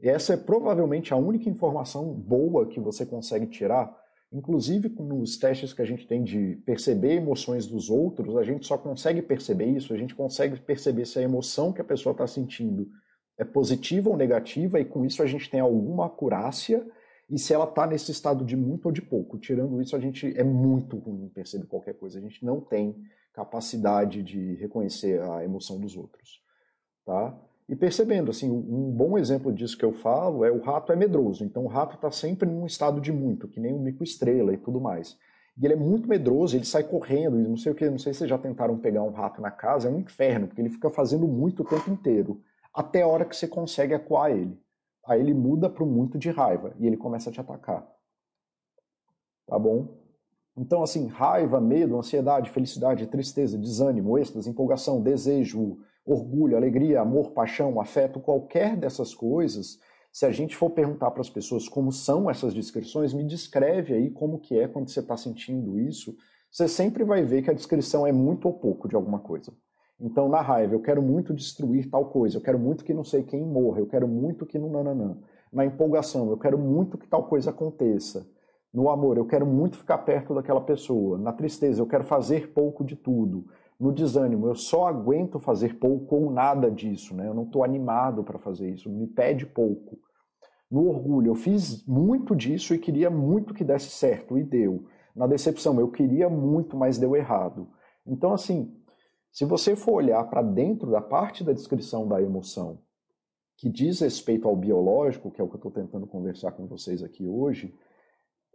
E 0.00 0.08
essa 0.08 0.34
é 0.34 0.36
provavelmente 0.36 1.14
a 1.14 1.16
única 1.16 1.48
informação 1.48 2.12
boa 2.12 2.66
que 2.66 2.80
você 2.80 3.06
consegue 3.06 3.46
tirar, 3.46 3.96
inclusive 4.32 4.88
nos 4.98 5.36
testes 5.36 5.72
que 5.72 5.80
a 5.80 5.84
gente 5.84 6.08
tem 6.08 6.24
de 6.24 6.56
perceber 6.66 7.14
emoções 7.14 7.66
dos 7.66 7.88
outros, 7.88 8.36
a 8.36 8.42
gente 8.42 8.66
só 8.66 8.76
consegue 8.76 9.22
perceber 9.22 9.66
isso, 9.66 9.94
a 9.94 9.96
gente 9.96 10.14
consegue 10.14 10.58
perceber 10.58 11.06
se 11.06 11.20
a 11.20 11.22
emoção 11.22 11.72
que 11.72 11.80
a 11.80 11.84
pessoa 11.84 12.12
está 12.12 12.26
sentindo 12.26 12.88
é 13.38 13.44
positiva 13.44 14.10
ou 14.10 14.16
negativa, 14.16 14.80
e 14.80 14.84
com 14.84 15.04
isso 15.04 15.22
a 15.22 15.26
gente 15.26 15.48
tem 15.48 15.60
alguma 15.60 16.06
acurácia 16.06 16.84
e 17.32 17.38
se 17.38 17.54
ela 17.54 17.64
está 17.64 17.86
nesse 17.86 18.10
estado 18.10 18.44
de 18.44 18.54
muito 18.54 18.84
ou 18.84 18.92
de 18.92 19.00
pouco. 19.00 19.38
Tirando 19.38 19.80
isso, 19.80 19.96
a 19.96 19.98
gente 19.98 20.38
é 20.38 20.44
muito 20.44 20.98
ruim 20.98 21.24
em 21.24 21.28
perceber 21.30 21.64
qualquer 21.64 21.94
coisa. 21.94 22.18
A 22.18 22.20
gente 22.20 22.44
não 22.44 22.60
tem 22.60 22.94
capacidade 23.32 24.22
de 24.22 24.54
reconhecer 24.56 25.18
a 25.22 25.42
emoção 25.42 25.80
dos 25.80 25.96
outros. 25.96 26.42
Tá? 27.06 27.34
E 27.66 27.74
percebendo, 27.74 28.30
assim, 28.30 28.50
um 28.50 28.90
bom 28.90 29.16
exemplo 29.16 29.50
disso 29.50 29.78
que 29.78 29.84
eu 29.84 29.94
falo 29.94 30.44
é 30.44 30.52
o 30.52 30.60
rato 30.60 30.92
é 30.92 30.96
medroso. 30.96 31.42
Então 31.42 31.64
o 31.64 31.68
rato 31.68 31.94
está 31.94 32.10
sempre 32.10 32.46
num 32.46 32.66
estado 32.66 33.00
de 33.00 33.10
muito, 33.10 33.48
que 33.48 33.58
nem 33.58 33.72
um 33.72 33.80
mico-estrela 33.80 34.52
e 34.52 34.58
tudo 34.58 34.78
mais. 34.78 35.16
E 35.56 35.64
ele 35.64 35.72
é 35.72 35.76
muito 35.76 36.06
medroso, 36.06 36.54
ele 36.54 36.66
sai 36.66 36.84
correndo, 36.84 37.38
não 37.38 37.56
sei 37.56 37.72
o 37.72 37.74
que, 37.74 37.88
não 37.88 37.98
sei 37.98 38.12
se 38.12 38.18
vocês 38.18 38.30
já 38.30 38.36
tentaram 38.36 38.76
pegar 38.76 39.02
um 39.02 39.10
rato 39.10 39.40
na 39.40 39.50
casa, 39.50 39.88
é 39.88 39.90
um 39.90 40.00
inferno, 40.00 40.48
porque 40.48 40.60
ele 40.60 40.68
fica 40.68 40.90
fazendo 40.90 41.26
muito 41.26 41.62
o 41.62 41.66
tempo 41.66 41.90
inteiro, 41.90 42.42
até 42.74 43.00
a 43.00 43.06
hora 43.06 43.24
que 43.24 43.34
você 43.34 43.48
consegue 43.48 43.94
acuar 43.94 44.30
ele. 44.30 44.61
Aí 45.06 45.20
ele 45.20 45.34
muda 45.34 45.68
para 45.68 45.82
o 45.82 45.86
muito 45.86 46.18
de 46.18 46.30
raiva 46.30 46.74
e 46.78 46.86
ele 46.86 46.96
começa 46.96 47.30
a 47.30 47.32
te 47.32 47.40
atacar. 47.40 47.86
Tá 49.46 49.58
bom? 49.58 49.88
Então, 50.56 50.82
assim, 50.82 51.06
raiva, 51.06 51.60
medo, 51.60 51.96
ansiedade, 51.96 52.50
felicidade, 52.50 53.06
tristeza, 53.06 53.58
desânimo, 53.58 54.18
êxtase, 54.18 54.48
empolgação, 54.48 55.00
desejo, 55.00 55.78
orgulho, 56.04 56.56
alegria, 56.56 57.00
amor, 57.00 57.30
paixão, 57.30 57.80
afeto, 57.80 58.20
qualquer 58.20 58.76
dessas 58.76 59.14
coisas, 59.14 59.78
se 60.12 60.26
a 60.26 60.30
gente 60.30 60.54
for 60.54 60.70
perguntar 60.70 61.10
para 61.10 61.22
as 61.22 61.30
pessoas 61.30 61.68
como 61.68 61.90
são 61.90 62.30
essas 62.30 62.52
descrições, 62.52 63.14
me 63.14 63.24
descreve 63.24 63.94
aí 63.94 64.10
como 64.10 64.38
que 64.38 64.58
é 64.58 64.68
quando 64.68 64.90
você 64.90 65.00
está 65.00 65.16
sentindo 65.16 65.80
isso, 65.80 66.14
você 66.50 66.68
sempre 66.68 67.02
vai 67.02 67.24
ver 67.24 67.42
que 67.42 67.50
a 67.50 67.54
descrição 67.54 68.06
é 68.06 68.12
muito 68.12 68.46
ou 68.46 68.52
pouco 68.52 68.86
de 68.86 68.94
alguma 68.94 69.20
coisa. 69.20 69.52
Então, 70.04 70.28
na 70.28 70.40
raiva, 70.40 70.74
eu 70.74 70.80
quero 70.80 71.00
muito 71.00 71.32
destruir 71.32 71.88
tal 71.88 72.06
coisa, 72.06 72.36
eu 72.36 72.42
quero 72.42 72.58
muito 72.58 72.84
que 72.84 72.92
não 72.92 73.04
sei 73.04 73.22
quem 73.22 73.46
morra, 73.46 73.78
eu 73.78 73.86
quero 73.86 74.08
muito 74.08 74.44
que 74.44 74.58
não 74.58 74.68
nananã. 74.68 75.16
Na 75.52 75.64
empolgação, 75.64 76.28
eu 76.28 76.36
quero 76.36 76.58
muito 76.58 76.98
que 76.98 77.06
tal 77.06 77.28
coisa 77.28 77.50
aconteça. 77.50 78.26
No 78.74 78.90
amor, 78.90 79.16
eu 79.16 79.24
quero 79.24 79.46
muito 79.46 79.76
ficar 79.76 79.98
perto 79.98 80.34
daquela 80.34 80.60
pessoa. 80.60 81.16
Na 81.18 81.32
tristeza, 81.32 81.80
eu 81.80 81.86
quero 81.86 82.02
fazer 82.02 82.52
pouco 82.52 82.84
de 82.84 82.96
tudo. 82.96 83.44
No 83.78 83.92
desânimo, 83.92 84.48
eu 84.48 84.56
só 84.56 84.88
aguento 84.88 85.38
fazer 85.38 85.78
pouco 85.78 86.16
ou 86.16 86.32
nada 86.32 86.68
disso, 86.68 87.14
né? 87.14 87.28
Eu 87.28 87.34
não 87.34 87.44
estou 87.44 87.62
animado 87.62 88.24
para 88.24 88.40
fazer 88.40 88.70
isso, 88.70 88.90
me 88.90 89.06
pede 89.06 89.46
pouco. 89.46 89.98
No 90.68 90.88
orgulho, 90.88 91.28
eu 91.28 91.34
fiz 91.36 91.86
muito 91.86 92.34
disso 92.34 92.74
e 92.74 92.78
queria 92.78 93.10
muito 93.10 93.54
que 93.54 93.62
desse 93.62 93.90
certo, 93.90 94.36
e 94.36 94.42
deu. 94.42 94.84
Na 95.14 95.28
decepção, 95.28 95.78
eu 95.78 95.88
queria 95.88 96.28
muito, 96.28 96.76
mas 96.76 96.98
deu 96.98 97.14
errado. 97.14 97.68
Então, 98.04 98.32
assim, 98.32 98.74
se 99.32 99.46
você 99.46 99.74
for 99.74 99.94
olhar 99.94 100.22
para 100.24 100.42
dentro 100.42 100.90
da 100.90 101.00
parte 101.00 101.42
da 101.42 101.52
descrição 101.52 102.06
da 102.06 102.20
emoção 102.20 102.78
que 103.56 103.68
diz 103.68 104.00
respeito 104.00 104.46
ao 104.46 104.54
biológico, 104.54 105.30
que 105.30 105.40
é 105.40 105.44
o 105.44 105.48
que 105.48 105.54
eu 105.54 105.58
estou 105.58 105.70
tentando 105.70 106.06
conversar 106.06 106.52
com 106.52 106.66
vocês 106.66 107.02
aqui 107.02 107.26
hoje, 107.26 107.74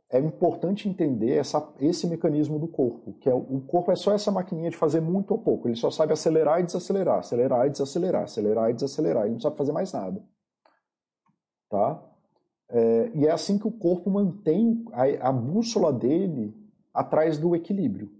é 0.09 0.19
importante 0.19 0.87
entender 0.87 1.31
essa, 1.31 1.67
esse 1.79 2.07
mecanismo 2.07 2.59
do 2.59 2.67
corpo, 2.67 3.13
que 3.19 3.29
é 3.29 3.33
o 3.33 3.61
corpo 3.61 3.91
é 3.91 3.95
só 3.95 4.13
essa 4.13 4.31
maquininha 4.31 4.69
de 4.69 4.77
fazer 4.77 5.01
muito 5.01 5.31
ou 5.31 5.39
pouco. 5.39 5.67
Ele 5.67 5.75
só 5.75 5.89
sabe 5.89 6.13
acelerar 6.13 6.59
e 6.59 6.63
desacelerar, 6.63 7.19
acelerar 7.19 7.67
e 7.67 7.69
desacelerar, 7.69 8.23
acelerar 8.23 8.69
e 8.69 8.73
desacelerar. 8.73 9.23
Ele 9.23 9.33
não 9.33 9.39
sabe 9.39 9.57
fazer 9.57 9.71
mais 9.71 9.91
nada, 9.91 10.23
tá? 11.69 12.03
É, 12.69 13.11
e 13.15 13.25
é 13.25 13.31
assim 13.31 13.57
que 13.57 13.67
o 13.67 13.71
corpo 13.71 14.09
mantém 14.09 14.85
a, 14.93 15.29
a 15.29 15.31
bússola 15.31 15.91
dele 15.91 16.53
atrás 16.93 17.37
do 17.37 17.55
equilíbrio. 17.55 18.16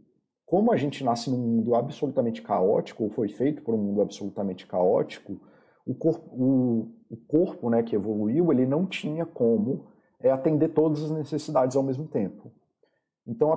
Como 0.47 0.71
a 0.71 0.77
gente 0.77 1.03
nasce 1.03 1.29
num 1.29 1.37
mundo 1.37 1.75
absolutamente 1.75 2.41
caótico, 2.41 3.03
ou 3.03 3.09
foi 3.09 3.27
feito 3.27 3.61
por 3.61 3.75
um 3.75 3.77
mundo 3.77 4.01
absolutamente 4.01 4.65
caótico, 4.65 5.37
o 5.85 5.93
corpo, 5.93 6.29
o, 6.33 6.89
o 7.09 7.17
corpo 7.27 7.69
né, 7.69 7.83
que 7.83 7.93
evoluiu, 7.93 8.49
ele 8.49 8.65
não 8.65 8.85
tinha 8.85 9.25
como 9.25 9.87
é 10.21 10.31
atender 10.31 10.69
todas 10.69 11.03
as 11.03 11.11
necessidades 11.11 11.75
ao 11.75 11.83
mesmo 11.83 12.07
tempo. 12.07 12.49
Então, 13.27 13.51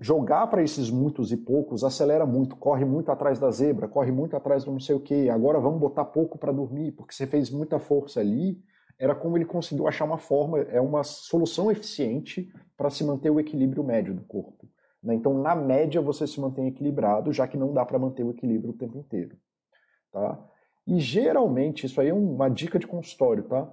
jogar 0.00 0.46
para 0.46 0.62
esses 0.62 0.88
muitos 0.88 1.32
e 1.32 1.36
poucos 1.36 1.82
acelera 1.82 2.24
muito, 2.24 2.54
corre 2.54 2.84
muito 2.84 3.10
atrás 3.10 3.40
da 3.40 3.50
zebra, 3.50 3.88
corre 3.88 4.12
muito 4.12 4.36
atrás 4.36 4.62
do 4.62 4.70
não 4.70 4.78
sei 4.78 4.94
o 4.94 5.00
que. 5.00 5.28
Agora 5.28 5.58
vamos 5.58 5.80
botar 5.80 6.04
pouco 6.04 6.38
para 6.38 6.52
dormir, 6.52 6.92
porque 6.92 7.12
você 7.12 7.26
fez 7.26 7.50
muita 7.50 7.80
força 7.80 8.20
ali. 8.20 8.56
Era 8.96 9.16
como 9.16 9.36
ele 9.36 9.44
conseguiu 9.44 9.88
achar 9.88 10.04
uma 10.04 10.16
forma, 10.16 10.60
é 10.60 10.80
uma 10.80 11.02
solução 11.02 11.72
eficiente 11.72 12.48
para 12.76 12.88
se 12.88 13.02
manter 13.02 13.30
o 13.30 13.40
equilíbrio 13.40 13.82
médio 13.82 14.14
do 14.14 14.22
corpo. 14.22 14.68
Né? 15.02 15.14
Então, 15.14 15.40
na 15.40 15.54
média, 15.54 16.00
você 16.00 16.26
se 16.26 16.40
mantém 16.40 16.68
equilibrado, 16.68 17.32
já 17.32 17.46
que 17.46 17.56
não 17.56 17.72
dá 17.72 17.84
para 17.84 17.98
manter 17.98 18.24
o 18.24 18.30
equilíbrio 18.30 18.72
o 18.72 18.76
tempo 18.76 18.98
inteiro. 18.98 19.36
Tá? 20.12 20.38
E 20.86 21.00
geralmente, 21.00 21.86
isso 21.86 22.00
aí 22.00 22.08
é 22.08 22.14
uma 22.14 22.48
dica 22.48 22.78
de 22.78 22.86
consultório, 22.86 23.42
tá? 23.44 23.68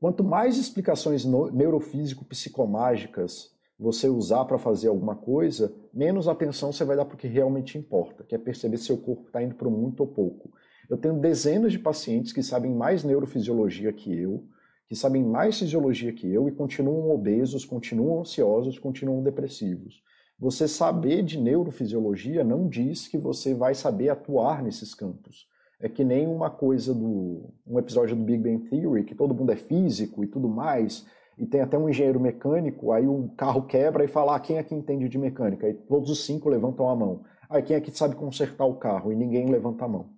Quanto 0.00 0.24
mais 0.24 0.58
explicações 0.58 1.24
neurofísico-psicomágicas 1.24 3.54
você 3.78 4.08
usar 4.08 4.44
para 4.44 4.58
fazer 4.58 4.88
alguma 4.88 5.16
coisa, 5.16 5.74
menos 5.92 6.28
atenção 6.28 6.72
você 6.72 6.84
vai 6.84 6.96
dar 6.96 7.04
para 7.04 7.14
o 7.14 7.18
que 7.18 7.26
realmente 7.26 7.76
importa, 7.76 8.24
que 8.24 8.34
é 8.34 8.38
perceber 8.38 8.78
se 8.78 8.84
seu 8.84 8.98
corpo 8.98 9.26
está 9.26 9.42
indo 9.42 9.54
para 9.54 9.68
muito 9.68 10.00
ou 10.00 10.06
pouco. 10.06 10.50
Eu 10.88 10.96
tenho 10.96 11.18
dezenas 11.18 11.72
de 11.72 11.78
pacientes 11.78 12.32
que 12.32 12.42
sabem 12.42 12.72
mais 12.72 13.04
neurofisiologia 13.04 13.92
que 13.92 14.16
eu, 14.16 14.46
que 14.86 14.94
sabem 14.94 15.24
mais 15.24 15.58
fisiologia 15.58 16.12
que 16.12 16.30
eu 16.30 16.48
e 16.48 16.52
continuam 16.52 17.10
obesos, 17.10 17.64
continuam 17.64 18.20
ansiosos, 18.20 18.78
continuam 18.78 19.22
depressivos. 19.22 20.02
Você 20.38 20.66
saber 20.66 21.22
de 21.22 21.38
neurofisiologia 21.38 22.42
não 22.42 22.68
diz 22.68 23.06
que 23.06 23.16
você 23.16 23.54
vai 23.54 23.74
saber 23.74 24.08
atuar 24.08 24.62
nesses 24.62 24.94
campos. 24.94 25.46
É 25.80 25.88
que 25.88 26.02
nem 26.02 26.26
uma 26.26 26.50
coisa 26.50 26.94
do. 26.94 27.52
um 27.66 27.78
episódio 27.78 28.16
do 28.16 28.22
Big 28.22 28.42
Bang 28.42 28.68
Theory, 28.68 29.04
que 29.04 29.14
todo 29.14 29.34
mundo 29.34 29.52
é 29.52 29.56
físico 29.56 30.24
e 30.24 30.26
tudo 30.26 30.48
mais, 30.48 31.06
e 31.36 31.46
tem 31.46 31.60
até 31.60 31.76
um 31.76 31.88
engenheiro 31.88 32.20
mecânico, 32.20 32.92
aí 32.92 33.06
o 33.06 33.28
carro 33.36 33.62
quebra 33.62 34.04
e 34.04 34.08
fala: 34.08 34.36
ah, 34.36 34.40
quem 34.40 34.56
é 34.56 34.62
que 34.62 34.74
entende 34.74 35.08
de 35.08 35.18
mecânica? 35.18 35.66
Aí 35.66 35.74
todos 35.74 36.10
os 36.10 36.24
cinco 36.24 36.48
levantam 36.48 36.88
a 36.88 36.96
mão. 36.96 37.24
Aí 37.48 37.62
quem 37.62 37.76
é 37.76 37.80
que 37.80 37.90
sabe 37.90 38.16
consertar 38.16 38.64
o 38.64 38.76
carro? 38.76 39.12
E 39.12 39.16
ninguém 39.16 39.46
levanta 39.50 39.84
a 39.84 39.88
mão. 39.88 40.10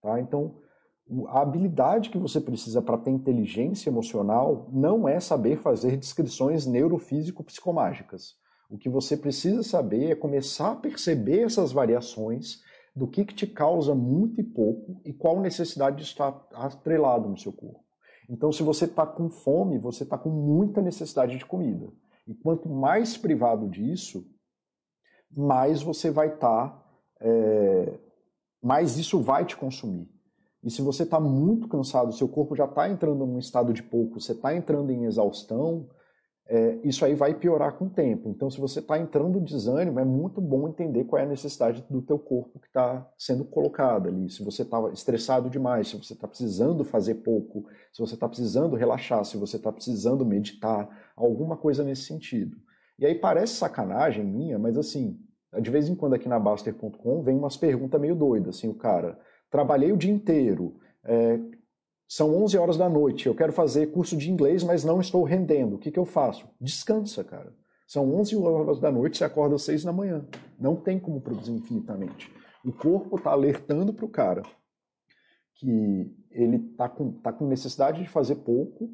Tá? 0.00 0.18
Então, 0.20 0.56
a 1.28 1.42
habilidade 1.42 2.10
que 2.10 2.18
você 2.18 2.40
precisa 2.40 2.80
para 2.80 2.98
ter 2.98 3.10
inteligência 3.10 3.90
emocional 3.90 4.68
não 4.72 5.08
é 5.08 5.18
saber 5.20 5.58
fazer 5.58 5.96
descrições 5.96 6.66
neurofísico-psicomágicas. 6.66 8.34
O 8.70 8.78
que 8.78 8.88
você 8.88 9.16
precisa 9.16 9.64
saber 9.64 10.12
é 10.12 10.14
começar 10.14 10.70
a 10.70 10.76
perceber 10.76 11.40
essas 11.40 11.72
variações 11.72 12.62
do 12.94 13.08
que, 13.08 13.24
que 13.24 13.34
te 13.34 13.46
causa 13.46 13.94
muito 13.94 14.40
e 14.40 14.44
pouco 14.44 15.00
e 15.04 15.12
qual 15.12 15.40
necessidade 15.40 15.96
de 15.96 16.04
estar 16.04 16.46
atrelado 16.52 17.28
no 17.28 17.36
seu 17.36 17.52
corpo. 17.52 17.84
Então, 18.28 18.52
se 18.52 18.62
você 18.62 18.84
está 18.84 19.04
com 19.04 19.28
fome, 19.28 19.76
você 19.76 20.04
está 20.04 20.16
com 20.16 20.30
muita 20.30 20.80
necessidade 20.80 21.36
de 21.36 21.44
comida. 21.44 21.88
E 22.28 22.34
quanto 22.34 22.68
mais 22.68 23.16
privado 23.16 23.68
disso, 23.68 24.24
mais 25.36 25.82
você 25.82 26.12
vai 26.12 26.28
estar, 26.34 26.68
tá, 26.68 26.86
é, 27.20 27.98
mais 28.62 28.96
isso 28.96 29.20
vai 29.20 29.44
te 29.44 29.56
consumir. 29.56 30.08
E 30.62 30.70
se 30.70 30.80
você 30.80 31.02
está 31.02 31.18
muito 31.18 31.66
cansado, 31.66 32.12
seu 32.12 32.28
corpo 32.28 32.54
já 32.54 32.66
está 32.66 32.88
entrando 32.88 33.26
num 33.26 33.38
estado 33.38 33.72
de 33.72 33.82
pouco, 33.82 34.20
você 34.20 34.32
está 34.32 34.54
entrando 34.54 34.92
em 34.92 35.06
exaustão, 35.06 35.88
é, 36.52 36.80
isso 36.82 37.04
aí 37.04 37.14
vai 37.14 37.32
piorar 37.32 37.74
com 37.74 37.84
o 37.84 37.90
tempo. 37.90 38.28
Então, 38.28 38.50
se 38.50 38.60
você 38.60 38.80
está 38.80 38.98
entrando 38.98 39.38
em 39.38 39.44
desânimo, 39.44 40.00
é 40.00 40.04
muito 40.04 40.40
bom 40.40 40.68
entender 40.68 41.04
qual 41.04 41.22
é 41.22 41.24
a 41.24 41.28
necessidade 41.28 41.84
do 41.88 42.02
teu 42.02 42.18
corpo 42.18 42.58
que 42.58 42.66
está 42.66 43.08
sendo 43.16 43.44
colocada 43.44 44.08
ali. 44.08 44.28
Se 44.28 44.42
você 44.42 44.62
está 44.62 44.76
estressado 44.92 45.48
demais, 45.48 45.86
se 45.86 45.96
você 45.96 46.12
está 46.12 46.26
precisando 46.26 46.84
fazer 46.84 47.14
pouco, 47.16 47.66
se 47.92 48.00
você 48.00 48.14
está 48.14 48.28
precisando 48.28 48.74
relaxar, 48.74 49.24
se 49.24 49.36
você 49.36 49.58
está 49.58 49.70
precisando 49.70 50.26
meditar, 50.26 50.88
alguma 51.14 51.56
coisa 51.56 51.84
nesse 51.84 52.02
sentido. 52.02 52.56
E 52.98 53.06
aí 53.06 53.14
parece 53.14 53.54
sacanagem 53.54 54.24
minha, 54.24 54.58
mas 54.58 54.76
assim, 54.76 55.20
de 55.62 55.70
vez 55.70 55.88
em 55.88 55.94
quando 55.94 56.14
aqui 56.14 56.28
na 56.28 56.40
Baster.com 56.40 57.22
vem 57.22 57.38
umas 57.38 57.56
perguntas 57.56 58.00
meio 58.00 58.16
doidas, 58.16 58.56
assim, 58.56 58.66
o 58.66 58.74
cara, 58.74 59.16
trabalhei 59.48 59.92
o 59.92 59.96
dia 59.96 60.12
inteiro, 60.12 60.80
é, 61.04 61.38
são 62.10 62.42
11 62.42 62.58
horas 62.58 62.76
da 62.76 62.88
noite, 62.88 63.28
eu 63.28 63.34
quero 63.36 63.52
fazer 63.52 63.92
curso 63.92 64.16
de 64.16 64.28
inglês, 64.28 64.64
mas 64.64 64.82
não 64.82 65.00
estou 65.00 65.22
rendendo. 65.22 65.76
O 65.76 65.78
que, 65.78 65.92
que 65.92 65.98
eu 65.98 66.04
faço? 66.04 66.44
Descansa, 66.60 67.22
cara. 67.22 67.54
São 67.86 68.12
11 68.16 68.36
horas 68.36 68.80
da 68.80 68.90
noite, 68.90 69.16
você 69.16 69.22
acorda 69.22 69.54
às 69.54 69.62
6 69.62 69.84
da 69.84 69.92
manhã. 69.92 70.26
Não 70.58 70.74
tem 70.74 70.98
como 70.98 71.20
produzir 71.20 71.52
infinitamente. 71.52 72.28
O 72.64 72.72
corpo 72.72 73.14
está 73.14 73.30
alertando 73.30 73.94
para 73.94 74.04
o 74.04 74.08
cara 74.08 74.42
que 75.54 76.12
ele 76.32 76.56
está 76.56 76.88
com, 76.88 77.12
tá 77.12 77.32
com 77.32 77.46
necessidade 77.46 78.02
de 78.02 78.08
fazer 78.08 78.34
pouco 78.34 78.90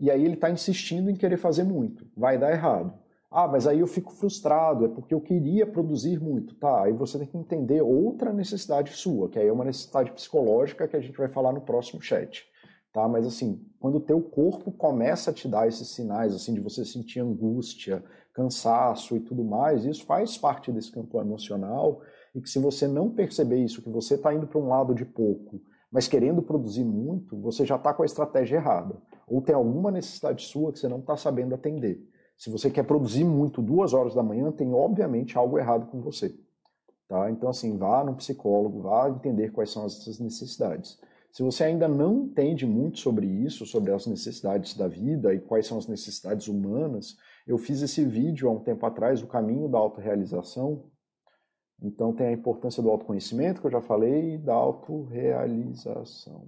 e 0.00 0.10
aí 0.10 0.24
ele 0.24 0.34
está 0.34 0.50
insistindo 0.50 1.08
em 1.08 1.14
querer 1.14 1.36
fazer 1.36 1.62
muito. 1.62 2.04
Vai 2.16 2.36
dar 2.36 2.50
errado. 2.50 2.98
Ah, 3.36 3.48
mas 3.48 3.66
aí 3.66 3.80
eu 3.80 3.86
fico 3.88 4.12
frustrado, 4.12 4.84
é 4.84 4.88
porque 4.88 5.12
eu 5.12 5.20
queria 5.20 5.66
produzir 5.66 6.20
muito. 6.20 6.54
Tá, 6.54 6.84
aí 6.84 6.92
você 6.92 7.18
tem 7.18 7.26
que 7.26 7.36
entender 7.36 7.82
outra 7.82 8.32
necessidade 8.32 8.92
sua, 8.92 9.28
que 9.28 9.40
aí 9.40 9.48
é 9.48 9.52
uma 9.52 9.64
necessidade 9.64 10.12
psicológica 10.12 10.86
que 10.86 10.94
a 10.94 11.00
gente 11.00 11.18
vai 11.18 11.28
falar 11.28 11.52
no 11.52 11.60
próximo 11.60 12.00
chat. 12.00 12.46
Tá? 12.92 13.08
Mas 13.08 13.26
assim, 13.26 13.60
quando 13.80 13.96
o 13.96 14.00
teu 14.00 14.20
corpo 14.20 14.70
começa 14.70 15.32
a 15.32 15.34
te 15.34 15.48
dar 15.48 15.66
esses 15.66 15.88
sinais 15.88 16.32
assim 16.32 16.54
de 16.54 16.60
você 16.60 16.84
sentir 16.84 17.18
angústia, 17.18 18.04
cansaço 18.32 19.16
e 19.16 19.20
tudo 19.20 19.42
mais, 19.42 19.84
isso 19.84 20.04
faz 20.04 20.38
parte 20.38 20.70
desse 20.70 20.92
campo 20.92 21.20
emocional 21.20 22.02
e 22.36 22.40
que 22.40 22.48
se 22.48 22.60
você 22.60 22.86
não 22.86 23.10
perceber 23.10 23.56
isso, 23.56 23.82
que 23.82 23.90
você 23.90 24.14
está 24.14 24.32
indo 24.32 24.46
para 24.46 24.60
um 24.60 24.68
lado 24.68 24.94
de 24.94 25.04
pouco, 25.04 25.60
mas 25.90 26.06
querendo 26.06 26.40
produzir 26.40 26.84
muito, 26.84 27.36
você 27.40 27.66
já 27.66 27.74
está 27.74 27.92
com 27.92 28.04
a 28.04 28.06
estratégia 28.06 28.58
errada. 28.58 28.94
Ou 29.26 29.42
tem 29.42 29.56
alguma 29.56 29.90
necessidade 29.90 30.44
sua 30.44 30.72
que 30.72 30.78
você 30.78 30.86
não 30.86 31.00
está 31.00 31.16
sabendo 31.16 31.52
atender. 31.52 32.13
Se 32.36 32.50
você 32.50 32.70
quer 32.70 32.84
produzir 32.84 33.24
muito 33.24 33.62
duas 33.62 33.92
horas 33.92 34.14
da 34.14 34.22
manhã, 34.22 34.50
tem 34.50 34.72
obviamente 34.72 35.38
algo 35.38 35.58
errado 35.58 35.86
com 35.86 36.00
você. 36.00 36.34
Tá? 37.08 37.30
Então, 37.30 37.48
assim, 37.48 37.76
vá 37.76 38.02
no 38.02 38.16
psicólogo, 38.16 38.82
vá 38.82 39.08
entender 39.08 39.52
quais 39.52 39.70
são 39.70 39.84
essas 39.84 40.18
necessidades. 40.18 40.98
Se 41.30 41.42
você 41.42 41.64
ainda 41.64 41.88
não 41.88 42.22
entende 42.24 42.64
muito 42.64 42.98
sobre 42.98 43.26
isso, 43.26 43.66
sobre 43.66 43.92
as 43.92 44.06
necessidades 44.06 44.76
da 44.76 44.86
vida 44.86 45.34
e 45.34 45.40
quais 45.40 45.66
são 45.66 45.76
as 45.76 45.88
necessidades 45.88 46.46
humanas, 46.48 47.16
eu 47.46 47.58
fiz 47.58 47.82
esse 47.82 48.04
vídeo 48.04 48.48
há 48.48 48.52
um 48.52 48.60
tempo 48.60 48.86
atrás, 48.86 49.22
O 49.22 49.26
Caminho 49.26 49.68
da 49.68 49.78
Autorrealização. 49.78 50.84
Então, 51.82 52.14
tem 52.14 52.28
a 52.28 52.32
importância 52.32 52.82
do 52.82 52.88
autoconhecimento, 52.88 53.60
que 53.60 53.66
eu 53.66 53.72
já 53.72 53.80
falei, 53.80 54.34
e 54.34 54.38
da 54.38 54.54
autorrealização, 54.54 56.46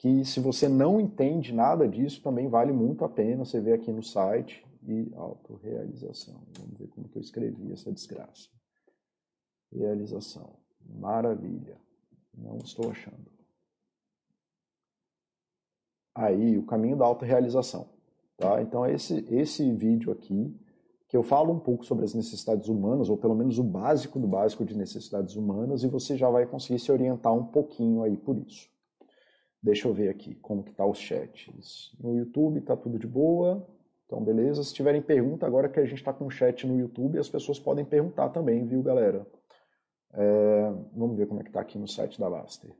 que 0.00 0.24
se 0.24 0.40
você 0.40 0.66
não 0.66 0.98
entende 0.98 1.52
nada 1.52 1.86
disso, 1.86 2.22
também 2.22 2.48
vale 2.48 2.72
muito 2.72 3.04
a 3.04 3.08
pena 3.08 3.44
você 3.44 3.60
ver 3.60 3.74
aqui 3.74 3.92
no 3.92 4.02
site 4.02 4.66
e 4.82 5.12
autorrealização. 5.14 6.40
Vamos 6.58 6.78
ver 6.78 6.88
como 6.88 7.06
que 7.06 7.18
eu 7.18 7.20
escrevi 7.20 7.70
essa 7.70 7.92
desgraça. 7.92 8.48
Realização. 9.70 10.56
Maravilha. 10.98 11.76
Não 12.34 12.56
estou 12.64 12.90
achando. 12.90 13.30
Aí, 16.14 16.56
o 16.56 16.64
caminho 16.64 16.96
da 16.96 17.04
autorrealização. 17.04 17.90
Tá? 18.38 18.62
Então, 18.62 18.86
esse, 18.86 19.18
esse 19.30 19.70
vídeo 19.70 20.10
aqui, 20.10 20.58
que 21.08 21.16
eu 21.16 21.22
falo 21.22 21.52
um 21.52 21.60
pouco 21.60 21.84
sobre 21.84 22.06
as 22.06 22.14
necessidades 22.14 22.68
humanas, 22.68 23.10
ou 23.10 23.18
pelo 23.18 23.34
menos 23.34 23.58
o 23.58 23.62
básico 23.62 24.18
do 24.18 24.26
básico 24.26 24.64
de 24.64 24.74
necessidades 24.74 25.36
humanas, 25.36 25.84
e 25.84 25.88
você 25.88 26.16
já 26.16 26.30
vai 26.30 26.46
conseguir 26.46 26.78
se 26.78 26.90
orientar 26.90 27.34
um 27.34 27.44
pouquinho 27.44 28.02
aí 28.02 28.16
por 28.16 28.38
isso. 28.38 28.70
Deixa 29.62 29.86
eu 29.86 29.92
ver 29.92 30.08
aqui 30.08 30.34
como 30.36 30.62
que 30.62 30.72
tá 30.72 30.86
os 30.86 30.98
chats. 30.98 31.94
No 32.00 32.16
YouTube 32.16 32.60
tá 32.62 32.76
tudo 32.76 32.98
de 32.98 33.06
boa. 33.06 33.66
Então, 34.06 34.22
beleza. 34.24 34.64
Se 34.64 34.72
tiverem 34.74 35.02
pergunta, 35.02 35.46
agora 35.46 35.68
que 35.68 35.78
a 35.78 35.84
gente 35.84 35.98
está 35.98 36.12
com 36.12 36.26
o 36.26 36.30
chat 36.30 36.66
no 36.66 36.78
YouTube, 36.78 37.18
as 37.18 37.28
pessoas 37.28 37.58
podem 37.58 37.84
perguntar 37.84 38.30
também, 38.30 38.66
viu, 38.66 38.82
galera? 38.82 39.26
É, 40.12 40.72
vamos 40.94 41.16
ver 41.16 41.26
como 41.26 41.40
é 41.40 41.42
que 41.42 41.50
está 41.50 41.60
aqui 41.60 41.78
no 41.78 41.86
site 41.86 42.18
da 42.18 42.28
Baster. 42.28 42.74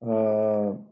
Uh, 0.00 0.82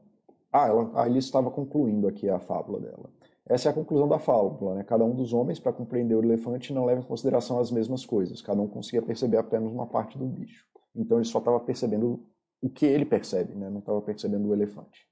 ah, 0.53 0.67
ela, 0.67 0.91
a 0.95 1.03
Alice 1.05 1.27
estava 1.27 1.51
concluindo 1.51 2.07
aqui 2.07 2.29
a 2.29 2.39
fábula 2.39 2.81
dela. 2.81 3.11
Essa 3.47 3.69
é 3.69 3.71
a 3.71 3.75
conclusão 3.75 4.07
da 4.07 4.19
fábula. 4.19 4.75
Né? 4.75 4.85
Cada 4.85 5.05
um 5.05 5.15
dos 5.15 5.33
homens, 5.33 5.59
para 5.59 5.73
compreender 5.73 6.15
o 6.15 6.23
elefante, 6.23 6.73
não 6.73 6.85
leva 6.85 7.01
em 7.01 7.05
consideração 7.05 7.59
as 7.59 7.71
mesmas 7.71 8.05
coisas. 8.05 8.43
Cada 8.43 8.61
um 8.61 8.69
conseguia 8.69 9.01
perceber 9.01 9.39
apenas 9.39 9.73
uma 9.73 9.87
parte 9.87 10.19
do 10.19 10.27
bicho. 10.27 10.67
Então 10.95 11.17
ele 11.17 11.25
só 11.25 11.39
estava 11.39 11.59
percebendo 11.61 12.27
o 12.61 12.69
que 12.69 12.87
ele 12.87 13.05
percebe, 13.05 13.55
né? 13.55 13.71
não 13.71 13.79
estava 13.79 14.01
percebendo 14.03 14.49
o 14.49 14.55
elefante. 14.55 15.07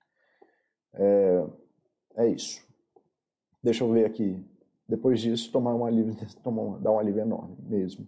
É, 0.94 1.46
é 2.16 2.28
isso. 2.28 2.64
Deixa 3.62 3.84
eu 3.84 3.92
ver 3.92 4.04
aqui. 4.04 4.44
Depois 4.88 5.20
disso, 5.20 5.50
tomar 5.50 5.74
um 5.74 5.84
alívio, 5.84 6.16
tomar, 6.42 6.62
um 6.62 6.98
alívio 6.98 7.22
enorme 7.22 7.56
mesmo 7.60 8.06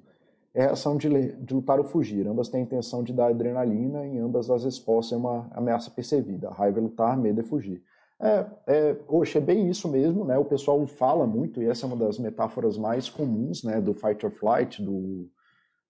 é 0.54 0.62
a 0.62 0.66
reação 0.66 0.96
de, 0.96 1.08
de, 1.08 1.54
lutar 1.54 1.78
ou 1.78 1.84
fugir. 1.84 2.26
Ambas 2.26 2.48
têm 2.48 2.60
a 2.60 2.64
intenção 2.64 3.02
de 3.04 3.12
dar 3.12 3.28
adrenalina, 3.28 4.04
em 4.04 4.18
ambas 4.18 4.50
as 4.50 4.64
respostas 4.64 5.12
é 5.12 5.16
uma 5.16 5.48
ameaça 5.52 5.90
percebida. 5.90 6.48
A 6.48 6.52
raiva 6.52 6.78
é 6.78 6.82
lutar, 6.82 7.16
medo 7.16 7.40
é 7.40 7.44
fugir. 7.44 7.82
É, 8.20 8.46
é, 8.66 8.96
oxe, 9.06 9.38
é 9.38 9.40
bem 9.40 9.68
isso 9.68 9.88
mesmo, 9.88 10.24
né? 10.24 10.36
O 10.36 10.44
pessoal 10.44 10.84
fala 10.86 11.26
muito, 11.26 11.62
e 11.62 11.66
essa 11.66 11.86
é 11.86 11.86
uma 11.86 11.96
das 11.96 12.18
metáforas 12.18 12.76
mais 12.76 13.08
comuns, 13.08 13.62
né? 13.62 13.80
Do 13.80 13.94
fight 13.94 14.26
or 14.26 14.32
flight, 14.32 14.82
do, 14.82 15.30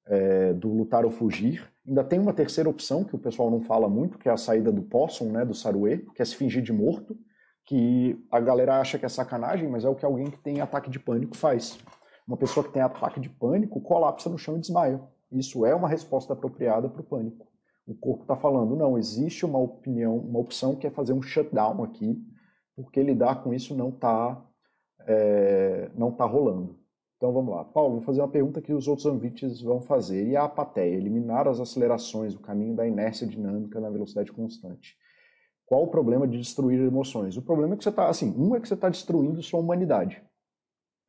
é, 0.09 0.53
do 0.53 0.73
lutar 0.73 1.05
ou 1.05 1.11
fugir. 1.11 1.71
Ainda 1.87 2.03
tem 2.03 2.19
uma 2.19 2.33
terceira 2.33 2.69
opção 2.69 3.05
que 3.05 3.15
o 3.15 3.19
pessoal 3.19 3.51
não 3.51 3.61
fala 3.61 3.89
muito, 3.89 4.19
que 4.19 4.29
é 4.29 4.33
a 4.33 4.37
saída 4.37 4.73
do 4.73 4.83
possum, 4.83 5.31
né? 5.31 5.45
Do 5.45 5.55
saruê, 5.55 5.99
que 6.15 6.23
é 6.23 6.25
se 6.25 6.35
fingir 6.35 6.63
de 6.63 6.73
morto, 6.73 7.17
que 7.65 8.19
a 8.31 8.41
galera 8.41 8.81
acha 8.81 8.99
que 8.99 9.07
é 9.07 9.09
sacanagem, 9.09 9.69
mas 9.69 9.85
é 9.85 9.89
o 9.89 9.95
que 9.95 10.05
alguém 10.05 10.31
que 10.31 10.39
tem 10.39 10.61
ataque 10.61 10.91
de 10.91 10.99
pânico 10.99 11.37
faz. 11.37 11.79
Uma 12.27 12.37
pessoa 12.37 12.65
que 12.65 12.73
tem 12.73 12.83
ataque 12.83 13.21
de 13.21 13.29
pânico 13.29 13.81
colapsa 13.81 14.29
no 14.29 14.39
chão 14.39 14.57
e 14.57 14.61
desmaia. 14.61 15.01
Isso 15.31 15.65
é 15.65 15.75
uma 15.75 15.89
resposta 15.89 16.33
apropriada 16.33 16.89
para 16.89 17.01
o 17.01 17.05
pânico. 17.05 17.47
O 17.87 17.95
corpo 17.95 18.23
está 18.23 18.37
falando, 18.37 18.77
não, 18.77 18.99
existe 18.99 19.47
uma 19.47 19.59
opinião, 19.59 20.17
uma 20.17 20.39
opção 20.39 20.77
que 20.77 20.87
é 20.87 20.91
fazer 20.91 21.15
um 21.15 21.23
shutdown 21.23 21.83
aqui, 21.83 22.23
porque 22.77 23.03
lidar 23.03 23.43
com 23.43 23.53
isso 23.53 23.75
não 23.75 23.89
está 23.89 24.43
é, 25.07 25.91
não 25.95 26.13
tá 26.13 26.25
rolando. 26.25 26.78
Então 27.19 27.33
vamos 27.33 27.55
lá. 27.55 27.65
Paulo, 27.65 27.97
vou 27.97 28.03
fazer 28.03 28.23
uma 28.23 28.29
pergunta 28.29 28.63
que 28.63 28.73
os 28.73 28.89
outros 28.89 29.07
ambites 29.07 29.61
vão 29.61 29.83
fazer. 29.83 30.27
E 30.27 30.37
a 30.37 30.45
apateia? 30.45 30.95
Eliminar 30.95 31.47
as 31.47 31.61
acelerações, 31.61 32.35
o 32.35 32.41
caminho 32.41 32.75
da 32.75 32.87
inércia 32.87 33.27
dinâmica 33.27 33.79
na 33.79 33.91
velocidade 33.91 34.33
constante. 34.33 34.97
Qual 35.67 35.83
o 35.83 35.89
problema 35.89 36.27
de 36.27 36.39
destruir 36.39 36.81
emoções? 36.81 37.37
O 37.37 37.43
problema 37.43 37.75
é 37.75 37.77
que 37.77 37.85
você 37.85 37.91
está, 37.91 38.09
assim, 38.09 38.35
um 38.39 38.57
é 38.57 38.61
que 38.61 38.67
você 38.67 38.75
está 38.75 38.89
destruindo 38.89 39.43
sua 39.43 39.61
humanidade 39.61 40.23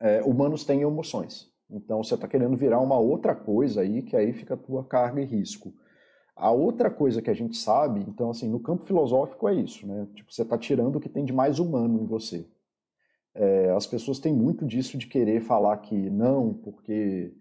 é, 0.00 0.22
humanos 0.22 0.64
têm 0.64 0.80
emoções. 0.80 1.48
Então 1.70 2.02
você 2.02 2.14
está 2.14 2.26
querendo 2.26 2.56
virar 2.56 2.80
uma 2.80 2.98
outra 2.98 3.34
coisa 3.34 3.82
aí, 3.82 4.02
que 4.02 4.16
aí 4.16 4.32
fica 4.32 4.54
a 4.54 4.56
tua 4.56 4.82
carga 4.82 5.20
e 5.20 5.24
risco. 5.24 5.72
A 6.34 6.50
outra 6.50 6.90
coisa 6.90 7.20
que 7.20 7.30
a 7.30 7.34
gente 7.34 7.56
sabe, 7.56 8.00
então 8.08 8.30
assim, 8.30 8.48
no 8.48 8.58
campo 8.58 8.84
filosófico 8.84 9.46
é 9.46 9.54
isso, 9.54 9.86
né? 9.86 10.08
Tipo, 10.14 10.32
você 10.32 10.42
está 10.42 10.56
tirando 10.56 10.96
o 10.96 11.00
que 11.00 11.08
tem 11.08 11.24
de 11.24 11.32
mais 11.32 11.58
humano 11.58 12.02
em 12.02 12.06
você. 12.06 12.48
É, 13.34 13.70
as 13.70 13.86
pessoas 13.86 14.18
têm 14.18 14.32
muito 14.32 14.66
disso 14.66 14.98
de 14.98 15.06
querer 15.06 15.40
falar 15.40 15.76
que 15.78 15.94
não, 15.94 16.52
porque 16.52 17.32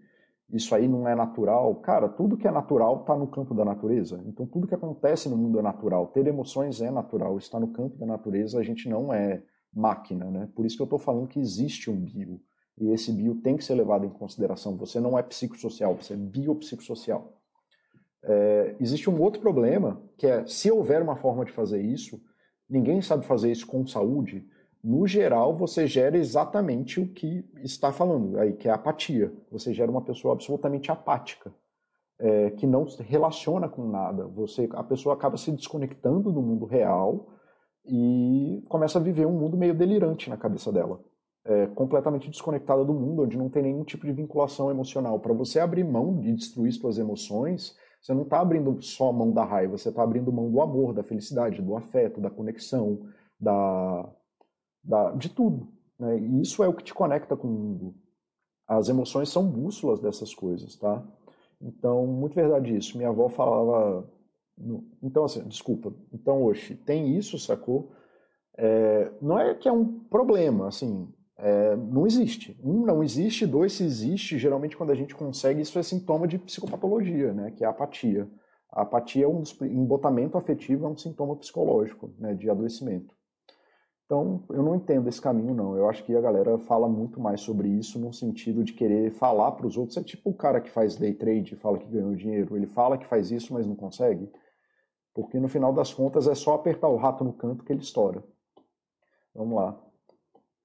isso 0.51 0.73
aí 0.73 0.87
não 0.87 1.07
é 1.07 1.15
natural. 1.15 1.75
Cara, 1.75 2.09
tudo 2.09 2.37
que 2.37 2.47
é 2.47 2.51
natural 2.51 3.01
está 3.01 3.15
no 3.15 3.27
campo 3.27 3.53
da 3.53 3.63
natureza. 3.63 4.21
Então 4.25 4.45
tudo 4.45 4.67
que 4.67 4.75
acontece 4.75 5.29
no 5.29 5.37
mundo 5.37 5.59
é 5.59 5.61
natural. 5.61 6.07
Ter 6.07 6.25
emoções 6.27 6.81
é 6.81 6.89
natural, 6.89 7.37
está 7.37 7.59
no 7.59 7.67
campo 7.69 7.97
da 7.97 8.05
natureza. 8.05 8.59
A 8.59 8.63
gente 8.63 8.89
não 8.89 9.13
é 9.13 9.43
máquina, 9.73 10.25
né? 10.25 10.49
Por 10.55 10.65
isso 10.65 10.75
que 10.75 10.81
eu 10.81 10.85
estou 10.85 10.99
falando 10.99 11.27
que 11.27 11.39
existe 11.39 11.89
um 11.89 11.99
bio. 11.99 12.41
E 12.79 12.89
esse 12.91 13.11
bio 13.11 13.35
tem 13.35 13.57
que 13.57 13.63
ser 13.63 13.75
levado 13.75 14.05
em 14.05 14.09
consideração. 14.09 14.75
Você 14.77 14.99
não 14.99 15.17
é 15.17 15.21
psicossocial, 15.21 15.95
você 15.95 16.13
é 16.13 16.17
biopsicossocial. 16.17 17.33
É, 18.23 18.75
existe 18.79 19.09
um 19.09 19.21
outro 19.21 19.41
problema, 19.41 20.01
que 20.17 20.25
é, 20.25 20.45
se 20.45 20.71
houver 20.71 21.01
uma 21.01 21.15
forma 21.15 21.45
de 21.45 21.51
fazer 21.51 21.81
isso, 21.81 22.21
ninguém 22.69 23.01
sabe 23.01 23.25
fazer 23.25 23.51
isso 23.51 23.67
com 23.67 23.85
saúde, 23.85 24.47
no 24.83 25.05
geral 25.07 25.55
você 25.55 25.87
gera 25.87 26.17
exatamente 26.17 26.99
o 26.99 27.07
que 27.07 27.45
está 27.63 27.91
falando, 27.91 28.39
aí, 28.39 28.53
que 28.53 28.67
é 28.67 28.71
apatia. 28.71 29.31
Você 29.51 29.73
gera 29.73 29.91
uma 29.91 30.01
pessoa 30.01 30.33
absolutamente 30.33 30.91
apática, 30.91 31.53
é, 32.19 32.51
que 32.51 32.67
não 32.67 32.87
se 32.87 33.01
relaciona 33.03 33.67
com 33.67 33.87
nada. 33.87 34.27
Você, 34.27 34.69
a 34.73 34.83
pessoa 34.83 35.15
acaba 35.15 35.37
se 35.37 35.51
desconectando 35.51 36.31
do 36.31 36.41
mundo 36.41 36.65
real 36.65 37.27
e 37.85 38.63
começa 38.69 38.99
a 38.99 39.01
viver 39.01 39.25
um 39.25 39.37
mundo 39.37 39.57
meio 39.57 39.73
delirante 39.73 40.29
na 40.29 40.37
cabeça 40.37 40.71
dela 40.71 40.99
é, 41.45 41.67
completamente 41.67 42.29
desconectada 42.29 42.83
do 42.83 42.93
mundo, 42.93 43.23
onde 43.23 43.37
não 43.37 43.49
tem 43.49 43.63
nenhum 43.63 43.83
tipo 43.83 44.05
de 44.05 44.11
vinculação 44.11 44.69
emocional. 44.69 45.19
Para 45.19 45.33
você 45.33 45.59
abrir 45.59 45.83
mão 45.83 46.19
de 46.19 46.33
destruir 46.33 46.71
suas 46.73 46.99
emoções, 46.99 47.75
você 47.99 48.13
não 48.13 48.21
está 48.21 48.39
abrindo 48.39 48.79
só 48.81 49.11
mão 49.11 49.31
da 49.31 49.43
raiva, 49.43 49.77
você 49.77 49.89
está 49.89 50.03
abrindo 50.03 50.31
mão 50.31 50.51
do 50.51 50.61
amor, 50.61 50.93
da 50.93 51.03
felicidade, 51.03 51.61
do 51.61 51.75
afeto, 51.75 52.21
da 52.21 52.29
conexão, 52.29 52.99
da, 53.39 54.07
da 54.83 55.11
de 55.11 55.29
tudo. 55.29 55.67
Né? 55.97 56.19
E 56.19 56.41
isso 56.41 56.63
é 56.63 56.67
o 56.67 56.73
que 56.73 56.83
te 56.83 56.93
conecta 56.93 57.35
com 57.35 57.47
o 57.47 57.51
mundo. 57.51 57.95
As 58.67 58.87
emoções 58.87 59.29
são 59.29 59.47
bússolas 59.47 59.99
dessas 59.99 60.33
coisas, 60.33 60.75
tá? 60.75 61.03
Então, 61.61 62.05
muito 62.05 62.35
verdade 62.35 62.75
isso. 62.75 62.97
Minha 62.97 63.09
avó 63.09 63.27
falava. 63.27 64.09
Então, 65.01 65.25
assim, 65.25 65.43
desculpa. 65.47 65.93
Então, 66.13 66.43
hoje 66.43 66.75
tem 66.75 67.17
isso, 67.17 67.37
sacou? 67.39 67.91
É, 68.57 69.11
não 69.21 69.39
é 69.39 69.55
que 69.55 69.67
é 69.67 69.71
um 69.71 69.99
problema, 70.01 70.67
assim, 70.67 71.07
é, 71.37 71.75
não 71.77 72.05
existe. 72.05 72.59
Um, 72.61 72.85
não 72.85 73.01
existe. 73.01 73.47
Dois, 73.47 73.73
se 73.73 73.83
existe, 73.83 74.37
geralmente 74.37 74.75
quando 74.75 74.91
a 74.91 74.95
gente 74.95 75.15
consegue, 75.15 75.61
isso 75.61 75.79
é 75.79 75.83
sintoma 75.83 76.27
de 76.27 76.37
psicopatologia, 76.37 77.33
né, 77.33 77.51
que 77.51 77.63
é 77.63 77.67
a 77.67 77.69
apatia. 77.69 78.29
A 78.69 78.81
apatia, 78.81 79.23
é 79.23 79.27
um 79.27 79.41
embotamento 79.63 80.37
afetivo 80.37 80.85
é 80.85 80.89
um 80.89 80.97
sintoma 80.97 81.35
psicológico, 81.37 82.13
né, 82.19 82.33
de 82.35 82.49
adoecimento. 82.49 83.15
Então, 84.09 84.43
eu 84.49 84.63
não 84.63 84.73
entendo 84.73 85.07
esse 85.07 85.21
caminho, 85.21 85.53
não. 85.53 85.77
Eu 85.77 85.87
acho 85.87 86.03
que 86.03 86.15
a 86.15 86.19
galera 86.19 86.57
fala 86.57 86.89
muito 86.89 87.21
mais 87.21 87.41
sobre 87.41 87.69
isso 87.69 87.99
no 87.99 88.11
sentido 88.11 88.63
de 88.63 88.73
querer 88.73 89.11
falar 89.11 89.51
para 89.51 89.67
os 89.67 89.77
outros. 89.77 89.97
É 89.97 90.03
tipo 90.03 90.31
o 90.31 90.33
cara 90.33 90.59
que 90.59 90.71
faz 90.71 90.95
day 90.95 91.13
trade 91.13 91.53
e 91.53 91.55
fala 91.55 91.77
que 91.77 91.85
ganhou 91.85 92.15
dinheiro. 92.15 92.57
Ele 92.57 92.65
fala 92.65 92.97
que 92.97 93.05
faz 93.05 93.29
isso, 93.29 93.53
mas 93.53 93.67
não 93.67 93.75
consegue. 93.75 94.27
Porque 95.13 95.39
no 95.39 95.47
final 95.47 95.71
das 95.71 95.93
contas 95.93 96.27
é 96.27 96.33
só 96.33 96.55
apertar 96.55 96.87
o 96.89 96.95
rato 96.95 97.23
no 97.23 97.31
canto 97.31 97.63
que 97.63 97.71
ele 97.71 97.81
estoura. 97.81 98.23
Vamos 99.35 99.55
lá. 99.55 99.79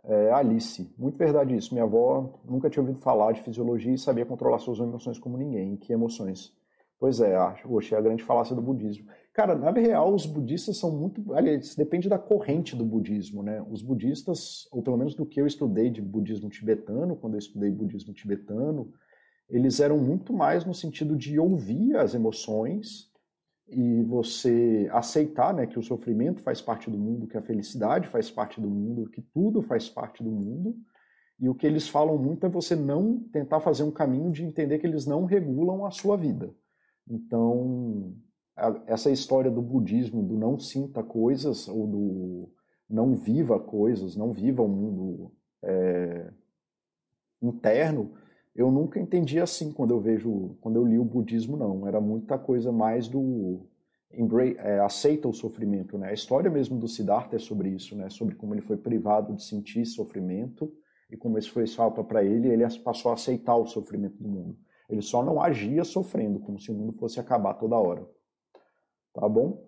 É, 0.04 0.32
Alice, 0.32 0.90
muito 0.96 1.18
verdade 1.18 1.54
isso. 1.54 1.74
Minha 1.74 1.84
avó 1.84 2.40
nunca 2.46 2.70
tinha 2.70 2.82
ouvido 2.82 2.98
falar 2.98 3.32
de 3.32 3.42
fisiologia 3.42 3.92
e 3.92 3.98
sabia 3.98 4.24
controlar 4.24 4.58
suas 4.58 4.78
emoções 4.78 5.18
como 5.18 5.36
ninguém. 5.36 5.76
Que 5.76 5.92
emoções? 5.92 6.50
Pois 6.98 7.20
é, 7.20 7.36
acho. 7.36 7.68
É 7.92 7.98
a 7.98 8.00
grande 8.00 8.24
falácia 8.24 8.56
do 8.56 8.62
budismo. 8.62 9.06
Cara, 9.34 9.56
na 9.56 9.72
real, 9.72 10.14
os 10.14 10.26
budistas 10.26 10.76
são 10.76 10.92
muito. 10.96 11.34
Aliás, 11.34 11.74
depende 11.74 12.08
da 12.08 12.16
corrente 12.16 12.76
do 12.76 12.84
budismo, 12.84 13.42
né? 13.42 13.60
Os 13.68 13.82
budistas, 13.82 14.68
ou 14.70 14.80
pelo 14.80 14.96
menos 14.96 15.16
do 15.16 15.26
que 15.26 15.40
eu 15.40 15.46
estudei 15.46 15.90
de 15.90 16.00
budismo 16.00 16.48
tibetano, 16.48 17.16
quando 17.16 17.34
eu 17.34 17.40
estudei 17.40 17.68
budismo 17.68 18.14
tibetano, 18.14 18.92
eles 19.50 19.80
eram 19.80 19.98
muito 19.98 20.32
mais 20.32 20.64
no 20.64 20.72
sentido 20.72 21.16
de 21.16 21.36
ouvir 21.36 21.96
as 21.96 22.14
emoções 22.14 23.10
e 23.66 24.04
você 24.04 24.88
aceitar 24.92 25.52
né, 25.52 25.66
que 25.66 25.80
o 25.80 25.82
sofrimento 25.82 26.40
faz 26.40 26.62
parte 26.62 26.88
do 26.88 26.96
mundo, 26.96 27.26
que 27.26 27.36
a 27.36 27.42
felicidade 27.42 28.06
faz 28.06 28.30
parte 28.30 28.60
do 28.60 28.70
mundo, 28.70 29.10
que 29.10 29.20
tudo 29.20 29.60
faz 29.62 29.88
parte 29.88 30.22
do 30.22 30.30
mundo. 30.30 30.76
E 31.40 31.48
o 31.48 31.56
que 31.56 31.66
eles 31.66 31.88
falam 31.88 32.16
muito 32.16 32.46
é 32.46 32.48
você 32.48 32.76
não 32.76 33.18
tentar 33.32 33.58
fazer 33.58 33.82
um 33.82 33.90
caminho 33.90 34.30
de 34.30 34.44
entender 34.44 34.78
que 34.78 34.86
eles 34.86 35.06
não 35.06 35.24
regulam 35.24 35.84
a 35.84 35.90
sua 35.90 36.16
vida. 36.16 36.54
Então, 37.08 38.14
essa 38.86 39.10
história 39.10 39.50
do 39.50 39.60
budismo, 39.60 40.22
do 40.22 40.36
não 40.36 40.58
sinta 40.58 41.02
coisas, 41.02 41.68
ou 41.68 41.86
do 41.86 42.52
não 42.88 43.14
viva 43.14 43.58
coisas, 43.58 44.14
não 44.16 44.32
viva 44.32 44.62
o 44.62 44.66
um 44.66 44.68
mundo 44.68 45.32
é, 45.62 46.30
interno, 47.42 48.14
eu 48.54 48.70
nunca 48.70 49.00
entendi 49.00 49.40
assim 49.40 49.72
quando 49.72 49.90
eu 49.92 50.00
vejo, 50.00 50.56
quando 50.60 50.76
eu 50.76 50.84
li 50.84 50.98
o 50.98 51.04
budismo, 51.04 51.56
não. 51.56 51.88
Era 51.88 52.00
muita 52.00 52.38
coisa 52.38 52.70
mais 52.70 53.08
do 53.08 53.66
é, 54.58 54.78
aceita 54.78 55.26
o 55.26 55.32
sofrimento, 55.32 55.98
né? 55.98 56.10
A 56.10 56.12
história 56.12 56.48
mesmo 56.48 56.78
do 56.78 56.86
Siddhartha 56.86 57.34
é 57.34 57.38
sobre 57.38 57.70
isso, 57.70 57.96
né? 57.96 58.08
Sobre 58.10 58.36
como 58.36 58.54
ele 58.54 58.60
foi 58.60 58.76
privado 58.76 59.34
de 59.34 59.42
sentir 59.42 59.84
sofrimento 59.84 60.72
e 61.10 61.16
como 61.16 61.36
isso 61.36 61.50
foi 61.50 61.66
falta 61.66 62.04
para 62.04 62.22
ele, 62.22 62.48
ele 62.48 62.64
passou 62.78 63.10
a 63.10 63.14
aceitar 63.14 63.56
o 63.56 63.66
sofrimento 63.66 64.22
do 64.22 64.28
mundo. 64.28 64.56
Ele 64.88 65.02
só 65.02 65.24
não 65.24 65.42
agia 65.42 65.82
sofrendo, 65.82 66.38
como 66.38 66.60
se 66.60 66.70
o 66.70 66.74
mundo 66.74 66.92
fosse 66.92 67.18
acabar 67.18 67.54
toda 67.54 67.76
hora. 67.76 68.06
Tá 69.14 69.28
bom? 69.28 69.64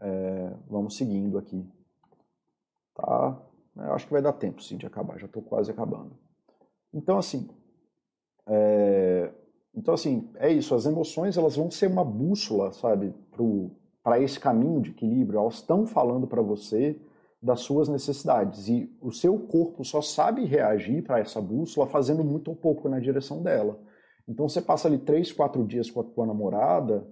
É, 0.00 0.52
vamos 0.68 0.96
seguindo 0.96 1.38
aqui. 1.38 1.64
Tá? 2.94 3.40
Eu 3.76 3.94
acho 3.94 4.06
que 4.06 4.12
vai 4.12 4.20
dar 4.20 4.32
tempo 4.32 4.62
sim 4.62 4.76
de 4.76 4.86
acabar, 4.86 5.18
já 5.18 5.26
estou 5.26 5.42
quase 5.42 5.70
acabando. 5.70 6.18
Então 6.92 7.16
assim, 7.16 7.48
é, 8.46 9.32
então 9.72 9.94
assim 9.94 10.30
é 10.34 10.52
isso. 10.52 10.74
As 10.74 10.84
emoções 10.84 11.36
elas 11.36 11.56
vão 11.56 11.70
ser 11.70 11.86
uma 11.86 12.04
bússola, 12.04 12.72
sabe, 12.72 13.14
para 14.02 14.20
esse 14.20 14.38
caminho 14.38 14.82
de 14.82 14.90
equilíbrio. 14.90 15.38
Elas 15.38 15.54
estão 15.54 15.86
falando 15.86 16.26
para 16.26 16.42
você 16.42 17.00
das 17.40 17.60
suas 17.60 17.88
necessidades 17.88 18.68
e 18.68 18.92
o 19.00 19.12
seu 19.12 19.38
corpo 19.38 19.84
só 19.84 20.00
sabe 20.00 20.44
reagir 20.44 21.04
para 21.04 21.20
essa 21.20 21.40
bússola 21.40 21.86
fazendo 21.86 22.24
muito 22.24 22.48
ou 22.48 22.56
pouco 22.56 22.88
na 22.88 22.98
direção 22.98 23.42
dela. 23.42 23.78
Então 24.26 24.48
você 24.48 24.60
passa 24.60 24.88
ali 24.88 24.98
três, 24.98 25.30
quatro 25.30 25.64
dias 25.64 25.90
com 25.90 26.00
a 26.00 26.04
tua 26.04 26.26
namorada 26.26 27.06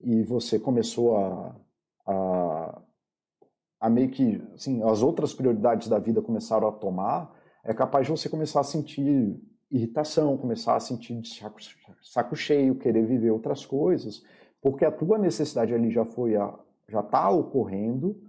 e 0.00 0.22
você 0.22 0.58
começou 0.58 1.16
a, 1.16 1.56
a, 2.06 2.82
a 3.80 3.90
meio 3.90 4.10
que, 4.10 4.42
assim, 4.54 4.82
as 4.82 5.02
outras 5.02 5.34
prioridades 5.34 5.88
da 5.88 5.98
vida 5.98 6.22
começaram 6.22 6.68
a 6.68 6.72
tomar, 6.72 7.34
é 7.64 7.74
capaz 7.74 8.06
de 8.06 8.12
você 8.12 8.28
começar 8.28 8.60
a 8.60 8.64
sentir 8.64 9.40
irritação, 9.70 10.38
começar 10.38 10.76
a 10.76 10.80
sentir 10.80 11.22
saco, 11.26 11.58
saco 12.02 12.36
cheio, 12.36 12.78
querer 12.78 13.04
viver 13.04 13.30
outras 13.30 13.66
coisas, 13.66 14.22
porque 14.60 14.84
a 14.84 14.90
tua 14.90 15.18
necessidade 15.18 15.74
ali 15.74 15.90
já 15.90 16.04
foi 16.04 16.36
a, 16.36 16.58
já 16.88 17.00
está 17.00 17.28
ocorrendo, 17.30 18.20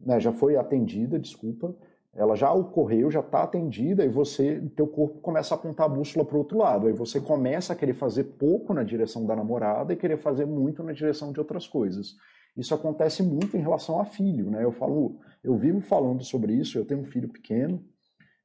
né, 0.00 0.18
já 0.18 0.32
foi 0.32 0.56
atendida, 0.56 1.18
desculpa, 1.18 1.74
ela 2.18 2.34
já 2.34 2.52
ocorreu, 2.52 3.12
já 3.12 3.20
está 3.20 3.44
atendida 3.44 4.04
e 4.04 4.08
você, 4.08 4.60
teu 4.74 4.88
corpo 4.88 5.20
começa 5.20 5.54
a 5.54 5.56
apontar 5.56 5.86
a 5.86 5.88
bússola 5.88 6.24
para 6.24 6.34
o 6.34 6.40
outro 6.40 6.58
lado. 6.58 6.88
Aí 6.88 6.92
você 6.92 7.20
começa 7.20 7.72
a 7.72 7.76
querer 7.76 7.94
fazer 7.94 8.24
pouco 8.24 8.74
na 8.74 8.82
direção 8.82 9.24
da 9.24 9.36
namorada 9.36 9.92
e 9.92 9.96
querer 9.96 10.16
fazer 10.16 10.44
muito 10.44 10.82
na 10.82 10.92
direção 10.92 11.30
de 11.30 11.38
outras 11.38 11.68
coisas. 11.68 12.16
Isso 12.56 12.74
acontece 12.74 13.22
muito 13.22 13.56
em 13.56 13.60
relação 13.60 14.00
a 14.00 14.04
filho, 14.04 14.50
né? 14.50 14.64
Eu 14.64 14.72
falo, 14.72 15.20
eu 15.44 15.56
vivo 15.56 15.80
falando 15.80 16.24
sobre 16.24 16.52
isso. 16.54 16.76
Eu 16.76 16.84
tenho 16.84 17.02
um 17.02 17.04
filho 17.04 17.28
pequeno 17.28 17.84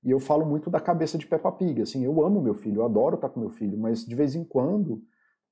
e 0.04 0.12
eu 0.12 0.20
falo 0.20 0.46
muito 0.46 0.70
da 0.70 0.80
cabeça 0.80 1.18
de 1.18 1.26
Peppa 1.26 1.52
Pig. 1.52 1.82
Assim, 1.82 2.06
eu 2.06 2.24
amo 2.24 2.44
meu 2.44 2.54
filho, 2.54 2.82
eu 2.82 2.86
adoro 2.86 3.16
estar 3.16 3.30
com 3.30 3.40
meu 3.40 3.50
filho, 3.50 3.76
mas 3.76 4.06
de 4.06 4.14
vez 4.14 4.36
em 4.36 4.44
quando 4.44 5.02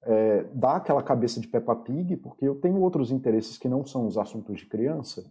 é, 0.04 0.44
dá 0.54 0.76
aquela 0.76 1.02
cabeça 1.02 1.40
de 1.40 1.48
Peppa 1.48 1.76
Pig 1.76 2.18
porque 2.18 2.48
eu 2.48 2.54
tenho 2.54 2.80
outros 2.82 3.10
interesses 3.10 3.58
que 3.58 3.68
não 3.68 3.84
são 3.84 4.06
os 4.06 4.16
assuntos 4.16 4.60
de 4.60 4.68
criança 4.68 5.24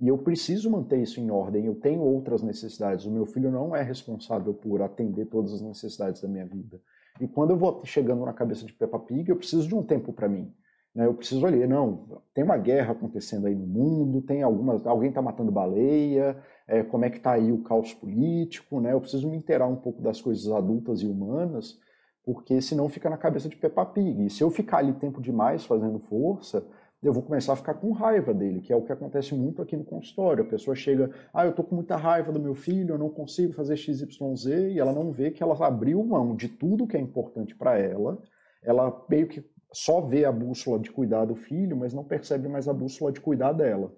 e 0.00 0.08
eu 0.08 0.18
preciso 0.18 0.70
manter 0.70 1.00
isso 1.00 1.20
em 1.20 1.30
ordem. 1.30 1.66
Eu 1.66 1.74
tenho 1.76 2.00
outras 2.00 2.42
necessidades. 2.42 3.04
O 3.04 3.12
meu 3.12 3.26
filho 3.26 3.50
não 3.50 3.74
é 3.74 3.82
responsável 3.82 4.52
por 4.52 4.82
atender 4.82 5.26
todas 5.26 5.52
as 5.52 5.60
necessidades 5.60 6.20
da 6.20 6.28
minha 6.28 6.46
vida. 6.46 6.80
E 7.20 7.28
quando 7.28 7.50
eu 7.50 7.56
vou 7.56 7.80
chegando 7.84 8.24
na 8.24 8.32
cabeça 8.32 8.66
de 8.66 8.72
Peppa 8.72 8.98
Pig, 8.98 9.28
eu 9.28 9.36
preciso 9.36 9.68
de 9.68 9.74
um 9.74 9.84
tempo 9.84 10.12
para 10.12 10.28
mim. 10.28 10.52
Né? 10.94 11.06
Eu 11.06 11.14
preciso 11.14 11.44
olhar, 11.44 11.68
não, 11.68 12.22
tem 12.32 12.42
uma 12.42 12.56
guerra 12.56 12.92
acontecendo 12.92 13.46
aí 13.46 13.54
no 13.54 13.66
mundo, 13.66 14.20
tem 14.22 14.42
algumas, 14.42 14.84
alguém 14.86 15.08
está 15.08 15.22
matando 15.22 15.50
baleia, 15.50 16.36
é, 16.66 16.82
como 16.82 17.04
é 17.04 17.10
que 17.10 17.18
está 17.18 17.32
aí 17.32 17.52
o 17.52 17.62
caos 17.62 17.92
político, 17.94 18.80
né? 18.80 18.92
Eu 18.92 19.00
preciso 19.00 19.28
me 19.28 19.36
inteirar 19.36 19.66
um 19.66 19.76
pouco 19.76 20.00
das 20.00 20.20
coisas 20.20 20.50
adultas 20.50 21.02
e 21.02 21.06
humanas, 21.06 21.78
porque 22.24 22.60
senão 22.60 22.88
fica 22.88 23.10
na 23.10 23.16
cabeça 23.16 23.48
de 23.48 23.56
Peppa 23.56 23.84
Pig. 23.84 24.26
E 24.26 24.30
se 24.30 24.42
eu 24.42 24.50
ficar 24.50 24.78
ali 24.78 24.92
tempo 24.94 25.20
demais 25.20 25.64
fazendo 25.64 25.98
força, 25.98 26.66
eu 27.06 27.12
vou 27.12 27.22
começar 27.22 27.52
a 27.52 27.56
ficar 27.56 27.74
com 27.74 27.92
raiva 27.92 28.32
dele, 28.32 28.60
que 28.60 28.72
é 28.72 28.76
o 28.76 28.82
que 28.82 28.90
acontece 28.90 29.34
muito 29.34 29.60
aqui 29.60 29.76
no 29.76 29.84
consultório. 29.84 30.42
A 30.42 30.46
pessoa 30.46 30.74
chega, 30.74 31.10
ah, 31.32 31.44
eu 31.44 31.52
tô 31.52 31.62
com 31.62 31.74
muita 31.74 31.96
raiva 31.96 32.32
do 32.32 32.40
meu 32.40 32.54
filho, 32.54 32.94
eu 32.94 32.98
não 32.98 33.10
consigo 33.10 33.52
fazer 33.52 33.76
XYZ, 33.76 34.46
e 34.46 34.78
ela 34.78 34.92
não 34.92 35.12
vê 35.12 35.30
que 35.30 35.42
ela 35.42 35.54
abriu 35.66 36.02
mão 36.02 36.34
de 36.34 36.48
tudo 36.48 36.86
que 36.86 36.96
é 36.96 37.00
importante 37.00 37.54
para 37.54 37.78
ela. 37.78 38.18
Ela 38.62 39.04
meio 39.08 39.28
que 39.28 39.44
só 39.70 40.00
vê 40.00 40.24
a 40.24 40.32
bússola 40.32 40.78
de 40.78 40.90
cuidar 40.90 41.26
do 41.26 41.34
filho, 41.34 41.76
mas 41.76 41.92
não 41.92 42.04
percebe 42.04 42.48
mais 42.48 42.68
a 42.68 42.72
bússola 42.72 43.12
de 43.12 43.20
cuidar 43.20 43.52
dela. 43.52 43.92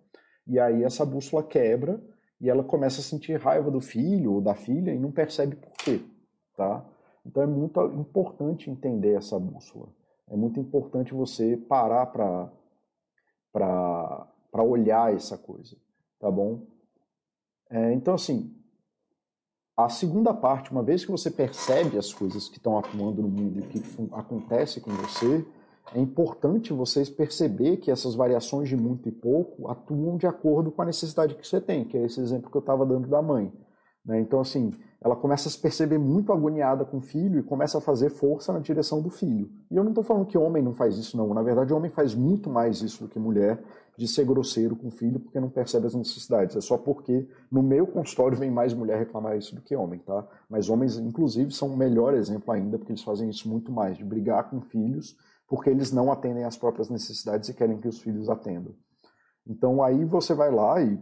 E 0.47 0.59
aí 0.59 0.83
essa 0.83 1.05
bússola 1.05 1.43
quebra 1.43 2.03
e 2.41 2.51
ela 2.51 2.65
começa 2.65 3.01
a 3.01 3.05
sentir 3.05 3.39
raiva 3.39 3.71
do 3.71 3.81
filho 3.81 4.33
ou 4.33 4.41
da 4.41 4.55
filha 4.55 4.93
e 4.93 4.99
não 4.99 5.13
percebe 5.13 5.55
por 5.57 5.73
quê, 5.73 6.01
tá? 6.57 6.85
Então 7.25 7.43
é 7.43 7.47
muito 7.47 7.81
importante 7.95 8.71
entender 8.71 9.15
essa 9.15 9.39
bússola. 9.39 9.89
É 10.29 10.37
muito 10.37 10.59
importante 10.59 11.15
você 11.15 11.57
parar 11.57 12.07
para 12.07 12.51
para 13.57 14.63
olhar 14.63 15.15
essa 15.15 15.39
coisa, 15.39 15.77
tá 16.21 16.31
bom? 16.31 16.67
É, 17.71 17.95
então, 17.95 18.15
assim, 18.15 18.55
a 19.75 19.89
segunda 19.89 20.35
parte, 20.35 20.71
uma 20.71 20.83
vez 20.83 21.05
que 21.05 21.11
você 21.11 21.31
percebe 21.31 21.97
as 21.97 22.13
coisas 22.13 22.49
que 22.49 22.59
estão 22.59 22.79
atuando 22.79 23.23
no 23.23 23.29
mundo 23.29 23.61
e 23.61 23.63
que 23.63 23.83
acontece 24.13 24.81
com 24.81 24.91
você, 24.91 25.45
é 25.95 26.01
importante 26.01 26.73
vocês 26.73 27.09
perceber 27.09 27.79
que 27.79 27.91
essas 27.91 28.15
variações 28.15 28.69
de 28.69 28.77
muito 28.77 29.09
e 29.09 29.13
pouco 29.13 29.71
atuam 29.71 30.17
de 30.17 30.27
acordo 30.27 30.71
com 30.71 30.83
a 30.83 30.87
necessidade 30.87 31.35
que 31.35 31.47
você 31.47 31.61
tem, 31.61 31.85
que 31.85 31.97
é 31.97 32.05
esse 32.05 32.21
exemplo 32.21 32.51
que 32.51 32.57
eu 32.57 32.61
estava 32.61 32.85
dando 32.85 33.09
da 33.09 33.23
mãe. 33.23 33.53
Né? 34.07 34.21
Então, 34.21 34.41
assim, 34.41 34.73
ela 35.01 35.17
começa 35.17 35.49
a 35.49 35.53
se 35.53 35.59
perceber 35.59 35.99
muito 35.99 36.33
agoniada 36.33 36.85
com 36.85 36.99
o 36.99 37.01
filho 37.01 37.39
e 37.39 37.43
começa 37.43 37.79
a 37.79 37.81
fazer 37.81 38.11
força 38.11 38.53
na 38.53 38.61
direção 38.61 39.03
do 39.03 39.11
filho. 39.11 39.51
E 39.71 39.77
eu 39.77 39.83
não 39.83 39.91
estou 39.91 40.05
falando 40.05 40.27
que 40.27 40.39
homem 40.39 40.63
não 40.63 40.73
faz 40.73 40.97
isso, 40.97 41.17
não. 41.17 41.35
Na 41.35 41.43
verdade, 41.43 41.73
homem 41.73 41.91
faz 41.91 42.15
muito 42.15 42.49
mais 42.49 42.81
isso 42.81 43.05
do 43.05 43.09
que 43.09 43.19
mulher, 43.19 43.63
de 43.99 44.07
ser 44.07 44.25
grosseiro 44.25 44.77
com 44.77 44.89
o 44.89 44.91
filho 44.91 45.19
porque 45.19 45.41
não 45.41 45.51
percebe 45.51 45.87
as 45.87 45.95
necessidades. 45.95 46.55
É 46.55 46.61
só 46.61 46.79
porque 46.79 47.29
no 47.51 47.63
meu 47.63 47.87
consultório 47.87 48.39
vem 48.39 48.51
mais 48.51 48.73
mulher 48.73 48.99
reclamar 48.99 49.37
isso 49.37 49.55
do 49.55 49.63
que 49.63 49.75
homem, 49.75 49.99
tá? 50.01 50.27
Mas 50.49 50.69
homens, 50.69 50.99
inclusive, 50.99 51.51
são 51.53 51.69
um 51.69 51.77
melhor 51.77 52.15
exemplo 52.15 52.53
ainda, 52.53 52.79
porque 52.79 52.93
eles 52.93 53.03
fazem 53.03 53.29
isso 53.29 53.49
muito 53.49 53.73
mais, 53.73 53.97
de 53.97 54.05
brigar 54.05 54.49
com 54.49 54.61
filhos 54.61 55.17
porque 55.49 55.71
eles 55.71 55.93
não 55.93 56.11
atendem 56.11 56.45
às 56.45 56.57
próprias 56.57 56.91
necessidades 56.91 57.49
e 57.49 57.55
querem 57.55 57.79
que 57.79 57.89
os 57.89 58.01
filhos 58.01 58.29
atendam. 58.29 58.75
Então 59.47 59.83
aí 59.83 60.05
você 60.05 60.35
vai 60.35 60.51
lá 60.51 60.83
e 60.83 60.99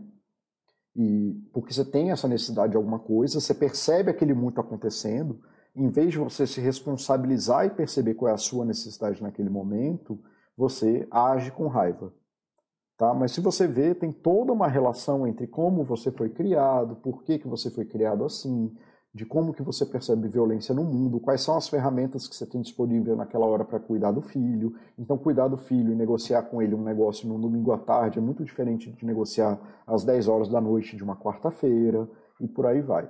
e 0.96 1.34
porque 1.52 1.72
você 1.72 1.84
tem 1.84 2.10
essa 2.10 2.28
necessidade 2.28 2.72
de 2.72 2.76
alguma 2.76 2.98
coisa, 2.98 3.40
você 3.40 3.52
percebe 3.52 4.10
aquele 4.10 4.32
muito 4.32 4.60
acontecendo, 4.60 5.40
em 5.74 5.88
vez 5.88 6.12
de 6.12 6.18
você 6.18 6.46
se 6.46 6.60
responsabilizar 6.60 7.66
e 7.66 7.70
perceber 7.70 8.14
qual 8.14 8.30
é 8.30 8.34
a 8.34 8.38
sua 8.38 8.64
necessidade 8.64 9.22
naquele 9.22 9.50
momento, 9.50 10.18
você 10.56 11.06
age 11.10 11.50
com 11.50 11.66
raiva. 11.66 12.12
Tá? 12.96 13.12
Mas 13.12 13.32
se 13.32 13.40
você 13.40 13.66
vê, 13.66 13.92
tem 13.92 14.12
toda 14.12 14.52
uma 14.52 14.68
relação 14.68 15.26
entre 15.26 15.48
como 15.48 15.82
você 15.82 16.12
foi 16.12 16.30
criado, 16.30 16.94
por 16.96 17.24
que, 17.24 17.40
que 17.40 17.48
você 17.48 17.70
foi 17.70 17.84
criado 17.84 18.24
assim, 18.24 18.72
de 19.14 19.24
como 19.24 19.54
que 19.54 19.62
você 19.62 19.86
percebe 19.86 20.26
violência 20.26 20.74
no 20.74 20.82
mundo, 20.82 21.20
quais 21.20 21.40
são 21.40 21.56
as 21.56 21.68
ferramentas 21.68 22.26
que 22.26 22.34
você 22.34 22.44
tem 22.44 22.60
disponível 22.60 23.14
naquela 23.14 23.46
hora 23.46 23.64
para 23.64 23.78
cuidar 23.78 24.10
do 24.10 24.20
filho. 24.20 24.74
Então, 24.98 25.16
cuidar 25.16 25.46
do 25.46 25.56
filho 25.56 25.92
e 25.92 25.94
negociar 25.96 26.42
com 26.42 26.60
ele 26.60 26.74
um 26.74 26.82
negócio 26.82 27.28
no 27.28 27.38
domingo 27.38 27.70
à 27.70 27.78
tarde 27.78 28.18
é 28.18 28.20
muito 28.20 28.44
diferente 28.44 28.90
de 28.90 29.06
negociar 29.06 29.56
às 29.86 30.02
10 30.02 30.26
horas 30.26 30.48
da 30.48 30.60
noite 30.60 30.96
de 30.96 31.04
uma 31.04 31.14
quarta-feira 31.14 32.08
e 32.40 32.48
por 32.48 32.66
aí 32.66 32.80
vai. 32.80 33.08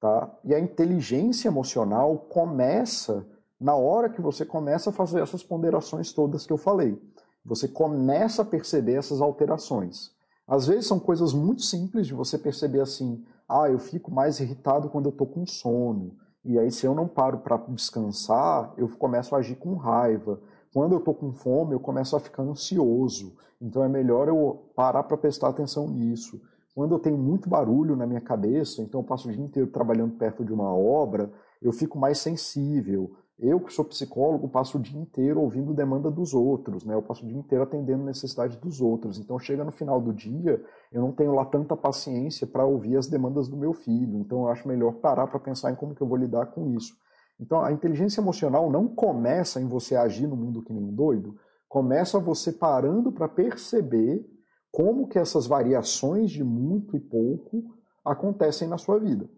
Tá? 0.00 0.32
E 0.44 0.54
a 0.54 0.60
inteligência 0.60 1.48
emocional 1.48 2.18
começa 2.18 3.26
na 3.60 3.74
hora 3.74 4.08
que 4.08 4.20
você 4.20 4.44
começa 4.44 4.90
a 4.90 4.92
fazer 4.92 5.20
essas 5.20 5.42
ponderações 5.42 6.12
todas 6.12 6.46
que 6.46 6.52
eu 6.52 6.56
falei. 6.56 6.96
Você 7.44 7.66
começa 7.66 8.42
a 8.42 8.44
perceber 8.44 8.94
essas 8.94 9.20
alterações. 9.20 10.12
Às 10.46 10.68
vezes 10.68 10.86
são 10.86 11.00
coisas 11.00 11.32
muito 11.32 11.62
simples 11.62 12.06
de 12.06 12.14
você 12.14 12.38
perceber 12.38 12.80
assim, 12.80 13.24
ah, 13.48 13.68
eu 13.68 13.78
fico 13.78 14.10
mais 14.10 14.40
irritado 14.40 14.88
quando 14.88 15.06
eu 15.06 15.12
estou 15.12 15.26
com 15.26 15.46
sono. 15.46 16.16
E 16.44 16.58
aí, 16.58 16.70
se 16.70 16.86
eu 16.86 16.94
não 16.94 17.06
paro 17.06 17.38
para 17.38 17.56
descansar, 17.68 18.72
eu 18.76 18.88
começo 18.88 19.34
a 19.34 19.38
agir 19.38 19.56
com 19.56 19.74
raiva. 19.74 20.40
Quando 20.72 20.92
eu 20.92 20.98
estou 20.98 21.14
com 21.14 21.32
fome, 21.32 21.74
eu 21.74 21.80
começo 21.80 22.16
a 22.16 22.20
ficar 22.20 22.42
ansioso. 22.42 23.36
Então 23.60 23.84
é 23.84 23.88
melhor 23.88 24.26
eu 24.26 24.70
parar 24.74 25.04
para 25.04 25.16
prestar 25.16 25.48
atenção 25.48 25.86
nisso. 25.88 26.40
Quando 26.74 26.94
eu 26.94 26.98
tenho 26.98 27.18
muito 27.18 27.48
barulho 27.48 27.94
na 27.94 28.06
minha 28.06 28.20
cabeça, 28.20 28.82
então 28.82 29.00
eu 29.00 29.04
passo 29.04 29.28
o 29.28 29.32
dia 29.32 29.44
inteiro 29.44 29.70
trabalhando 29.70 30.16
perto 30.16 30.44
de 30.44 30.52
uma 30.52 30.74
obra, 30.74 31.30
eu 31.60 31.72
fico 31.72 31.98
mais 31.98 32.18
sensível. 32.18 33.12
Eu, 33.38 33.58
que 33.58 33.72
sou 33.72 33.84
psicólogo, 33.84 34.48
passo 34.48 34.78
o 34.78 34.80
dia 34.80 35.00
inteiro 35.00 35.40
ouvindo 35.40 35.74
demanda 35.74 36.10
dos 36.10 36.32
outros, 36.32 36.84
né? 36.84 36.94
Eu 36.94 37.02
passo 37.02 37.24
o 37.24 37.28
dia 37.28 37.36
inteiro 37.36 37.64
atendendo 37.64 38.04
necessidade 38.04 38.56
dos 38.58 38.80
outros. 38.80 39.18
Então, 39.18 39.38
chega 39.38 39.64
no 39.64 39.72
final 39.72 40.00
do 40.00 40.12
dia, 40.12 40.62
eu 40.92 41.00
não 41.00 41.12
tenho 41.12 41.34
lá 41.34 41.44
tanta 41.44 41.76
paciência 41.76 42.46
para 42.46 42.64
ouvir 42.64 42.96
as 42.96 43.08
demandas 43.08 43.48
do 43.48 43.56
meu 43.56 43.72
filho. 43.72 44.18
Então, 44.18 44.42
eu 44.42 44.48
acho 44.48 44.68
melhor 44.68 44.92
parar 44.94 45.26
para 45.26 45.40
pensar 45.40 45.72
em 45.72 45.74
como 45.74 45.94
que 45.94 46.02
eu 46.02 46.06
vou 46.06 46.16
lidar 46.16 46.46
com 46.46 46.68
isso. 46.68 46.94
Então, 47.40 47.60
a 47.62 47.72
inteligência 47.72 48.20
emocional 48.20 48.70
não 48.70 48.86
começa 48.86 49.60
em 49.60 49.66
você 49.66 49.96
agir 49.96 50.28
no 50.28 50.36
mundo 50.36 50.62
que 50.62 50.72
nem 50.72 50.84
um 50.84 50.94
doido, 50.94 51.34
começa 51.68 52.20
você 52.20 52.52
parando 52.52 53.10
para 53.10 53.26
perceber 53.28 54.24
como 54.70 55.08
que 55.08 55.18
essas 55.18 55.46
variações 55.46 56.30
de 56.30 56.44
muito 56.44 56.96
e 56.96 57.00
pouco 57.00 57.64
acontecem 58.04 58.68
na 58.68 58.78
sua 58.78 58.98
vida. 58.98 59.28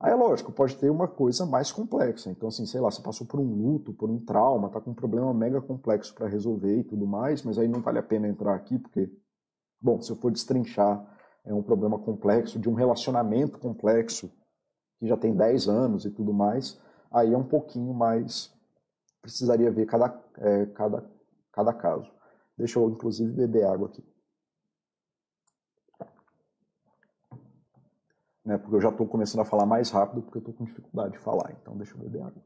Aí 0.00 0.14
lógico, 0.14 0.52
pode 0.52 0.76
ter 0.76 0.90
uma 0.90 1.08
coisa 1.08 1.44
mais 1.44 1.72
complexa. 1.72 2.30
Então, 2.30 2.48
assim, 2.48 2.64
sei 2.66 2.80
lá, 2.80 2.90
você 2.90 3.02
passou 3.02 3.26
por 3.26 3.40
um 3.40 3.52
luto, 3.52 3.92
por 3.92 4.08
um 4.08 4.24
trauma, 4.24 4.70
tá 4.70 4.80
com 4.80 4.92
um 4.92 4.94
problema 4.94 5.34
mega 5.34 5.60
complexo 5.60 6.14
para 6.14 6.28
resolver 6.28 6.78
e 6.78 6.84
tudo 6.84 7.04
mais, 7.04 7.42
mas 7.42 7.58
aí 7.58 7.66
não 7.66 7.80
vale 7.80 7.98
a 7.98 8.02
pena 8.02 8.28
entrar 8.28 8.54
aqui, 8.54 8.78
porque, 8.78 9.10
bom, 9.80 10.00
se 10.00 10.12
eu 10.12 10.16
for 10.16 10.30
destrinchar, 10.30 11.04
é 11.44 11.52
um 11.52 11.62
problema 11.62 11.98
complexo, 11.98 12.60
de 12.60 12.68
um 12.68 12.74
relacionamento 12.74 13.58
complexo, 13.58 14.30
que 15.00 15.06
já 15.08 15.16
tem 15.16 15.34
10 15.34 15.68
anos 15.68 16.04
e 16.04 16.10
tudo 16.10 16.32
mais, 16.32 16.80
aí 17.10 17.32
é 17.32 17.36
um 17.36 17.46
pouquinho 17.46 17.92
mais. 17.92 18.52
Precisaria 19.20 19.70
ver 19.70 19.86
cada, 19.86 20.16
é, 20.36 20.66
cada, 20.66 21.10
cada 21.52 21.72
caso. 21.72 22.12
Deixa 22.56 22.78
eu, 22.78 22.88
inclusive, 22.88 23.32
beber 23.32 23.64
água 23.64 23.88
aqui. 23.88 24.04
Né? 28.48 28.56
Porque 28.56 28.76
eu 28.76 28.80
já 28.80 28.88
estou 28.88 29.06
começando 29.06 29.42
a 29.42 29.44
falar 29.44 29.66
mais 29.66 29.90
rápido 29.90 30.22
porque 30.22 30.38
eu 30.38 30.40
estou 30.40 30.54
com 30.54 30.64
dificuldade 30.64 31.12
de 31.12 31.18
falar. 31.18 31.54
Então 31.60 31.76
deixa 31.76 31.94
eu 31.94 31.98
beber 31.98 32.22
água. 32.22 32.42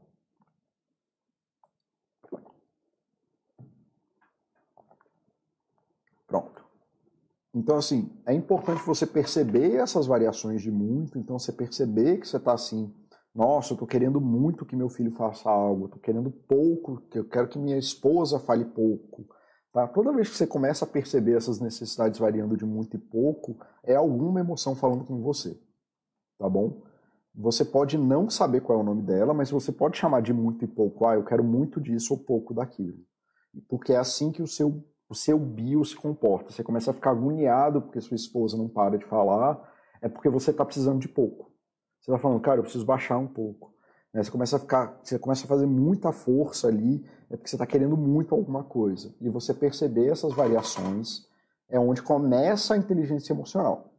Pronto. 6.27 6.65
Então, 7.55 7.77
assim, 7.77 8.11
é 8.27 8.35
importante 8.35 8.85
você 8.85 9.07
perceber 9.07 9.77
essas 9.77 10.07
variações 10.07 10.61
de 10.61 10.73
muito. 10.73 11.19
Então, 11.19 11.39
você 11.39 11.53
perceber 11.53 12.19
que 12.19 12.27
você 12.27 12.39
está 12.39 12.55
assim, 12.55 12.93
nossa, 13.35 13.73
eu 13.73 13.75
estou 13.75 13.87
querendo 13.87 14.21
muito 14.21 14.65
que 14.65 14.75
meu 14.75 14.89
filho 14.89 15.13
faça 15.13 15.51
algo, 15.51 15.85
estou 15.85 16.01
querendo 16.01 16.31
pouco, 16.31 17.03
que 17.11 17.19
eu 17.19 17.29
quero 17.29 17.49
que 17.49 17.59
minha 17.59 17.79
esposa 17.79 18.41
fale 18.41 18.65
pouco. 18.65 19.27
Tá? 19.73 19.87
Toda 19.87 20.13
vez 20.13 20.31
que 20.31 20.37
você 20.37 20.47
começa 20.47 20.85
a 20.87 20.89
perceber 20.89 21.37
essas 21.37 21.61
necessidades 21.61 22.19
variando 22.19 22.57
de 22.57 22.65
muito 22.65 22.97
e 22.97 22.99
pouco, 22.99 23.59
é 23.85 23.95
alguma 23.95 24.41
emoção 24.41 24.75
falando 24.75 25.05
com 25.05 25.21
você 25.21 25.61
tá 26.39 26.49
bom? 26.49 26.83
Você 27.35 27.65
pode 27.65 27.97
não 27.97 28.29
saber 28.29 28.61
qual 28.61 28.79
é 28.79 28.83
o 28.83 28.85
nome 28.85 29.03
dela, 29.03 29.33
mas 29.33 29.51
você 29.51 29.73
pode 29.73 29.97
chamar 29.97 30.21
de 30.21 30.33
muito 30.33 30.65
e 30.65 30.69
pouco. 30.69 31.07
Ah, 31.07 31.15
eu 31.15 31.25
quero 31.25 31.43
muito 31.43 31.81
disso 31.81 32.13
ou 32.13 32.21
pouco 32.21 32.53
daquilo. 32.53 32.99
Porque 33.69 33.93
é 33.93 33.97
assim 33.97 34.31
que 34.31 34.43
o 34.43 34.47
seu, 34.47 34.85
o 35.09 35.15
seu 35.15 35.39
bio 35.39 35.83
se 35.85 35.97
comporta. 35.97 36.51
Você 36.51 36.63
começa 36.63 36.91
a 36.91 36.95
ficar 36.95 37.11
agoniado 37.11 37.81
porque 37.81 38.01
sua 38.01 38.17
esposa 38.17 38.57
não 38.57 38.69
para 38.69 38.99
de 38.99 39.07
falar, 39.07 39.61
é 40.03 40.09
porque 40.09 40.29
você 40.29 40.51
está 40.51 40.65
precisando 40.65 40.99
de 40.99 41.09
pouco. 41.09 41.51
Você 42.01 42.11
está 42.11 42.19
falando, 42.19 42.41
cara, 42.41 42.59
eu 42.59 42.65
preciso 42.65 42.85
baixar 42.85 43.17
um 43.17 43.29
pouco. 43.29 43.73
Né? 44.13 44.23
Você 44.23 44.31
começa 44.31 44.57
a 44.57 44.59
ficar, 44.59 45.01
você 45.03 45.19
começa 45.19 45.45
a 45.45 45.49
fazer 45.49 45.67
muita 45.67 46.13
força 46.13 46.69
ali, 46.69 47.07
é 47.31 47.37
porque 47.37 47.49
você 47.49 47.57
está 47.57 47.67
querendo 47.67 47.97
muito 47.97 48.35
alguma 48.35 48.63
coisa. 48.63 49.15
E 49.21 49.29
você 49.31 49.55
perceber 49.55 50.09
essas 50.09 50.35
variações 50.35 51.27
é 51.69 51.79
onde 51.79 52.03
começa 52.03 52.75
a 52.75 52.77
inteligência 52.77 53.33
emocional. 53.33 53.92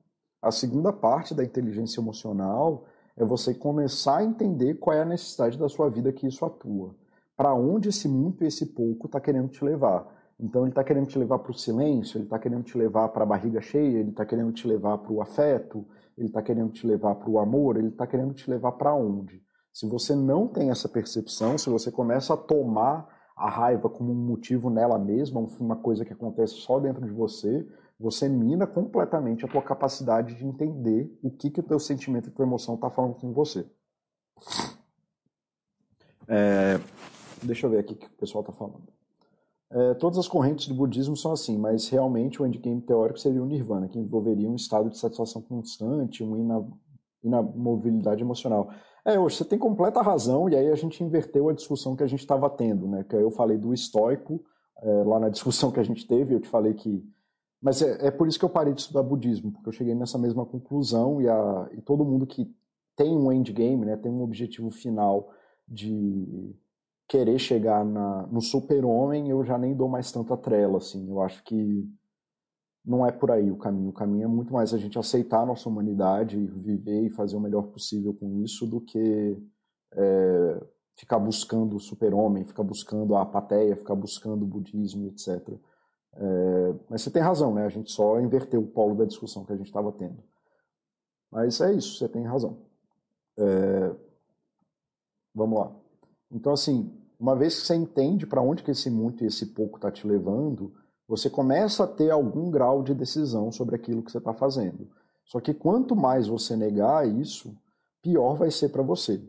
A 0.44 0.52
segunda 0.52 0.91
parte 0.91 1.34
da 1.34 1.41
inteligência 1.41 2.02
emocional 2.02 2.84
é 3.16 3.24
você 3.24 3.54
começar 3.54 4.18
a 4.18 4.24
entender 4.26 4.74
qual 4.74 4.94
é 4.94 5.02
a 5.02 5.06
necessidade 5.06 5.58
da 5.58 5.70
sua 5.70 5.89
vida 5.89 6.12
que 6.12 6.28
isso 6.28 6.44
atua. 6.44 6.94
Para 7.38 7.54
onde 7.54 7.88
esse 7.88 8.10
muito 8.10 8.44
e 8.44 8.48
esse 8.48 8.66
pouco 8.66 9.06
está 9.06 9.22
querendo 9.22 9.48
te 9.48 9.64
levar. 9.64 10.06
Então 10.38 10.64
ele 10.64 10.72
está 10.72 10.84
querendo 10.84 11.08
te 11.08 11.18
levar 11.18 11.39
para 11.39 11.52
o 11.52 11.58
silêncio, 11.58 12.18
ele 12.18 12.26
está 12.26 12.38
querendo 12.38 12.64
te 12.64 12.78
levar 12.78 13.08
para 13.08 13.24
a 13.24 13.26
barriga 13.26 13.62
cheia, 13.62 14.00
ele 14.00 14.10
está 14.10 14.26
querendo 14.26 14.52
te 14.52 14.68
levar 14.68 14.98
para 14.98 15.14
o 15.14 15.22
afeto, 15.22 15.86
ele 16.18 16.28
está 16.28 16.41
querendo 16.41 16.74
te 16.74 16.86
levar 16.86 17.16
para 17.16 17.30
o 17.30 17.39
amor, 17.39 17.78
ele 17.78 17.88
está 17.88 18.06
querendo 18.06 18.34
te 18.34 18.50
levar 18.50 18.74
para 18.74 18.94
onde? 18.94 19.41
Se 19.72 19.88
você 19.88 20.14
não 20.14 20.46
tem 20.46 20.72
essa 20.72 20.89
percepção, 20.89 21.58
se 21.58 21.70
você 21.70 21.89
começa 21.89 22.34
a 22.34 22.38
tomar 22.38 23.08
a 23.38 23.50
raiva 23.50 23.89
como 23.89 24.12
um 24.12 24.28
motivo 24.28 24.70
nela 24.70 25.00
mesma, 25.00 25.39
uma 25.58 25.78
coisa 25.78 26.04
que 26.04 26.12
acontece 26.12 26.56
só 26.56 26.82
dentro 26.82 27.06
de 27.06 27.12
você, 27.14 27.66
você 28.04 28.28
mina 28.28 28.68
completamente 28.68 29.45
a 29.45 29.47
tua 29.47 29.62
capacidade 29.62 30.36
de 30.36 30.45
entender 30.45 31.10
o 31.24 31.32
que, 31.32 31.49
que 31.49 31.62
o 31.62 31.64
teu 31.64 31.80
sentimento 31.80 32.28
e 32.28 32.32
tua 32.32 32.45
emoção 32.45 32.76
está 32.76 32.89
falando 32.89 33.16
com 33.16 33.32
você. 33.32 33.66
É, 36.28 36.82
deixa 37.41 37.66
eu 37.66 37.70
ver 37.70 37.80
aqui 37.80 37.93
o 37.93 37.95
que 37.95 38.06
o 38.06 38.18
pessoal 38.18 38.41
está 38.41 38.51
falando. 38.51 38.84
É, 39.72 39.93
todas 39.93 40.20
as 40.20 40.28
correntes 40.28 40.68
do 40.68 40.76
budismo 40.76 41.16
são 41.16 41.32
assim, 41.32 41.58
mas 41.58 41.88
realmente 41.88 42.41
o 42.41 42.45
endgame 42.45 42.82
teórico 42.82 43.18
seria 43.18 43.41
o 43.41 43.45
nirvana, 43.45 43.88
que 43.88 43.97
envolveria 43.97 44.49
um 44.49 44.56
estado 44.56 44.89
de 44.89 44.97
satisfação 44.97 45.41
constante, 45.41 46.22
uma 46.22 46.38
inamovilidade 47.24 48.22
emocional. 48.22 48.70
É, 49.06 49.18
hoje 49.18 49.38
você 49.38 49.45
tem 49.45 49.58
completa 49.58 50.01
razão, 50.01 50.49
e 50.49 50.58
aí 50.58 50.70
a 50.70 50.76
gente 50.76 51.01
inverteu 51.01 51.47
a 51.47 51.54
discussão 51.54 51.95
que 51.95 52.04
a 52.04 52.08
gente 52.08 52.20
estava 52.20 52.49
tendo, 52.49 52.86
né? 52.86 53.06
Que 53.06 53.16
eu 53.16 53.32
falei 53.32 53.58
do 53.58 53.74
estoico, 53.74 54.43
é, 54.82 55.04
lá 55.06 55.22
na 55.22 55.30
discussão 55.30 55.72
que 55.72 55.80
a 55.80 55.84
gente 55.84 56.06
teve, 56.06 56.36
eu 56.36 56.41
te 56.41 56.49
falei 56.49 56.74
que 56.74 57.01
mas 57.64 57.82
é, 57.82 58.07
é, 58.07 58.11
por 58.11 58.28
isso 58.28 58.38
que 58.38 58.43
eu 58.43 58.49
parei 58.49 58.74
de 58.74 58.82
estudar 58.82 59.01
budismo, 59.01 59.53
porque 59.53 59.70
eu 59.70 59.74
cheguei 59.74 59.95
nessa 59.95 60.18
mesma 60.18 60.45
conclusão 60.45 61.22
e, 61.22 61.30
a, 61.30 61.70
e 61.72 61.82
todo 61.82 62.03
mundo 62.03 62.28
que 62.28 62.53
tem 62.93 63.16
um 63.16 63.32
endgame, 63.32 63.86
né, 63.86 63.95
tem 63.95 64.11
um 64.11 64.22
objetivo 64.22 64.70
final 64.70 65.32
de 65.66 66.53
querer 67.07 67.39
chegar 67.39 67.86
na, 67.86 68.28
no 68.28 68.41
super-homem, 68.41 69.30
eu 69.30 69.45
já 69.45 69.57
nem 69.57 69.74
dou 69.74 69.88
mais 69.88 70.11
tanta 70.11 70.36
trela, 70.36 70.80
assim. 70.80 71.09
Eu 71.09 71.22
acho 71.22 71.41
que 71.45 71.89
não 72.84 73.05
é 73.05 73.14
por 73.14 73.32
aí 73.32 73.49
o 73.49 73.55
caminho. 73.55 73.91
O 73.91 73.93
caminho 73.93 74.26
é 74.26 74.28
muito 74.28 74.51
mais 74.51 74.74
a 74.74 74.78
gente 74.78 74.99
aceitar 74.99 75.43
a 75.43 75.45
nossa 75.45 75.70
humanidade, 75.70 76.38
viver 76.38 77.03
e 77.03 77.09
fazer 77.09 77.38
o 77.38 77.39
melhor 77.39 77.68
possível 77.68 78.14
com 78.14 78.41
isso, 78.41 78.68
do 78.68 78.82
que 78.82 79.38
é, 79.93 80.64
ficar 80.97 81.18
buscando 81.18 81.78
o 81.78 81.80
super-homem, 81.80 82.43
ficar 82.43 82.64
buscando 82.64 83.16
a 83.16 83.22
apateia, 83.22 83.78
ficar 83.78 83.95
buscando 83.95 84.43
o 84.43 84.47
budismo, 84.47 85.07
etc. 85.07 85.57
É, 86.16 86.76
mas 86.89 87.01
você 87.01 87.09
tem 87.09 87.22
razão, 87.22 87.53
né? 87.53 87.66
A 87.66 87.70
gente 87.70 87.91
só 87.91 88.20
inverteu 88.20 88.61
o 88.61 88.68
polo 88.68 88.95
da 88.95 89.05
discussão 89.05 89.43
que 89.45 89.53
a 89.53 89.55
gente 89.55 89.68
estava 89.68 89.91
tendo. 89.91 90.18
Mas 91.32 91.59
é 91.61 91.74
isso, 91.74 91.97
você 91.97 92.07
tem 92.07 92.24
razão. 92.24 92.57
É, 93.38 93.95
vamos 95.34 95.59
lá. 95.59 95.72
Então, 96.32 96.53
assim, 96.53 96.91
uma 97.20 97.36
vez 97.36 97.59
que 97.59 97.66
você 97.66 97.76
entende 97.76 98.28
para 98.28 98.41
onde 98.41 98.64
que 98.64 98.72
esse 98.72 98.89
muito 98.89 99.24
e 99.24 99.28
esse 99.28 99.47
pouco 99.47 99.78
está 99.78 99.91
te 99.91 100.05
levando, 100.05 100.74
você 101.07 101.30
começa 101.30 101.84
a 101.84 101.88
ter 101.88 102.11
algum 102.11 102.49
grau 102.51 102.84
de 102.84 102.93
decisão 102.93 103.51
sobre 103.51 103.76
aquilo 103.76 104.03
que 104.03 104.11
você 104.11 104.20
está 104.20 104.34
fazendo. 104.34 104.88
Só 105.26 105.39
que 105.39 105.53
quanto 105.53 105.95
mais 105.95 106.28
você 106.28 106.55
negar 106.55 107.07
isso, 107.07 107.55
pior 108.01 108.36
vai 108.36 108.51
ser 108.51 108.70
para 108.70 108.84
você. 108.84 109.22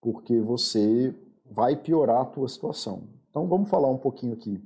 Porque 0.00 0.40
você 0.40 1.14
vai 1.50 1.76
piorar 1.76 2.22
a 2.22 2.26
tua 2.26 2.48
situação. 2.48 3.04
Então 3.30 3.46
vamos 3.46 3.70
falar 3.70 3.88
um 3.88 3.98
pouquinho 3.98 4.34
aqui 4.34 4.62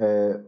é, 0.00 0.40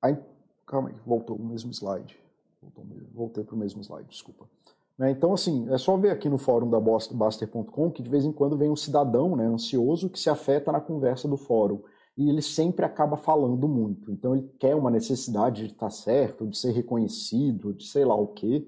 aí, 0.00 0.18
calma 0.66 0.88
aí, 0.88 0.94
voltou 1.04 1.36
o 1.36 1.44
mesmo 1.44 1.70
slide. 1.70 2.18
Voltou, 2.62 2.86
voltei 3.12 3.44
para 3.44 3.54
o 3.54 3.58
mesmo 3.58 3.82
slide, 3.82 4.08
desculpa. 4.08 4.48
Né, 4.96 5.10
então, 5.10 5.34
assim, 5.34 5.70
é 5.70 5.76
só 5.76 5.96
ver 5.96 6.10
aqui 6.10 6.28
no 6.28 6.38
fórum 6.38 6.70
da 6.70 6.80
Baster.com 6.80 7.90
que 7.90 8.02
de 8.02 8.08
vez 8.08 8.24
em 8.24 8.32
quando 8.32 8.56
vem 8.56 8.70
um 8.70 8.76
cidadão 8.76 9.36
né, 9.36 9.44
ansioso 9.44 10.08
que 10.08 10.18
se 10.18 10.30
afeta 10.30 10.72
na 10.72 10.80
conversa 10.80 11.28
do 11.28 11.36
fórum. 11.36 11.82
E 12.16 12.28
ele 12.28 12.42
sempre 12.42 12.84
acaba 12.84 13.16
falando 13.16 13.66
muito. 13.68 14.10
Então, 14.10 14.34
ele 14.34 14.48
quer 14.58 14.74
uma 14.74 14.90
necessidade 14.90 15.66
de 15.66 15.72
estar 15.72 15.90
certo, 15.90 16.46
de 16.46 16.56
ser 16.56 16.72
reconhecido, 16.72 17.74
de 17.74 17.86
sei 17.86 18.04
lá 18.04 18.14
o 18.14 18.28
quê. 18.28 18.66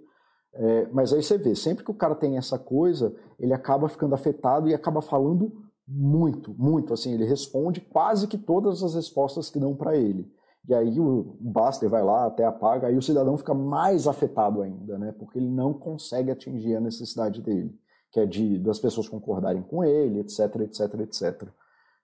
É, 0.53 0.89
mas 0.93 1.13
aí 1.13 1.23
você 1.23 1.37
vê, 1.37 1.55
sempre 1.55 1.85
que 1.85 1.91
o 1.91 1.95
cara 1.95 2.15
tem 2.15 2.37
essa 2.37 2.59
coisa, 2.59 3.15
ele 3.39 3.53
acaba 3.53 3.89
ficando 3.89 4.15
afetado 4.15 4.69
e 4.69 4.75
acaba 4.75 5.03
falando 5.03 5.64
muito, 5.87 6.55
muito. 6.55 6.93
Assim, 6.93 7.13
ele 7.13 7.25
responde 7.25 7.81
quase 7.81 8.27
que 8.27 8.39
todas 8.39 8.83
as 8.83 8.95
respostas 8.95 9.51
que 9.51 9.59
dão 9.59 9.75
para 9.75 9.97
ele. 9.97 10.31
E 10.67 10.75
aí 10.75 10.99
o 10.99 11.37
Baster 11.41 11.91
vai 11.91 12.03
lá, 12.03 12.27
até 12.27 12.45
apaga, 12.45 12.87
aí 12.87 12.97
o 12.97 13.03
cidadão 13.03 13.37
fica 13.37 13.53
mais 13.53 14.07
afetado 14.07 14.63
ainda, 14.63 14.99
né? 14.99 15.13
Porque 15.13 15.39
ele 15.39 15.51
não 15.51 15.75
consegue 15.75 16.31
atingir 16.31 16.75
a 16.75 16.81
necessidade 16.81 17.43
dele, 17.43 17.79
que 18.11 18.19
é 18.19 18.25
de 18.25 18.59
das 18.59 18.79
pessoas 18.79 19.07
concordarem 19.07 19.63
com 19.63 19.85
ele, 19.85 20.21
etc, 20.21 20.57
etc, 20.61 21.01
etc. 21.01 21.49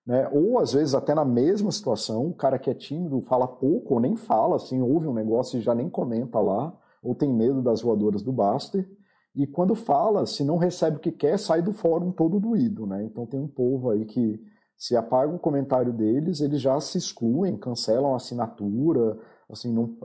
Né? 0.06 0.28
Ou 0.30 0.58
às 0.58 0.74
vezes 0.74 0.94
até 0.94 1.14
na 1.14 1.24
mesma 1.24 1.72
situação, 1.72 2.26
o 2.26 2.34
cara 2.34 2.58
que 2.58 2.68
é 2.68 2.74
tímido 2.74 3.22
fala 3.22 3.48
pouco 3.48 3.94
ou 3.94 4.00
nem 4.00 4.14
fala, 4.14 4.56
assim, 4.56 4.82
ouve 4.82 5.08
um 5.08 5.14
negócio 5.14 5.58
e 5.58 5.62
já 5.62 5.74
nem 5.74 5.88
comenta 5.88 6.38
lá, 6.38 6.76
ou 7.02 7.14
tem 7.14 7.32
medo 7.32 7.62
das 7.62 7.80
voadoras 7.80 8.22
do 8.22 8.32
Baster, 8.32 8.86
e 9.34 9.46
quando 9.46 9.74
fala, 9.74 10.26
se 10.26 10.42
não 10.44 10.56
recebe 10.56 10.96
o 10.96 11.00
que 11.00 11.12
quer, 11.12 11.38
sai 11.38 11.62
do 11.62 11.72
fórum 11.72 12.10
todo 12.10 12.40
doído, 12.40 12.86
né? 12.86 13.04
Então 13.04 13.26
tem 13.26 13.38
um 13.38 13.48
povo 13.48 13.90
aí 13.90 14.04
que 14.04 14.40
se 14.76 14.96
apaga 14.96 15.32
o 15.32 15.38
comentário 15.38 15.92
deles, 15.92 16.40
eles 16.40 16.60
já 16.60 16.80
se 16.80 16.98
excluem, 16.98 17.56
cancelam 17.56 18.14
a 18.14 18.16
assinatura, 18.16 19.18
assim, 19.48 19.72
não, 19.72 19.96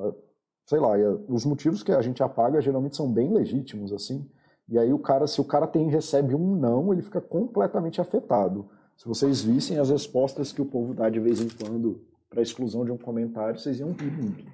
sei 0.65 0.79
lá, 0.79 0.91
os 1.27 1.45
motivos 1.45 1.81
que 1.81 1.91
a 1.91 2.01
gente 2.01 2.21
apaga 2.21 2.61
geralmente 2.61 2.95
são 2.95 3.11
bem 3.11 3.33
legítimos, 3.33 3.93
assim. 3.93 4.29
E 4.67 4.77
aí 4.77 4.91
o 4.91 4.99
cara, 4.99 5.27
se 5.27 5.39
o 5.39 5.45
cara 5.45 5.67
tem 5.67 5.89
recebe 5.89 6.35
um 6.35 6.55
não, 6.55 6.91
ele 6.91 7.01
fica 7.01 7.21
completamente 7.21 8.01
afetado. 8.01 8.67
Se 8.97 9.07
vocês 9.07 9.41
vissem 9.41 9.77
as 9.77 9.89
respostas 9.89 10.51
que 10.51 10.61
o 10.61 10.65
povo 10.65 10.93
dá 10.93 11.09
de 11.09 11.19
vez 11.19 11.39
em 11.39 11.49
quando 11.49 12.01
para 12.29 12.41
exclusão 12.41 12.83
de 12.83 12.91
um 12.91 12.97
comentário, 12.97 13.59
vocês 13.59 13.79
iam 13.79 13.91
rir 13.91 14.11
muito. 14.11 14.45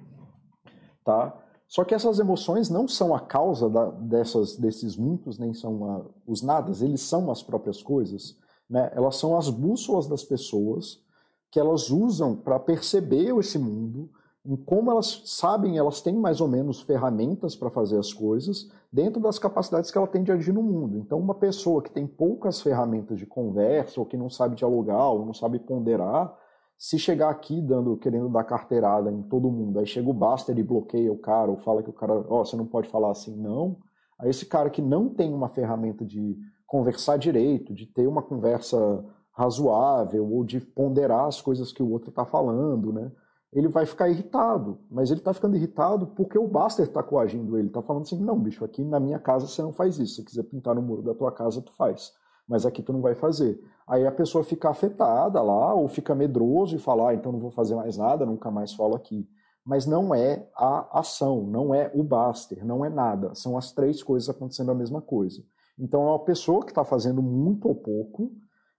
Tá? 1.04 1.36
Só 1.72 1.84
que 1.84 1.94
essas 1.94 2.18
emoções 2.18 2.68
não 2.68 2.86
são 2.86 3.14
a 3.14 3.18
causa 3.18 3.66
da, 3.70 3.86
dessas, 3.86 4.58
desses 4.58 4.94
muitos, 4.94 5.38
nem 5.38 5.54
são 5.54 5.90
a, 5.90 6.02
os 6.26 6.42
nadas, 6.42 6.82
eles 6.82 7.00
são 7.00 7.30
as 7.30 7.42
próprias 7.42 7.82
coisas. 7.82 8.36
Né? 8.68 8.92
Elas 8.94 9.16
são 9.16 9.38
as 9.38 9.48
bússolas 9.48 10.06
das 10.06 10.22
pessoas 10.22 11.02
que 11.50 11.58
elas 11.58 11.88
usam 11.88 12.36
para 12.36 12.60
perceber 12.60 13.34
esse 13.38 13.58
mundo 13.58 14.10
em 14.44 14.54
como 14.54 14.90
elas 14.90 15.22
sabem, 15.24 15.78
elas 15.78 16.02
têm 16.02 16.14
mais 16.14 16.42
ou 16.42 16.48
menos 16.48 16.82
ferramentas 16.82 17.56
para 17.56 17.70
fazer 17.70 17.98
as 17.98 18.12
coisas 18.12 18.70
dentro 18.92 19.18
das 19.18 19.38
capacidades 19.38 19.90
que 19.90 19.96
ela 19.96 20.06
tem 20.06 20.22
de 20.22 20.30
agir 20.30 20.52
no 20.52 20.62
mundo. 20.62 20.98
Então, 20.98 21.18
uma 21.18 21.34
pessoa 21.34 21.80
que 21.80 21.90
tem 21.90 22.06
poucas 22.06 22.60
ferramentas 22.60 23.18
de 23.18 23.24
conversa, 23.24 23.98
ou 23.98 24.04
que 24.04 24.16
não 24.16 24.28
sabe 24.28 24.56
dialogar, 24.56 25.08
ou 25.08 25.24
não 25.24 25.32
sabe 25.32 25.58
ponderar, 25.58 26.36
se 26.78 26.98
chegar 26.98 27.30
aqui 27.30 27.60
dando, 27.60 27.96
querendo 27.96 28.28
dar 28.28 28.44
carteirada 28.44 29.10
em 29.10 29.22
todo 29.22 29.50
mundo, 29.50 29.78
aí 29.78 29.86
chega 29.86 30.08
o 30.08 30.14
Buster 30.14 30.58
e 30.58 30.62
bloqueia 30.62 31.12
o 31.12 31.18
cara, 31.18 31.50
ou 31.50 31.56
fala 31.56 31.82
que 31.82 31.90
o 31.90 31.92
cara, 31.92 32.12
ó, 32.28 32.40
oh, 32.40 32.44
você 32.44 32.56
não 32.56 32.66
pode 32.66 32.88
falar 32.88 33.10
assim, 33.10 33.36
não. 33.36 33.78
Aí 34.18 34.28
esse 34.30 34.46
cara 34.46 34.70
que 34.70 34.82
não 34.82 35.08
tem 35.08 35.32
uma 35.32 35.48
ferramenta 35.48 36.04
de 36.04 36.36
conversar 36.66 37.16
direito, 37.18 37.74
de 37.74 37.86
ter 37.86 38.06
uma 38.06 38.22
conversa 38.22 39.04
razoável, 39.32 40.28
ou 40.30 40.44
de 40.44 40.60
ponderar 40.60 41.26
as 41.26 41.40
coisas 41.40 41.72
que 41.72 41.82
o 41.82 41.90
outro 41.90 42.10
está 42.10 42.24
falando, 42.24 42.92
né? 42.92 43.12
ele 43.52 43.68
vai 43.68 43.84
ficar 43.84 44.08
irritado. 44.08 44.78
Mas 44.90 45.10
ele 45.10 45.20
está 45.20 45.34
ficando 45.34 45.56
irritado 45.56 46.06
porque 46.08 46.38
o 46.38 46.48
Buster 46.48 46.86
está 46.86 47.02
coagindo 47.02 47.58
ele. 47.58 47.68
Está 47.68 47.82
falando 47.82 48.02
assim, 48.02 48.18
não, 48.18 48.38
bicho, 48.38 48.64
aqui 48.64 48.82
na 48.82 48.98
minha 48.98 49.18
casa 49.18 49.46
você 49.46 49.60
não 49.60 49.72
faz 49.72 49.98
isso. 49.98 50.16
Se 50.16 50.24
quiser 50.24 50.44
pintar 50.44 50.74
no 50.74 50.82
muro 50.82 51.02
da 51.02 51.14
tua 51.14 51.30
casa, 51.30 51.60
tu 51.60 51.72
faz. 51.72 52.12
Mas 52.48 52.66
aqui 52.66 52.82
tu 52.82 52.92
não 52.92 53.00
vai 53.00 53.14
fazer. 53.14 53.60
Aí 53.86 54.06
a 54.06 54.12
pessoa 54.12 54.44
fica 54.44 54.70
afetada 54.70 55.40
lá, 55.42 55.74
ou 55.74 55.88
fica 55.88 56.14
medroso 56.14 56.76
e 56.76 56.78
fala, 56.78 57.10
ah, 57.10 57.14
então 57.14 57.32
não 57.32 57.40
vou 57.40 57.50
fazer 57.50 57.74
mais 57.74 57.96
nada, 57.96 58.26
nunca 58.26 58.50
mais 58.50 58.72
falo 58.72 58.94
aqui. 58.94 59.28
Mas 59.64 59.86
não 59.86 60.14
é 60.14 60.48
a 60.56 60.98
ação, 60.98 61.42
não 61.42 61.74
é 61.74 61.90
o 61.94 62.02
Buster, 62.02 62.64
não 62.64 62.84
é 62.84 62.90
nada. 62.90 63.34
São 63.34 63.56
as 63.56 63.72
três 63.72 64.02
coisas 64.02 64.28
acontecendo 64.28 64.70
a 64.70 64.74
mesma 64.74 65.00
coisa. 65.00 65.42
Então 65.78 66.02
é 66.02 66.10
uma 66.10 66.24
pessoa 66.24 66.64
que 66.64 66.70
está 66.70 66.84
fazendo 66.84 67.22
muito 67.22 67.68
ou 67.68 67.74
pouco, 67.74 68.32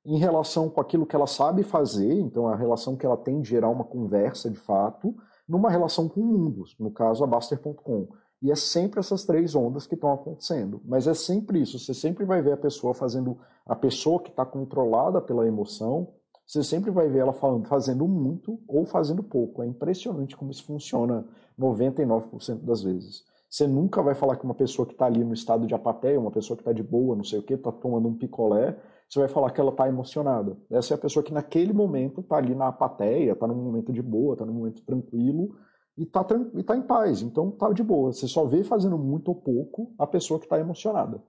em 0.05 0.17
relação 0.17 0.69
com 0.69 0.81
aquilo 0.81 1.05
que 1.05 1.15
ela 1.15 1.27
sabe 1.27 1.63
fazer, 1.63 2.13
então 2.19 2.47
a 2.47 2.55
relação 2.55 2.95
que 2.95 3.05
ela 3.05 3.15
tem 3.15 3.39
de 3.39 3.49
gerar 3.49 3.69
uma 3.69 3.85
conversa 3.85 4.49
de 4.49 4.57
fato, 4.57 5.15
numa 5.47 5.69
relação 5.69 6.09
com 6.09 6.21
mundos, 6.21 6.75
no 6.77 6.91
caso 6.91 7.23
a 7.23 7.27
Baster.com. 7.27 8.07
E 8.43 8.51
é 8.51 8.55
sempre 8.55 8.99
essas 8.99 9.23
três 9.23 9.55
ondas 9.55 9.87
que 9.87 9.95
estão 9.95 10.11
acontecendo. 10.11 10.81
Mas 10.83 11.07
é 11.07 11.13
sempre 11.13 11.61
isso, 11.61 11.79
você 11.79 11.93
sempre 11.93 12.25
vai 12.25 12.41
ver 12.41 12.51
a 12.51 12.57
pessoa 12.57 12.93
fazendo, 12.93 13.37
a 13.65 13.73
pessoa 13.73 14.21
que 14.21 14.29
está 14.29 14.45
controlada 14.45 15.21
pela 15.21 15.47
emoção, 15.47 16.09
você 16.45 16.61
sempre 16.61 16.91
vai 16.91 17.07
ver 17.07 17.19
ela 17.19 17.31
falando, 17.31 17.65
fazendo 17.65 18.05
muito 18.05 18.59
ou 18.67 18.83
fazendo 18.83 19.23
pouco. 19.23 19.63
É 19.63 19.65
impressionante 19.65 20.35
como 20.35 20.51
isso 20.51 20.65
funciona 20.65 21.25
99% 21.57 22.65
das 22.65 22.83
vezes. 22.83 23.23
Você 23.49 23.65
nunca 23.65 24.01
vai 24.01 24.13
falar 24.13 24.35
que 24.35 24.43
uma 24.43 24.55
pessoa 24.55 24.85
que 24.85 24.91
está 24.91 25.05
ali 25.05 25.23
no 25.23 25.33
estado 25.33 25.65
de 25.65 25.73
apatia, 25.73 26.19
uma 26.19 26.31
pessoa 26.31 26.57
que 26.57 26.63
está 26.63 26.73
de 26.73 26.83
boa, 26.83 27.15
não 27.15 27.23
sei 27.23 27.39
o 27.39 27.43
que, 27.43 27.53
está 27.53 27.71
tomando 27.71 28.09
um 28.09 28.17
picolé, 28.17 28.77
você 29.07 29.19
vai 29.19 29.29
falar 29.29 29.51
que 29.51 29.61
ela 29.61 29.71
está 29.71 29.87
emocionada. 29.87 30.57
Essa 30.69 30.93
é 30.93 30.95
a 30.95 30.99
pessoa 30.99 31.23
que 31.23 31.31
naquele 31.31 31.71
momento 31.71 32.19
está 32.19 32.35
ali 32.35 32.53
na 32.53 32.67
apatia, 32.67 33.31
está 33.31 33.47
num 33.47 33.55
momento 33.55 33.93
de 33.93 34.01
boa, 34.01 34.33
está 34.33 34.45
num 34.45 34.53
momento 34.53 34.81
tranquilo 34.83 35.55
e 35.97 36.03
está 36.03 36.23
tá 36.23 36.75
em 36.75 36.81
paz. 36.81 37.21
Então 37.21 37.49
está 37.49 37.71
de 37.71 37.83
boa. 37.83 38.11
Você 38.11 38.27
só 38.27 38.45
vê 38.45 38.63
fazendo 38.63 38.97
muito 38.97 39.29
ou 39.29 39.35
pouco 39.35 39.93
a 39.97 40.07
pessoa 40.07 40.39
que 40.39 40.45
está 40.45 40.59
emocionada. 40.59 41.21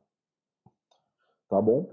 Tá 1.48 1.60
bom? 1.60 1.90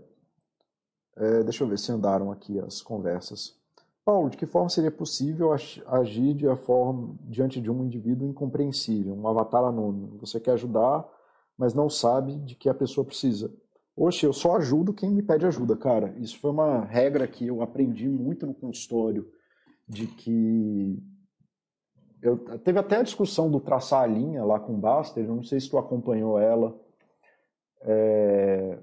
É, 1.16 1.44
deixa 1.44 1.64
eu 1.64 1.68
ver 1.68 1.78
se 1.78 1.92
andaram 1.92 2.32
aqui 2.32 2.60
as 2.60 2.82
conversas. 2.82 3.60
Paulo, 4.04 4.30
de 4.30 4.38
que 4.38 4.46
forma 4.46 4.70
seria 4.70 4.90
possível 4.90 5.52
agir 5.52 6.34
de 6.34 6.56
forma, 6.56 7.16
diante 7.22 7.62
de 7.62 7.70
um 7.70 7.86
indivíduo 7.86 8.28
incompreensível, 8.28 9.14
um 9.14 9.28
avatar 9.28 9.64
anônimo? 9.64 10.18
Você 10.20 10.40
quer 10.40 10.52
ajudar, 10.54 11.08
mas 11.56 11.74
não 11.74 11.90
sabe 11.90 12.38
de 12.38 12.56
que 12.56 12.68
a 12.68 12.74
pessoa 12.74 13.06
precisa. 13.06 13.54
Oxe, 13.96 14.26
eu 14.26 14.34
só 14.34 14.56
ajudo 14.56 14.94
quem 14.94 15.12
me 15.12 15.22
pede 15.22 15.46
ajuda, 15.46 15.76
cara. 15.76 16.16
Isso 16.18 16.40
foi 16.40 16.50
uma 16.50 16.84
regra 16.86 17.28
que 17.28 17.46
eu 17.46 17.62
aprendi 17.62 18.10
muito 18.10 18.48
no 18.48 18.54
consultório, 18.56 19.32
de 19.88 20.08
que 20.08 20.98
eu 22.22 22.38
teve 22.60 22.80
até 22.80 22.98
a 22.98 23.04
discussão 23.04 23.50
do 23.50 23.60
traçar 23.60 24.04
a 24.04 24.08
linha 24.08 24.44
lá 24.44 24.60
com 24.60 24.74
o 24.74 24.78
Baster, 24.78 25.28
não 25.28 25.44
sei 25.44 25.60
se 25.60 25.70
tu 25.70 25.78
acompanhou 25.78 26.40
ela, 26.40 26.80
é, 27.82 28.78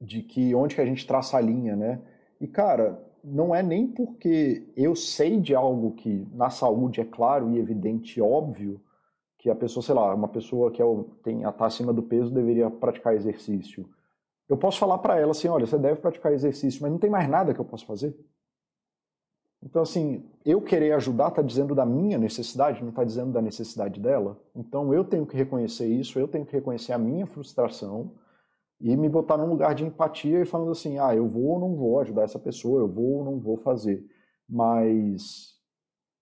de 0.00 0.22
que 0.22 0.54
onde 0.54 0.74
que 0.74 0.80
a 0.80 0.86
gente 0.86 1.06
traça 1.06 1.36
a 1.36 1.40
linha, 1.40 1.76
né? 1.76 2.00
E 2.40 2.46
cara, 2.46 3.02
não 3.22 3.54
é 3.54 3.62
nem 3.62 3.86
porque 3.86 4.68
eu 4.76 4.94
sei 4.94 5.40
de 5.40 5.54
algo 5.54 5.92
que 5.92 6.26
na 6.32 6.50
saúde 6.50 7.00
é 7.00 7.04
claro 7.04 7.50
e 7.52 7.58
evidente, 7.58 8.20
óbvio, 8.20 8.80
que 9.38 9.50
a 9.50 9.54
pessoa, 9.54 9.82
sei 9.82 9.94
lá, 9.94 10.14
uma 10.14 10.28
pessoa 10.28 10.70
que 10.70 10.82
é, 10.82 10.84
tem, 11.22 11.42
está 11.42 11.66
acima 11.66 11.92
do 11.92 12.02
peso 12.02 12.30
deveria 12.30 12.70
praticar 12.70 13.14
exercício. 13.14 13.88
Eu 14.48 14.56
posso 14.56 14.78
falar 14.78 14.98
para 14.98 15.18
ela 15.18 15.32
assim, 15.32 15.48
olha, 15.48 15.66
você 15.66 15.78
deve 15.78 16.00
praticar 16.00 16.32
exercício, 16.32 16.82
mas 16.82 16.90
não 16.90 16.98
tem 16.98 17.10
mais 17.10 17.28
nada 17.28 17.52
que 17.52 17.60
eu 17.60 17.64
possa 17.64 17.84
fazer. 17.84 18.16
Então, 19.66 19.82
assim, 19.82 20.24
eu 20.44 20.62
querer 20.62 20.92
ajudar 20.92 21.26
está 21.26 21.42
dizendo 21.42 21.74
da 21.74 21.84
minha 21.84 22.16
necessidade, 22.16 22.80
não 22.82 22.90
está 22.90 23.02
dizendo 23.02 23.32
da 23.32 23.42
necessidade 23.42 23.98
dela. 23.98 24.40
Então, 24.54 24.94
eu 24.94 25.02
tenho 25.02 25.26
que 25.26 25.36
reconhecer 25.36 25.88
isso, 25.88 26.20
eu 26.20 26.28
tenho 26.28 26.46
que 26.46 26.52
reconhecer 26.52 26.92
a 26.92 26.98
minha 26.98 27.26
frustração 27.26 28.12
e 28.80 28.96
me 28.96 29.08
botar 29.08 29.36
num 29.36 29.48
lugar 29.48 29.74
de 29.74 29.84
empatia 29.84 30.40
e 30.40 30.46
falando 30.46 30.70
assim, 30.70 31.00
ah, 31.00 31.16
eu 31.16 31.26
vou 31.26 31.46
ou 31.46 31.58
não 31.58 31.74
vou 31.74 31.98
ajudar 31.98 32.22
essa 32.22 32.38
pessoa, 32.38 32.80
eu 32.80 32.86
vou 32.86 33.14
ou 33.18 33.24
não 33.24 33.40
vou 33.40 33.56
fazer. 33.56 34.06
Mas 34.48 35.56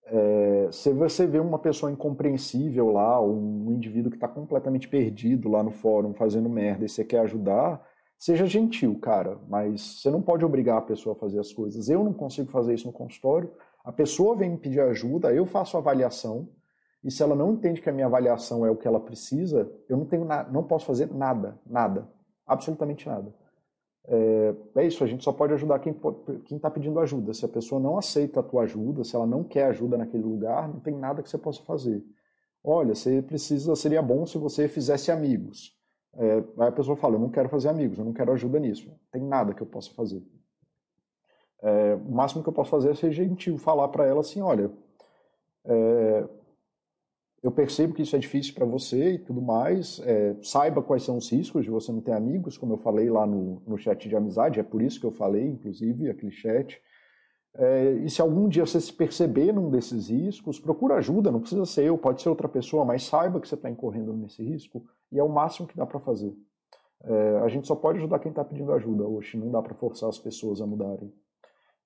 é, 0.05 0.69
se 0.71 0.91
você 0.91 1.27
vê 1.27 1.39
uma 1.39 1.59
pessoa 1.59 1.91
incompreensível 1.91 2.89
lá, 2.91 3.21
um 3.21 3.71
indivíduo 3.71 4.09
que 4.09 4.17
está 4.17 4.27
completamente 4.27 4.87
perdido 4.87 5.49
lá 5.49 5.61
no 5.61 5.71
fórum 5.71 6.15
fazendo 6.15 6.49
merda 6.49 6.83
e 6.83 6.89
você 6.89 7.05
quer 7.05 7.19
ajudar, 7.19 7.79
seja 8.17 8.45
gentil, 8.45 8.97
cara, 8.99 9.37
mas 9.47 10.01
você 10.01 10.09
não 10.09 10.21
pode 10.21 10.43
obrigar 10.43 10.77
a 10.77 10.81
pessoa 10.81 11.15
a 11.15 11.19
fazer 11.19 11.39
as 11.39 11.51
coisas. 11.51 11.89
Eu 11.89 12.03
não 12.03 12.13
consigo 12.13 12.49
fazer 12.49 12.73
isso 12.73 12.87
no 12.87 12.93
consultório, 12.93 13.51
a 13.83 13.91
pessoa 13.91 14.35
vem 14.35 14.49
me 14.49 14.57
pedir 14.57 14.79
ajuda, 14.79 15.33
eu 15.33 15.45
faço 15.45 15.77
a 15.77 15.79
avaliação, 15.79 16.49
e 17.03 17.11
se 17.11 17.21
ela 17.21 17.35
não 17.35 17.53
entende 17.53 17.81
que 17.81 17.89
a 17.89 17.93
minha 17.93 18.07
avaliação 18.07 18.65
é 18.65 18.71
o 18.71 18.75
que 18.75 18.87
ela 18.87 18.99
precisa, 18.99 19.69
eu 19.87 19.95
não 19.95 20.05
tenho 20.05 20.25
não 20.51 20.63
posso 20.63 20.87
fazer 20.87 21.13
nada, 21.13 21.59
nada, 21.65 22.09
absolutamente 22.47 23.07
nada. 23.07 23.31
É, 24.07 24.55
é, 24.75 24.87
isso, 24.87 25.03
a 25.03 25.07
gente 25.07 25.23
só 25.23 25.31
pode 25.31 25.53
ajudar 25.53 25.79
quem 25.79 25.95
está 26.51 26.69
pedindo 26.69 26.99
ajuda. 26.99 27.33
Se 27.33 27.45
a 27.45 27.49
pessoa 27.49 27.81
não 27.81 27.97
aceita 27.97 28.39
a 28.39 28.43
tua 28.43 28.63
ajuda, 28.63 29.03
se 29.03 29.15
ela 29.15 29.25
não 29.25 29.43
quer 29.43 29.65
ajuda 29.65 29.97
naquele 29.97 30.23
lugar, 30.23 30.67
não 30.67 30.79
tem 30.79 30.95
nada 30.95 31.21
que 31.21 31.29
você 31.29 31.37
possa 31.37 31.61
fazer. 31.63 32.03
Olha, 32.63 32.95
você 32.95 33.21
precisa, 33.21 33.75
seria 33.75 34.01
bom 34.01 34.25
se 34.25 34.37
você 34.37 34.67
fizesse 34.67 35.11
amigos. 35.11 35.74
É, 36.17 36.43
aí 36.63 36.67
a 36.69 36.71
pessoa 36.71 36.95
fala, 36.95 37.15
eu 37.15 37.19
não 37.19 37.29
quero 37.29 37.49
fazer 37.49 37.69
amigos, 37.69 37.97
eu 37.97 38.05
não 38.05 38.13
quero 38.13 38.31
ajuda 38.31 38.59
nisso. 38.59 38.89
Tem 39.11 39.21
nada 39.21 39.53
que 39.53 39.61
eu 39.61 39.67
possa 39.67 39.91
fazer. 39.93 40.23
É, 41.61 41.95
o 41.95 42.11
máximo 42.11 42.43
que 42.43 42.49
eu 42.49 42.53
posso 42.53 42.69
fazer 42.69 42.91
é 42.91 42.95
ser 42.95 43.11
gentil, 43.11 43.57
falar 43.57 43.87
para 43.89 44.05
ela 44.05 44.21
assim, 44.21 44.41
olha, 44.41 44.71
é, 45.65 46.27
eu 47.41 47.51
percebo 47.51 47.93
que 47.93 48.01
isso 48.01 48.15
é 48.15 48.19
difícil 48.19 48.53
para 48.53 48.65
você 48.65 49.13
e 49.13 49.19
tudo 49.19 49.41
mais. 49.41 49.99
É, 49.99 50.35
saiba 50.41 50.81
quais 50.81 51.03
são 51.03 51.17
os 51.17 51.31
riscos 51.31 51.63
de 51.63 51.69
você 51.69 51.91
não 51.91 52.01
ter 52.01 52.13
amigos, 52.13 52.57
como 52.57 52.73
eu 52.73 52.77
falei 52.77 53.09
lá 53.09 53.25
no, 53.25 53.61
no 53.67 53.77
chat 53.77 54.09
de 54.09 54.15
amizade, 54.15 54.59
é 54.59 54.63
por 54.63 54.81
isso 54.81 54.99
que 54.99 55.05
eu 55.05 55.11
falei, 55.11 55.45
inclusive, 55.45 56.09
aquele 56.09 56.31
chat. 56.31 56.81
É, 57.57 57.91
e 58.03 58.09
se 58.09 58.21
algum 58.21 58.49
dia 58.49 58.65
você 58.65 58.81
se 58.81 58.91
perceber 58.91 59.53
num 59.53 59.69
desses 59.69 60.09
riscos, 60.09 60.59
procura 60.59 60.95
ajuda, 60.95 61.31
não 61.31 61.39
precisa 61.39 61.65
ser 61.65 61.85
eu, 61.85 61.97
pode 61.97 62.21
ser 62.21 62.29
outra 62.29 62.49
pessoa, 62.49 62.83
mas 62.83 63.03
saiba 63.03 63.39
que 63.39 63.47
você 63.47 63.55
está 63.55 63.69
incorrendo 63.69 64.13
nesse 64.13 64.43
risco 64.43 64.83
e 65.11 65.17
é 65.17 65.23
o 65.23 65.29
máximo 65.29 65.67
que 65.67 65.77
dá 65.77 65.85
para 65.85 65.99
fazer. 65.99 66.35
É, 67.03 67.37
a 67.43 67.47
gente 67.47 67.67
só 67.67 67.75
pode 67.75 67.99
ajudar 67.99 68.19
quem 68.19 68.29
está 68.29 68.43
pedindo 68.43 68.73
ajuda 68.73 69.05
hoje, 69.05 69.37
não 69.37 69.49
dá 69.51 69.61
para 69.61 69.73
forçar 69.73 70.09
as 70.09 70.19
pessoas 70.19 70.59
a 70.59 70.65
mudarem. 70.65 71.13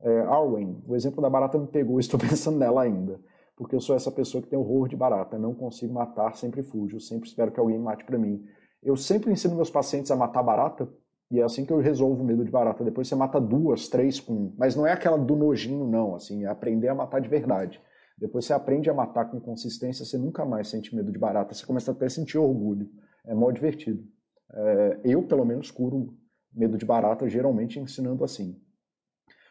É, 0.01 0.21
Arwen, 0.21 0.81
o 0.87 0.95
exemplo 0.95 1.21
da 1.21 1.29
barata 1.29 1.57
me 1.57 1.67
pegou, 1.67 1.99
estou 1.99 2.19
pensando 2.19 2.57
nela 2.57 2.81
ainda 2.81 3.19
porque 3.59 3.75
eu 3.75 3.81
sou 3.81 3.93
essa 3.93 4.09
pessoa 4.09 4.41
que 4.41 4.47
tem 4.47 4.57
horror 4.57 4.87
de 4.87 4.95
barata, 4.95 5.37
não 5.37 5.53
consigo 5.53 5.93
matar, 5.93 6.33
sempre 6.33 6.63
fujo, 6.63 6.97
sempre 7.01 7.27
espero 7.27 7.51
que 7.51 7.59
alguém 7.59 7.77
mate 7.77 8.05
para 8.05 8.17
mim. 8.17 8.41
Eu 8.81 8.95
sempre 8.95 9.33
ensino 9.33 9.53
meus 9.53 9.69
pacientes 9.69 10.09
a 10.11 10.15
matar 10.15 10.41
barata, 10.41 10.89
e 11.31 11.39
é 11.39 11.43
assim 11.43 11.65
que 11.65 11.71
eu 11.71 11.79
resolvo 11.79 12.23
o 12.23 12.25
medo 12.25 12.43
de 12.43 12.51
barata. 12.51 12.83
Depois 12.83 13.07
você 13.07 13.15
mata 13.15 13.39
duas, 13.39 13.87
três 13.87 14.19
com. 14.19 14.53
Mas 14.57 14.75
não 14.75 14.87
é 14.87 14.91
aquela 14.91 15.17
do 15.17 15.35
nojinho, 15.35 15.87
não. 15.87 16.15
Assim, 16.15 16.43
é 16.43 16.47
aprender 16.47 16.87
a 16.87 16.95
matar 16.95 17.19
de 17.21 17.29
verdade. 17.29 17.79
Depois 18.17 18.45
você 18.45 18.53
aprende 18.53 18.89
a 18.89 18.93
matar 18.93 19.25
com 19.25 19.39
consistência, 19.39 20.03
você 20.03 20.17
nunca 20.17 20.43
mais 20.43 20.67
sente 20.67 20.95
medo 20.95 21.11
de 21.11 21.19
barata. 21.19 21.53
Você 21.53 21.65
começa 21.65 21.91
até 21.91 22.07
a 22.07 22.09
sentir 22.09 22.37
orgulho. 22.37 22.89
É 23.25 23.33
mó 23.35 23.51
divertido. 23.51 24.03
É, 24.51 24.99
eu, 25.03 25.21
pelo 25.23 25.45
menos, 25.45 25.69
curo 25.69 26.17
medo 26.51 26.77
de 26.77 26.85
barata, 26.85 27.29
geralmente 27.29 27.79
ensinando 27.79 28.23
assim. 28.23 28.59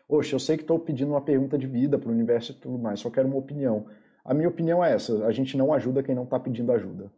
Oxe, 0.08 0.32
eu 0.32 0.38
sei 0.40 0.56
que 0.56 0.64
estou 0.64 0.78
pedindo 0.78 1.12
uma 1.12 1.20
pergunta 1.20 1.56
de 1.56 1.66
vida 1.66 1.98
para 1.98 2.08
o 2.08 2.12
universo 2.12 2.52
e 2.52 2.54
tudo 2.54 2.78
mais, 2.78 2.98
só 2.98 3.10
quero 3.10 3.28
uma 3.28 3.36
opinião. 3.36 3.86
A 4.24 4.34
minha 4.34 4.48
opinião 4.48 4.84
é 4.84 4.92
essa: 4.92 5.24
a 5.26 5.32
gente 5.32 5.56
não 5.56 5.72
ajuda 5.72 6.02
quem 6.02 6.14
não 6.14 6.24
está 6.24 6.40
pedindo 6.40 6.72
ajuda. 6.72 7.12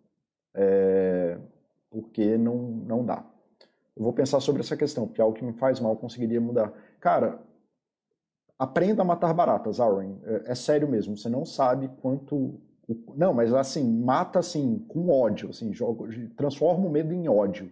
É... 0.55 1.39
Porque 1.89 2.37
não, 2.37 2.57
não 2.57 3.05
dá. 3.05 3.30
Eu 4.01 4.05
vou 4.05 4.13
pensar 4.15 4.41
sobre 4.41 4.63
essa 4.63 4.77
questão, 4.77 5.07
porque 5.07 5.21
é 5.21 5.25
algo 5.25 5.37
que 5.37 5.45
me 5.45 5.53
faz 5.53 5.79
mal 5.79 5.95
conseguiria 5.95 6.41
mudar. 6.41 6.73
Cara, 6.99 7.39
aprenda 8.59 9.03
a 9.03 9.05
matar 9.05 9.35
baratas, 9.35 9.79
Aaron. 9.79 10.19
É, 10.25 10.53
é 10.53 10.55
sério 10.55 10.89
mesmo, 10.89 11.17
você 11.17 11.29
não 11.29 11.45
sabe 11.45 11.89
quanto. 12.01 12.59
Não, 13.15 13.35
mas 13.35 13.53
assim, 13.53 13.85
mata 14.03 14.39
assim, 14.39 14.79
com 14.89 15.11
ódio, 15.11 15.51
assim, 15.51 15.73
joga, 15.73 16.09
transforma 16.35 16.87
o 16.87 16.91
medo 16.91 17.13
em 17.13 17.29
ódio 17.29 17.71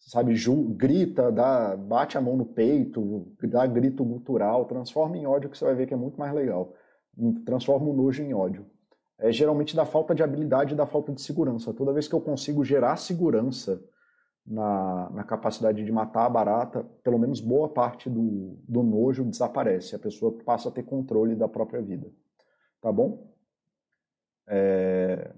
sabe, 0.00 0.34
grita, 0.70 1.30
dá, 1.30 1.76
bate 1.76 2.16
a 2.16 2.20
mão 2.20 2.36
no 2.36 2.46
peito, 2.46 3.26
dá 3.42 3.66
grito 3.66 4.04
gutural, 4.04 4.64
transforma 4.64 5.16
em 5.16 5.26
ódio 5.26 5.50
que 5.50 5.58
você 5.58 5.64
vai 5.64 5.74
ver 5.74 5.86
que 5.86 5.94
é 5.94 5.96
muito 5.96 6.18
mais 6.18 6.32
legal. 6.32 6.72
transforma 7.44 7.88
o 7.88 7.92
nojo 7.92 8.22
em 8.22 8.32
ódio. 8.32 8.66
É 9.18 9.30
geralmente 9.30 9.76
da 9.76 9.84
falta 9.84 10.14
de 10.14 10.22
habilidade 10.22 10.72
e 10.72 10.76
da 10.76 10.86
falta 10.86 11.12
de 11.12 11.20
segurança. 11.20 11.74
Toda 11.74 11.92
vez 11.92 12.08
que 12.08 12.14
eu 12.14 12.20
consigo 12.20 12.64
gerar 12.64 12.96
segurança 12.96 13.82
na, 14.50 15.08
na 15.10 15.24
capacidade 15.24 15.84
de 15.84 15.92
matar 15.92 16.26
a 16.26 16.28
barata, 16.28 16.84
pelo 17.04 17.18
menos 17.18 17.40
boa 17.40 17.68
parte 17.68 18.10
do, 18.10 18.58
do 18.68 18.82
nojo 18.82 19.24
desaparece. 19.24 19.94
A 19.94 19.98
pessoa 19.98 20.36
passa 20.44 20.68
a 20.68 20.72
ter 20.72 20.82
controle 20.82 21.36
da 21.36 21.48
própria 21.48 21.80
vida. 21.80 22.10
Tá 22.82 22.90
bom? 22.90 23.32
É, 24.48 25.32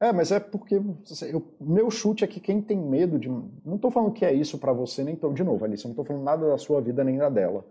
é 0.00 0.12
mas 0.12 0.32
é 0.32 0.40
porque 0.40 0.78
o 0.78 1.44
meu 1.60 1.90
chute 1.90 2.24
é 2.24 2.26
que 2.26 2.40
quem 2.40 2.62
tem 2.62 2.78
medo 2.78 3.18
de. 3.18 3.28
Não 3.28 3.76
estou 3.76 3.90
falando 3.90 4.14
que 4.14 4.24
é 4.24 4.32
isso 4.32 4.58
para 4.58 4.72
você, 4.72 5.04
nem 5.04 5.14
tô, 5.14 5.30
de 5.30 5.44
novo, 5.44 5.62
Alice, 5.62 5.84
eu 5.84 5.88
não 5.88 5.92
estou 5.92 6.04
falando 6.04 6.24
nada 6.24 6.48
da 6.48 6.56
sua 6.56 6.80
vida 6.80 7.04
nem 7.04 7.18
da 7.18 7.28
dela. 7.28 7.66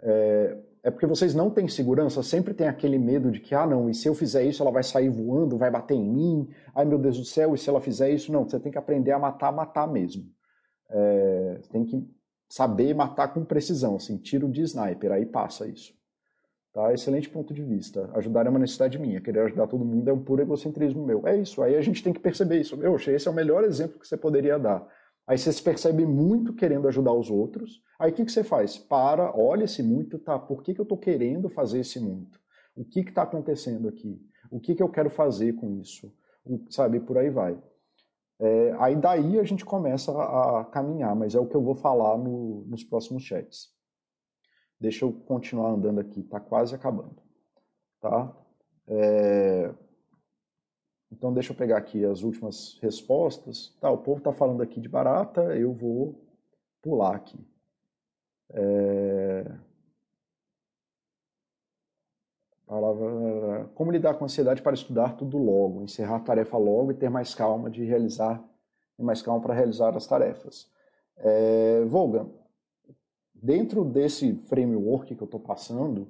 É, 0.00 0.56
é 0.84 0.90
porque 0.90 1.06
vocês 1.06 1.34
não 1.34 1.48
têm 1.48 1.66
segurança, 1.66 2.22
sempre 2.22 2.52
tem 2.52 2.68
aquele 2.68 2.98
medo 2.98 3.30
de 3.30 3.40
que, 3.40 3.54
ah, 3.54 3.66
não, 3.66 3.88
e 3.88 3.94
se 3.94 4.06
eu 4.06 4.14
fizer 4.14 4.44
isso, 4.44 4.62
ela 4.62 4.70
vai 4.70 4.82
sair 4.82 5.08
voando, 5.08 5.56
vai 5.56 5.70
bater 5.70 5.94
em 5.94 6.04
mim, 6.04 6.50
ai 6.74 6.84
meu 6.84 6.98
Deus 6.98 7.16
do 7.16 7.24
céu, 7.24 7.54
e 7.54 7.58
se 7.58 7.70
ela 7.70 7.80
fizer 7.80 8.10
isso? 8.10 8.30
Não, 8.30 8.44
você 8.44 8.60
tem 8.60 8.70
que 8.70 8.76
aprender 8.76 9.10
a 9.12 9.18
matar, 9.18 9.50
matar 9.50 9.90
mesmo. 9.90 10.30
É, 10.90 11.60
tem 11.70 11.86
que 11.86 12.06
saber 12.46 12.94
matar 12.94 13.28
com 13.32 13.42
precisão, 13.46 13.96
assim, 13.96 14.18
tiro 14.18 14.46
de 14.46 14.60
sniper, 14.60 15.10
aí 15.10 15.24
passa 15.24 15.66
isso. 15.66 15.94
Tá? 16.70 16.92
Excelente 16.92 17.30
ponto 17.30 17.54
de 17.54 17.62
vista. 17.62 18.10
Ajudar 18.14 18.44
é 18.44 18.50
uma 18.50 18.58
necessidade 18.58 18.98
minha, 18.98 19.22
querer 19.22 19.40
ajudar 19.40 19.66
todo 19.66 19.86
mundo 19.86 20.06
é 20.06 20.12
um 20.12 20.22
puro 20.22 20.42
egocentrismo 20.42 21.02
meu. 21.06 21.26
É 21.26 21.34
isso, 21.34 21.62
aí 21.62 21.76
a 21.76 21.80
gente 21.80 22.02
tem 22.02 22.12
que 22.12 22.20
perceber 22.20 22.60
isso. 22.60 22.74
Eu 22.82 22.94
achei 22.94 23.14
esse 23.14 23.26
é 23.26 23.30
o 23.30 23.34
melhor 23.34 23.64
exemplo 23.64 23.98
que 23.98 24.06
você 24.06 24.18
poderia 24.18 24.58
dar. 24.58 24.86
Aí 25.26 25.38
você 25.38 25.52
se 25.52 25.62
percebe 25.62 26.04
muito 26.04 26.52
querendo 26.52 26.86
ajudar 26.88 27.12
os 27.12 27.30
outros. 27.30 27.82
Aí 27.98 28.10
o 28.10 28.14
que, 28.14 28.24
que 28.24 28.32
você 28.32 28.44
faz? 28.44 28.76
Para, 28.76 29.34
olha 29.36 29.64
esse 29.64 29.82
muito, 29.82 30.18
tá? 30.18 30.38
Por 30.38 30.62
que, 30.62 30.74
que 30.74 30.80
eu 30.80 30.84
estou 30.84 30.98
querendo 30.98 31.48
fazer 31.48 31.80
esse 31.80 31.98
muito? 31.98 32.38
O 32.76 32.84
que 32.84 33.00
está 33.00 33.22
acontecendo 33.22 33.88
aqui? 33.88 34.20
O 34.50 34.60
que, 34.60 34.74
que 34.74 34.82
eu 34.82 34.88
quero 34.88 35.08
fazer 35.08 35.54
com 35.54 35.80
isso? 35.80 36.12
O, 36.44 36.60
sabe, 36.70 37.00
por 37.00 37.16
aí 37.16 37.30
vai. 37.30 37.58
É, 38.38 38.74
aí 38.78 38.96
daí 38.96 39.38
a 39.38 39.44
gente 39.44 39.64
começa 39.64 40.12
a, 40.12 40.60
a, 40.60 40.64
caminhar, 40.64 41.14
mas 41.14 41.34
é 41.34 41.38
o 41.38 41.46
que 41.46 41.54
eu 41.54 41.62
vou 41.62 41.74
falar 41.74 42.18
no, 42.18 42.64
nos 42.66 42.84
próximos 42.84 43.22
chats. 43.22 43.72
Deixa 44.78 45.04
eu 45.04 45.12
continuar 45.12 45.70
andando 45.70 46.00
aqui, 46.00 46.20
está 46.20 46.40
quase 46.40 46.74
acabando. 46.74 47.22
Tá? 48.00 48.36
É, 48.88 49.72
então, 51.16 51.32
deixa 51.32 51.52
eu 51.52 51.56
pegar 51.56 51.78
aqui 51.78 52.04
as 52.04 52.22
últimas 52.22 52.76
respostas. 52.82 53.72
Tá, 53.80 53.88
o 53.88 53.98
povo 53.98 54.18
está 54.18 54.32
falando 54.32 54.62
aqui 54.62 54.80
de 54.80 54.88
barata, 54.88 55.42
eu 55.56 55.72
vou 55.72 56.20
pular 56.82 57.14
aqui. 57.14 57.38
É... 58.50 59.48
Palavra... 62.66 63.70
Como 63.76 63.92
lidar 63.92 64.14
com 64.14 64.24
ansiedade 64.24 64.60
para 64.60 64.74
estudar 64.74 65.16
tudo 65.16 65.38
logo, 65.38 65.82
encerrar 65.82 66.16
a 66.16 66.20
tarefa 66.20 66.58
logo 66.58 66.90
e 66.90 66.94
ter 66.94 67.08
mais 67.08 67.32
calma 67.32 67.70
de 67.70 67.84
realizar, 67.84 68.42
mais 68.98 69.22
calma 69.22 69.40
para 69.40 69.54
realizar 69.54 69.96
as 69.96 70.08
tarefas. 70.08 70.68
É... 71.16 71.84
Volga, 71.84 72.26
dentro 73.32 73.84
desse 73.84 74.34
framework 74.46 75.14
que 75.14 75.22
eu 75.22 75.26
estou 75.26 75.38
passando, 75.38 76.08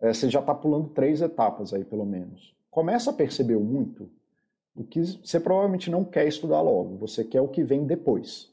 é, 0.00 0.14
você 0.14 0.30
já 0.30 0.40
está 0.40 0.54
pulando 0.54 0.88
três 0.88 1.20
etapas 1.20 1.74
aí, 1.74 1.84
pelo 1.84 2.06
menos 2.06 2.58
começa 2.70 3.10
a 3.10 3.14
perceber 3.14 3.56
muito 3.56 4.08
o 4.74 4.84
que 4.84 5.00
você 5.02 5.40
provavelmente 5.40 5.90
não 5.90 6.04
quer 6.04 6.26
estudar 6.26 6.60
logo, 6.60 6.96
você 6.96 7.24
quer 7.24 7.40
o 7.40 7.48
que 7.48 7.62
vem 7.64 7.84
depois. 7.84 8.48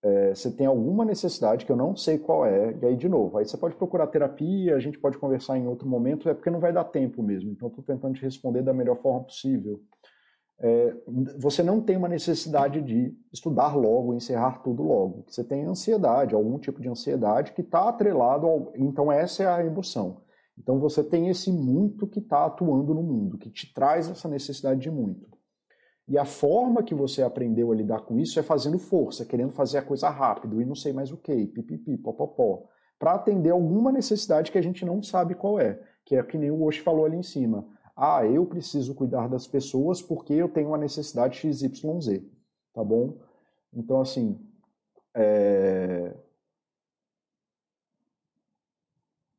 É, 0.00 0.34
você 0.34 0.50
tem 0.50 0.66
alguma 0.66 1.04
necessidade 1.04 1.66
que 1.66 1.72
eu 1.72 1.76
não 1.76 1.96
sei 1.96 2.18
qual 2.18 2.46
é, 2.46 2.76
e 2.80 2.86
aí 2.86 2.96
de 2.96 3.08
novo, 3.08 3.36
aí 3.36 3.44
você 3.44 3.56
pode 3.56 3.74
procurar 3.74 4.06
terapia, 4.06 4.76
a 4.76 4.78
gente 4.78 4.98
pode 4.98 5.18
conversar 5.18 5.58
em 5.58 5.66
outro 5.66 5.88
momento, 5.88 6.28
é 6.28 6.34
porque 6.34 6.50
não 6.50 6.60
vai 6.60 6.72
dar 6.72 6.84
tempo 6.84 7.22
mesmo, 7.22 7.50
então 7.50 7.68
estou 7.68 7.82
tentando 7.82 8.14
te 8.14 8.22
responder 8.22 8.62
da 8.62 8.72
melhor 8.72 8.96
forma 8.96 9.24
possível. 9.24 9.80
É, 10.60 10.92
você 11.38 11.62
não 11.62 11.80
tem 11.80 11.96
uma 11.96 12.08
necessidade 12.08 12.82
de 12.82 13.16
estudar 13.32 13.76
logo, 13.76 14.14
encerrar 14.14 14.60
tudo 14.62 14.82
logo. 14.82 15.24
Você 15.28 15.44
tem 15.44 15.64
ansiedade, 15.64 16.34
algum 16.34 16.58
tipo 16.58 16.80
de 16.80 16.88
ansiedade 16.88 17.52
que 17.52 17.60
está 17.60 17.88
atrelado 17.88 18.46
ao. 18.46 18.72
Então, 18.74 19.10
essa 19.10 19.44
é 19.44 19.46
a 19.46 19.64
emoção. 19.64 20.20
Então 20.58 20.78
você 20.78 21.04
tem 21.04 21.28
esse 21.28 21.52
muito 21.52 22.06
que 22.06 22.18
está 22.18 22.44
atuando 22.44 22.92
no 22.92 23.02
mundo, 23.02 23.38
que 23.38 23.50
te 23.50 23.72
traz 23.72 24.10
essa 24.10 24.28
necessidade 24.28 24.80
de 24.80 24.90
muito. 24.90 25.28
E 26.08 26.16
a 26.16 26.24
forma 26.24 26.82
que 26.82 26.94
você 26.94 27.22
aprendeu 27.22 27.70
a 27.70 27.74
lidar 27.74 28.00
com 28.00 28.18
isso 28.18 28.40
é 28.40 28.42
fazendo 28.42 28.78
força, 28.78 29.26
querendo 29.26 29.52
fazer 29.52 29.78
a 29.78 29.82
coisa 29.82 30.08
rápido 30.08 30.60
e 30.60 30.64
não 30.64 30.74
sei 30.74 30.92
mais 30.92 31.12
o 31.12 31.18
que, 31.18 31.46
pipipi, 31.46 31.98
popopó, 31.98 32.64
para 32.98 33.12
atender 33.14 33.50
alguma 33.50 33.92
necessidade 33.92 34.50
que 34.50 34.58
a 34.58 34.62
gente 34.62 34.84
não 34.84 35.02
sabe 35.02 35.34
qual 35.34 35.60
é, 35.60 35.78
que 36.04 36.16
é 36.16 36.22
que 36.22 36.38
nem 36.38 36.50
o 36.50 36.64
Osh 36.64 36.78
falou 36.78 37.04
ali 37.04 37.16
em 37.16 37.22
cima. 37.22 37.66
Ah, 37.94 38.24
eu 38.24 38.46
preciso 38.46 38.94
cuidar 38.94 39.28
das 39.28 39.46
pessoas 39.46 40.00
porque 40.00 40.32
eu 40.32 40.48
tenho 40.48 40.68
uma 40.68 40.78
necessidade 40.78 41.36
XYZ, 41.36 42.22
tá 42.72 42.82
bom? 42.82 43.18
Então, 43.72 44.00
assim, 44.00 44.40
é... 45.14 45.77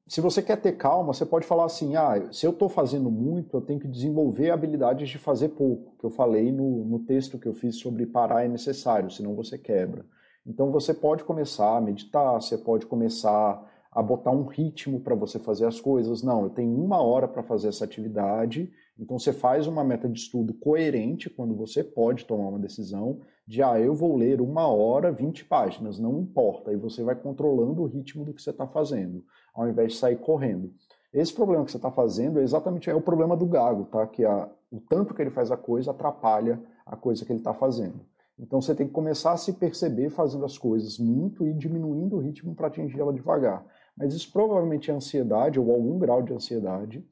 se 0.10 0.22
você 0.22 0.42
quer 0.42 0.60
ter 0.60 0.72
calma, 0.72 1.14
você 1.14 1.24
pode 1.24 1.46
falar 1.46 1.66
assim: 1.66 1.96
ah, 1.96 2.30
se 2.32 2.44
eu 2.44 2.50
estou 2.50 2.68
fazendo 2.68 3.12
muito, 3.12 3.56
eu 3.56 3.62
tenho 3.62 3.80
que 3.80 3.88
desenvolver 3.88 4.50
habilidades 4.50 5.08
de 5.08 5.20
fazer 5.20 5.50
pouco, 5.50 5.96
que 6.00 6.04
eu 6.04 6.10
falei 6.10 6.52
no, 6.52 6.84
no 6.84 7.00
texto 7.00 7.38
que 7.38 7.48
eu 7.48 7.54
fiz 7.54 7.76
sobre 7.76 8.08
parar 8.08 8.44
é 8.44 8.48
necessário, 8.48 9.12
senão 9.12 9.36
você 9.36 9.56
quebra. 9.56 10.04
Então 10.44 10.72
você 10.72 10.96
pode 10.96 11.24
começar 11.24 11.78
a 11.78 11.82
meditar, 11.82 12.42
você 12.42 12.58
pode 12.58 12.88
começar 12.88 13.64
a 13.92 14.02
botar 14.02 14.32
um 14.32 14.46
ritmo 14.46 15.00
para 15.00 15.14
você 15.14 15.38
fazer 15.38 15.68
as 15.68 15.80
coisas. 15.80 16.24
Não, 16.24 16.44
eu 16.44 16.50
tenho 16.50 16.74
uma 16.74 17.00
hora 17.04 17.28
para 17.28 17.44
fazer 17.44 17.68
essa 17.68 17.86
atividade, 17.86 18.72
então 18.98 19.20
você 19.20 19.32
faz 19.32 19.68
uma 19.68 19.84
meta 19.84 20.10
de 20.10 20.20
estudo 20.20 20.56
coerente 20.56 21.30
quando 21.30 21.56
você 21.56 21.84
pode 21.84 22.26
tomar 22.26 22.50
uma 22.50 22.60
decisão 22.60 23.20
de, 23.46 23.62
ah, 23.62 23.80
eu 23.80 23.94
vou 23.94 24.16
ler 24.16 24.42
uma 24.42 24.68
hora, 24.68 25.12
20 25.12 25.46
páginas, 25.46 26.00
não 26.00 26.20
importa, 26.20 26.72
aí 26.72 26.78
você 26.78 27.04
vai 27.04 27.16
controlando 27.16 27.84
o 27.84 27.86
ritmo 27.86 28.26
do 28.26 28.34
que 28.34 28.42
você 28.42 28.50
está 28.50 28.66
fazendo 28.66 29.24
ao 29.54 29.68
invés 29.68 29.94
de 29.94 30.00
sair 30.00 30.18
correndo. 30.18 30.74
Esse 31.14 31.34
problema 31.34 31.66
que 31.66 31.72
você 31.72 31.78
está 31.78 31.92
fazendo 31.92 32.40
é 32.40 32.44
exatamente 32.44 32.90
é 32.90 32.96
o 32.96 33.02
problema 33.02 33.36
do 33.36 33.46
gago, 33.46 33.86
tá? 33.86 34.06
Que 34.06 34.24
a, 34.24 34.50
o 34.72 34.80
tanto 34.80 35.14
que 35.14 35.22
ele 35.22 35.32
faz 35.32 35.52
a 35.52 35.58
coisa 35.58 35.92
atrapalha 35.92 36.62
a 36.86 36.96
coisa 36.96 37.24
que 37.24 37.32
ele 37.32 37.40
está 37.40 37.54
fazendo. 37.54 38.00
Então 38.38 38.62
você 38.62 38.74
tem 38.74 38.88
que 38.88 38.94
começar 38.94 39.34
a 39.34 39.38
se 39.38 39.54
perceber 39.54 40.10
fazendo 40.10 40.46
as 40.46 40.58
coisas 40.58 40.98
muito 40.98 41.46
e 41.46 41.54
diminuindo 41.54 42.16
o 42.16 42.20
ritmo 42.20 42.56
para 42.56 42.68
atingir 42.68 43.00
ela 43.00 43.14
devagar. 43.14 43.66
Mas 43.98 44.14
isso 44.14 44.32
provavelmente 44.32 44.90
é 44.90 44.94
ansiedade 44.94 45.60
ou 45.60 45.72
algum 45.72 46.00
grau 46.00 46.24
de 46.24 46.34
ansiedade. 46.34 47.06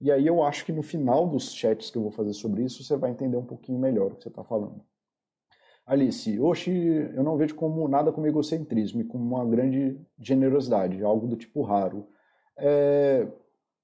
E 0.00 0.10
aí 0.10 0.26
eu 0.26 0.42
acho 0.42 0.66
que 0.66 0.72
no 0.72 0.82
final 0.82 1.28
dos 1.28 1.54
chats 1.54 1.90
que 1.90 1.96
eu 1.96 2.02
vou 2.02 2.10
fazer 2.10 2.32
sobre 2.32 2.64
isso, 2.64 2.82
você 2.82 2.96
vai 2.96 3.12
entender 3.12 3.36
um 3.36 3.44
pouquinho 3.44 3.78
melhor 3.78 4.10
o 4.10 4.16
que 4.16 4.24
você 4.24 4.28
está 4.28 4.42
falando. 4.42 4.82
Alice, 5.84 6.38
hoje 6.38 6.70
eu 7.14 7.22
não 7.24 7.36
vejo 7.36 7.54
como 7.54 7.86
nada 7.88 8.12
como 8.12 8.26
egocentrismo 8.26 9.00
e 9.00 9.04
como 9.04 9.24
uma 9.24 9.44
grande 9.44 10.00
generosidade, 10.18 11.02
algo 11.02 11.26
do 11.26 11.36
tipo 11.36 11.62
raro. 11.62 12.06
É, 12.56 13.26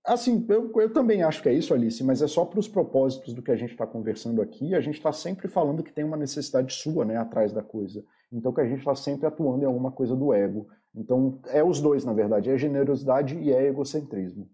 assim, 0.05 0.47
eu, 0.49 0.73
eu 0.77 0.93
também 0.93 1.23
acho 1.23 1.43
que 1.43 1.49
é 1.49 1.53
isso, 1.53 1.75
Alice, 1.75 2.03
mas 2.05 2.23
é 2.23 2.29
só 2.29 2.45
para 2.45 2.61
os 2.61 2.69
propósitos 2.69 3.35
do 3.35 3.43
que 3.43 3.51
a 3.51 3.57
gente 3.57 3.73
está 3.73 3.87
conversando 3.87 4.41
aqui. 4.41 4.75
A 4.75 4.81
gente 4.81 4.95
está 4.95 5.13
sempre 5.13 5.49
falando 5.49 5.83
que 5.83 5.93
tem 5.93 6.05
uma 6.05 6.17
necessidade 6.17 6.73
sua 6.73 7.05
né, 7.05 7.17
atrás 7.17 7.53
da 7.53 7.63
coisa. 7.63 8.05
Então 8.33 8.53
que 8.53 8.61
a 8.61 8.67
gente 8.67 8.79
está 8.79 8.95
sempre 8.95 9.27
atuando 9.27 9.65
em 9.65 9.67
alguma 9.67 9.91
coisa 9.91 10.15
do 10.15 10.33
ego. 10.33 10.69
Então 10.95 11.41
é 11.49 11.65
os 11.65 11.81
dois, 11.81 12.05
na 12.05 12.13
verdade, 12.13 12.51
é 12.51 12.57
generosidade 12.57 13.37
e 13.39 13.53
é 13.53 13.67
egocentrismo. 13.67 14.49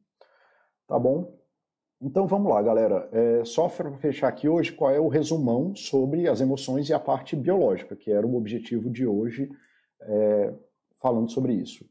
Tá 0.87 0.99
bom? 0.99 1.44
Então 2.05 2.27
vamos 2.27 2.53
lá, 2.53 2.61
galera. 2.61 3.09
É, 3.11 3.45
só 3.47 3.67
para 3.67 3.91
fechar 3.93 4.29
aqui 4.29 4.47
hoje, 4.47 4.71
qual 4.71 4.91
é 4.91 5.01
o 5.01 5.09
resumão 5.09 5.75
sobre 5.75 6.29
as 6.29 6.39
emoções 6.39 6.91
e 6.91 6.93
a 6.93 7.01
parte 7.01 7.35
biológica, 7.35 7.97
que 7.97 8.13
era 8.13 8.27
o 8.27 8.37
objetivo 8.37 8.91
de 8.91 9.07
hoje, 9.07 9.51
é, 10.03 10.53
falando 11.01 11.31
sobre 11.31 11.55
isso. 11.55 11.83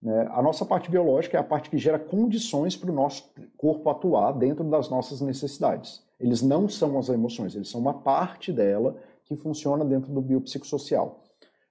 Né? 0.00 0.28
A 0.30 0.40
nossa 0.40 0.64
parte 0.64 0.88
biológica 0.88 1.36
é 1.36 1.40
a 1.40 1.44
parte 1.44 1.68
que 1.68 1.78
gera 1.78 1.98
condições 1.98 2.76
para 2.76 2.92
o 2.92 2.94
nosso 2.94 3.28
corpo 3.56 3.90
atuar 3.90 4.30
dentro 4.34 4.62
das 4.62 4.88
nossas 4.88 5.20
necessidades. 5.20 6.00
Eles 6.20 6.42
não 6.42 6.68
são 6.68 6.96
as 6.96 7.08
emoções, 7.08 7.56
eles 7.56 7.68
são 7.68 7.80
uma 7.80 7.94
parte 7.94 8.52
dela 8.52 8.96
que 9.24 9.34
funciona 9.34 9.84
dentro 9.84 10.12
do 10.12 10.20
biopsicossocial. 10.20 11.24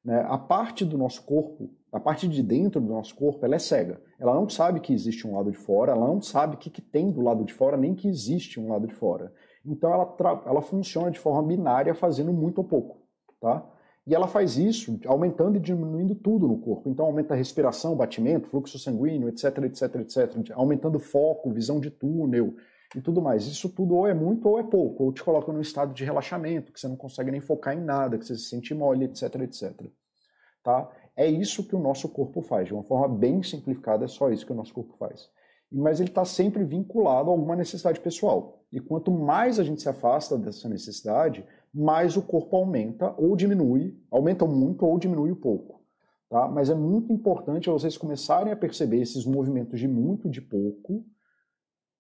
Né? 0.06 0.24
A 0.30 0.38
parte 0.38 0.86
do 0.86 0.98
nosso 0.98 1.24
corpo 1.24 1.70
a 1.96 2.00
parte 2.00 2.28
de 2.28 2.44
dentro 2.44 2.82
do 2.82 2.90
nosso 2.90 3.16
corpo 3.16 3.46
ela 3.46 3.56
é 3.56 3.60
cega. 3.60 4.02
Ela 4.20 4.36
não 4.36 4.50
sabe 4.50 4.82
que 4.82 4.92
existe 4.92 5.26
um 5.26 5.34
lado 5.34 5.50
de 5.50 5.58
fora, 5.58 5.94
ela 5.94 6.06
não 6.06 6.22
sabe 6.22 6.56
o 6.56 6.58
que, 6.58 6.70
que 6.70 6.82
tem 6.82 7.10
do 7.10 7.22
lado 7.22 7.46
de 7.46 7.54
fora, 7.54 7.78
nem 7.78 7.96
que 7.96 8.10
existe 8.10 8.60
um 8.60 8.70
lado 8.70 8.86
de 8.86 8.94
fora. 8.94 9.32
Então 9.66 9.94
ela, 9.94 10.44
ela 10.46 10.62
funciona 10.62 11.10
de 11.10 11.18
forma 11.18 11.42
binária, 11.42 11.96
fazendo 11.96 12.34
muito 12.34 12.58
ou 12.58 12.66
pouco. 12.66 12.98
Tá? 13.40 13.66
E 14.06 14.14
ela 14.14 14.28
faz 14.28 14.58
isso 14.58 15.00
aumentando 15.06 15.56
e 15.56 15.60
diminuindo 15.62 16.14
tudo 16.16 16.50
no 16.50 16.58
corpo. 16.58 16.90
Então 16.90 17.06
aumenta 17.06 17.34
a 17.34 17.38
respiração, 17.38 17.96
batimento, 17.96 18.50
fluxo 18.50 18.78
sanguíneo, 18.78 19.30
etc, 19.30 19.58
etc, 19.60 19.96
etc. 19.96 20.52
Aumentando 20.52 21.00
foco, 21.00 21.50
visão 21.50 21.80
de 21.80 21.90
túnel 21.90 22.56
e 22.94 23.02
tudo 23.02 23.22
mais. 23.22 23.46
Isso 23.48 23.70
tudo 23.70 23.96
ou 23.96 24.08
é 24.08 24.14
muito 24.14 24.48
ou 24.48 24.60
é 24.60 24.64
pouco. 24.64 25.06
Ou 25.06 25.14
te 25.14 25.24
coloca 25.24 25.52
num 25.52 25.62
estado 25.62 25.94
de 25.94 26.04
relaxamento, 26.04 26.72
que 26.72 26.80
você 26.80 26.88
não 26.88 26.96
consegue 26.96 27.32
nem 27.32 27.42
focar 27.42 27.74
em 27.76 27.82
nada, 27.82 28.18
que 28.18 28.26
você 28.26 28.36
se 28.36 28.50
sente 28.50 28.74
mole, 28.74 29.06
etc, 29.06 29.36
etc. 29.42 29.90
Tá? 30.64 30.90
É 31.16 31.28
isso 31.28 31.68
que 31.68 31.76
o 31.76 31.80
nosso 31.80 32.10
corpo 32.10 32.42
faz. 32.42 32.68
De 32.68 32.74
uma 32.74 32.84
forma 32.84 33.08
bem 33.08 33.42
simplificada, 33.42 34.06
é 34.06 34.08
só 34.08 34.30
isso 34.30 34.46
que 34.46 34.52
o 34.52 34.56
nosso 34.56 34.74
corpo 34.74 34.96
faz. 34.98 35.30
mas 35.72 36.00
ele 36.00 36.10
está 36.10 36.24
sempre 36.24 36.64
vinculado 36.64 37.30
a 37.30 37.34
alguma 37.34 37.56
necessidade 37.56 38.00
pessoal. 38.00 38.64
E 38.72 38.80
quanto 38.80 39.12
mais 39.12 39.60
a 39.60 39.64
gente 39.64 39.82
se 39.82 39.90
afasta 39.90 40.38
dessa 40.38 40.70
necessidade, 40.70 41.46
mais 41.74 42.16
o 42.16 42.22
corpo 42.22 42.56
aumenta 42.56 43.14
ou 43.18 43.36
diminui, 43.36 43.98
aumenta 44.10 44.46
muito 44.46 44.86
ou 44.86 44.98
diminui 44.98 45.32
um 45.32 45.36
pouco. 45.36 45.82
Tá? 46.30 46.48
Mas 46.48 46.70
é 46.70 46.76
muito 46.76 47.12
importante 47.12 47.70
vocês 47.70 47.98
começarem 47.98 48.52
a 48.54 48.56
perceber 48.56 49.02
esses 49.02 49.26
movimentos 49.26 49.80
de 49.80 49.88
muito 49.88 50.28
e 50.28 50.32
de 50.32 50.42
pouco, 50.42 51.06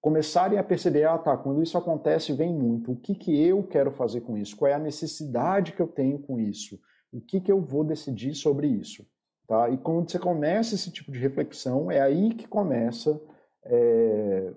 começarem 0.05 0.59
a 0.59 0.63
perceber, 0.63 1.05
ah 1.05 1.17
tá, 1.17 1.35
quando 1.35 1.63
isso 1.63 1.75
acontece 1.75 2.31
vem 2.31 2.53
muito, 2.53 2.91
o 2.91 2.95
que, 2.95 3.15
que 3.15 3.43
eu 3.43 3.63
quero 3.63 3.89
fazer 3.89 4.21
com 4.21 4.37
isso? 4.37 4.55
Qual 4.55 4.69
é 4.69 4.75
a 4.75 4.77
necessidade 4.77 5.71
que 5.71 5.81
eu 5.81 5.87
tenho 5.87 6.19
com 6.19 6.39
isso? 6.39 6.79
O 7.11 7.19
que, 7.19 7.41
que 7.41 7.51
eu 7.51 7.59
vou 7.59 7.83
decidir 7.83 8.35
sobre 8.35 8.67
isso? 8.67 9.03
Tá? 9.47 9.67
E 9.67 9.79
quando 9.79 10.07
você 10.07 10.19
começa 10.19 10.75
esse 10.75 10.91
tipo 10.91 11.11
de 11.11 11.17
reflexão, 11.17 11.89
é 11.89 12.01
aí 12.01 12.35
que 12.35 12.47
começa 12.47 13.19
é, 13.63 14.53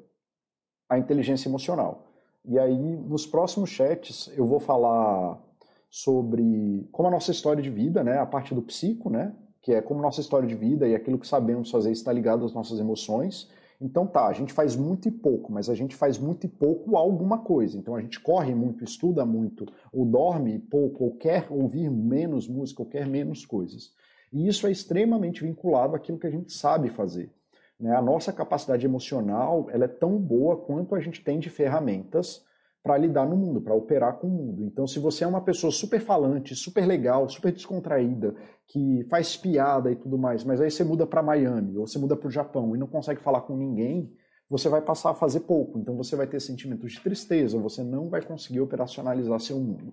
a 0.87 0.99
inteligência 0.99 1.49
emocional. 1.49 2.13
E 2.45 2.59
aí, 2.59 2.77
nos 2.77 3.27
próximos 3.27 3.71
chats, 3.71 4.31
eu 4.37 4.47
vou 4.47 4.61
falar 4.61 5.43
sobre 5.89 6.87
como 6.93 7.09
a 7.09 7.11
nossa 7.11 7.31
história 7.31 7.63
de 7.63 7.71
vida, 7.71 8.05
né, 8.05 8.19
a 8.19 8.27
parte 8.27 8.55
do 8.55 8.61
psico, 8.61 9.09
né, 9.09 9.35
que 9.63 9.73
é 9.73 9.81
como 9.81 10.03
nossa 10.03 10.21
história 10.21 10.47
de 10.47 10.55
vida 10.55 10.87
e 10.87 10.95
aquilo 10.95 11.19
que 11.19 11.27
sabemos 11.27 11.71
fazer 11.71 11.91
está 11.91 12.13
ligado 12.13 12.45
às 12.45 12.53
nossas 12.53 12.79
emoções. 12.79 13.49
Então 13.81 14.07
tá, 14.07 14.27
a 14.27 14.33
gente 14.33 14.53
faz 14.53 14.75
muito 14.75 15.07
e 15.07 15.11
pouco, 15.11 15.53
mas 15.53 15.69
a 15.69 15.75
gente 15.75 15.95
faz 15.95 16.19
muito 16.19 16.45
e 16.47 16.49
pouco 16.49 16.97
alguma 16.97 17.39
coisa. 17.39 17.79
Então 17.79 17.95
a 17.95 18.01
gente 18.01 18.19
corre 18.19 18.55
muito, 18.55 18.83
estuda 18.83 19.25
muito, 19.25 19.67
ou 19.93 20.05
dorme 20.05 20.59
pouco, 20.59 21.05
ou 21.05 21.17
quer 21.17 21.47
ouvir 21.49 21.89
menos 21.89 22.49
música, 22.49 22.83
ou 22.83 22.89
quer 22.89 23.07
menos 23.07 23.47
coisas. 23.47 23.93
E 24.33 24.49
isso 24.49 24.67
é 24.67 24.73
extremamente 24.73 25.43
vinculado 25.43 25.95
àquilo 25.95 26.19
que 26.19 26.27
a 26.27 26.31
gente 26.31 26.53
sabe 26.53 26.91
fazer. 26.91 27.31
Né? 27.79 27.95
A 27.95 28.03
nossa 28.03 28.33
capacidade 28.33 28.85
emocional 28.85 29.69
ela 29.71 29.85
é 29.85 29.89
tão 29.89 30.19
boa 30.19 30.57
quanto 30.57 30.95
a 30.95 31.01
gente 31.01 31.23
tem 31.23 31.39
de 31.39 31.49
ferramentas 31.49 32.45
para 32.89 32.97
lidar 32.97 33.29
no 33.29 33.37
mundo, 33.37 33.61
para 33.61 33.75
operar 33.75 34.15
com 34.15 34.27
o 34.27 34.31
mundo. 34.31 34.65
Então, 34.65 34.87
se 34.87 34.99
você 34.99 35.23
é 35.23 35.27
uma 35.27 35.43
pessoa 35.43 35.71
super 35.71 36.01
falante, 36.01 36.57
super 36.57 36.87
legal, 36.87 37.29
super 37.29 37.53
descontraída, 37.53 38.35
que 38.67 39.05
faz 39.11 39.37
piada 39.37 39.93
e 39.93 39.97
tudo 39.97 40.17
mais, 40.17 40.43
mas 40.43 40.59
aí 40.59 40.71
você 40.71 40.83
muda 40.83 41.07
para 41.07 41.23
Miami 41.23 41.77
ou 41.77 41.87
você 41.87 41.99
muda 41.99 42.17
para 42.17 42.29
o 42.29 42.31
Japão 42.31 42.75
e 42.75 42.79
não 42.79 42.87
consegue 42.87 43.21
falar 43.21 43.43
com 43.43 43.55
ninguém, 43.55 44.11
você 44.49 44.71
vai 44.71 44.81
passar 44.81 45.11
a 45.11 45.15
fazer 45.15 45.41
pouco. 45.41 45.79
Então, 45.79 45.99
você 45.99 46.17
vai 46.17 46.27
ter 46.27 46.41
sentimentos 46.41 46.93
de 46.93 47.01
tristeza, 47.03 47.59
você 47.59 47.85
não 47.85 48.09
vai 48.09 48.23
conseguir 48.23 48.63
operacionalizar 48.63 49.39
seu 49.39 49.61
mundo. 49.61 49.93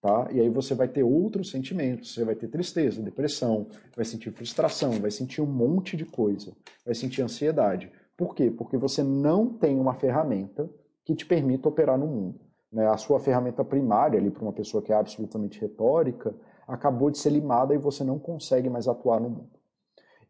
Tá? 0.00 0.28
E 0.30 0.40
aí 0.40 0.48
você 0.48 0.76
vai 0.76 0.86
ter 0.86 1.02
outros 1.02 1.50
sentimentos, 1.50 2.14
você 2.14 2.24
vai 2.24 2.36
ter 2.36 2.46
tristeza, 2.46 3.02
depressão, 3.02 3.66
vai 3.96 4.04
sentir 4.04 4.30
frustração, 4.30 4.92
vai 4.92 5.10
sentir 5.10 5.40
um 5.40 5.46
monte 5.46 5.96
de 5.96 6.04
coisa, 6.04 6.52
vai 6.86 6.94
sentir 6.94 7.20
ansiedade. 7.20 7.90
Por 8.16 8.32
quê? 8.32 8.48
Porque 8.48 8.76
você 8.76 9.02
não 9.02 9.48
tem 9.48 9.76
uma 9.76 9.94
ferramenta 9.94 10.70
que 11.08 11.14
te 11.14 11.24
permita 11.24 11.70
operar 11.70 11.96
no 11.96 12.06
mundo. 12.06 12.38
Né? 12.70 12.86
A 12.86 12.98
sua 12.98 13.18
ferramenta 13.18 13.64
primária, 13.64 14.20
ali 14.20 14.30
para 14.30 14.42
uma 14.42 14.52
pessoa 14.52 14.82
que 14.82 14.92
é 14.92 14.94
absolutamente 14.94 15.58
retórica, 15.58 16.34
acabou 16.66 17.10
de 17.10 17.16
ser 17.16 17.30
limada 17.30 17.74
e 17.74 17.78
você 17.78 18.04
não 18.04 18.18
consegue 18.18 18.68
mais 18.68 18.86
atuar 18.86 19.18
no 19.18 19.30
mundo. 19.30 19.58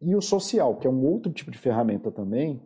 E 0.00 0.14
o 0.14 0.22
social, 0.22 0.76
que 0.76 0.86
é 0.86 0.90
um 0.90 1.04
outro 1.04 1.32
tipo 1.32 1.50
de 1.50 1.58
ferramenta 1.58 2.12
também, 2.12 2.62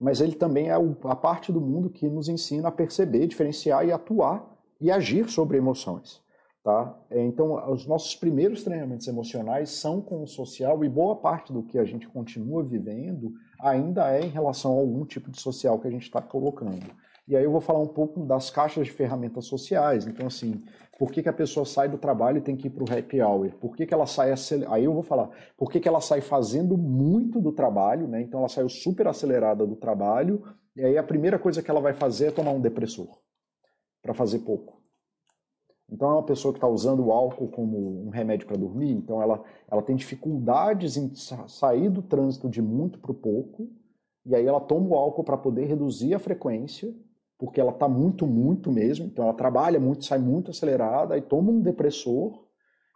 mas 0.00 0.20
ele 0.20 0.34
também 0.34 0.70
é 0.70 0.74
a 1.04 1.14
parte 1.14 1.52
do 1.52 1.60
mundo 1.60 1.88
que 1.88 2.08
nos 2.08 2.28
ensina 2.28 2.66
a 2.66 2.72
perceber, 2.72 3.28
diferenciar 3.28 3.86
e 3.86 3.92
atuar 3.92 4.44
e 4.80 4.90
agir 4.90 5.28
sobre 5.28 5.56
emoções. 5.56 6.20
Tá? 6.64 6.98
É, 7.10 7.22
então, 7.22 7.72
os 7.72 7.86
nossos 7.86 8.16
primeiros 8.16 8.64
treinamentos 8.64 9.06
emocionais 9.06 9.70
são 9.70 10.00
com 10.00 10.24
o 10.24 10.26
social 10.26 10.84
e 10.84 10.88
boa 10.88 11.14
parte 11.14 11.52
do 11.52 11.62
que 11.62 11.78
a 11.78 11.84
gente 11.84 12.08
continua 12.08 12.64
vivendo 12.64 13.32
ainda 13.60 14.10
é 14.12 14.20
em 14.20 14.30
relação 14.30 14.72
a 14.72 14.80
algum 14.80 15.04
tipo 15.04 15.30
de 15.30 15.40
social 15.40 15.78
que 15.78 15.86
a 15.86 15.90
gente 15.92 16.02
está 16.02 16.20
colocando. 16.20 16.90
E 17.26 17.36
aí 17.36 17.44
eu 17.44 17.50
vou 17.50 17.60
falar 17.60 17.80
um 17.80 17.88
pouco 17.88 18.24
das 18.24 18.50
caixas 18.50 18.86
de 18.86 18.92
ferramentas 18.92 19.46
sociais. 19.46 20.06
Então, 20.06 20.26
assim, 20.26 20.62
por 20.98 21.10
que, 21.10 21.22
que 21.22 21.28
a 21.28 21.32
pessoa 21.32 21.64
sai 21.64 21.88
do 21.88 21.96
trabalho 21.96 22.38
e 22.38 22.42
tem 22.42 22.56
que 22.56 22.66
ir 22.66 22.70
para 22.70 22.84
o 22.84 22.98
happy 22.98 23.22
hour? 23.22 23.50
Por 23.60 23.74
que, 23.74 23.86
que 23.86 23.94
ela 23.94 24.06
sai... 24.06 24.34
Aí 24.68 24.84
eu 24.84 24.92
vou 24.92 25.02
falar, 25.02 25.30
por 25.56 25.70
que, 25.70 25.80
que 25.80 25.88
ela 25.88 26.00
sai 26.00 26.20
fazendo 26.20 26.76
muito 26.76 27.40
do 27.40 27.52
trabalho, 27.52 28.06
né? 28.06 28.20
Então 28.20 28.40
ela 28.40 28.48
saiu 28.48 28.68
super 28.68 29.08
acelerada 29.08 29.66
do 29.66 29.76
trabalho, 29.76 30.42
e 30.76 30.84
aí 30.84 30.98
a 30.98 31.02
primeira 31.02 31.38
coisa 31.38 31.62
que 31.62 31.70
ela 31.70 31.80
vai 31.80 31.94
fazer 31.94 32.26
é 32.26 32.30
tomar 32.30 32.50
um 32.50 32.60
depressor 32.60 33.18
para 34.02 34.12
fazer 34.12 34.40
pouco. 34.40 34.80
Então 35.90 36.08
é 36.10 36.12
uma 36.12 36.22
pessoa 36.22 36.52
que 36.52 36.58
está 36.58 36.68
usando 36.68 37.06
o 37.06 37.12
álcool 37.12 37.48
como 37.48 38.06
um 38.06 38.10
remédio 38.10 38.46
para 38.46 38.56
dormir, 38.56 38.92
então 38.92 39.20
ela, 39.20 39.42
ela 39.70 39.82
tem 39.82 39.96
dificuldades 39.96 40.96
em 40.96 41.12
sair 41.48 41.88
do 41.90 42.02
trânsito 42.02 42.48
de 42.48 42.62
muito 42.62 43.00
para 43.00 43.10
o 43.10 43.14
pouco, 43.14 43.68
e 44.24 44.34
aí 44.34 44.46
ela 44.46 44.60
toma 44.60 44.88
o 44.90 44.94
álcool 44.94 45.24
para 45.24 45.36
poder 45.36 45.64
reduzir 45.64 46.14
a 46.14 46.18
frequência, 46.18 46.94
porque 47.40 47.58
ela 47.58 47.72
está 47.72 47.88
muito, 47.88 48.26
muito 48.26 48.70
mesmo, 48.70 49.06
então 49.06 49.24
ela 49.24 49.32
trabalha 49.32 49.80
muito, 49.80 50.04
sai 50.04 50.18
muito 50.18 50.50
acelerada, 50.50 51.14
aí 51.14 51.22
toma 51.22 51.50
um 51.50 51.62
depressor, 51.62 52.44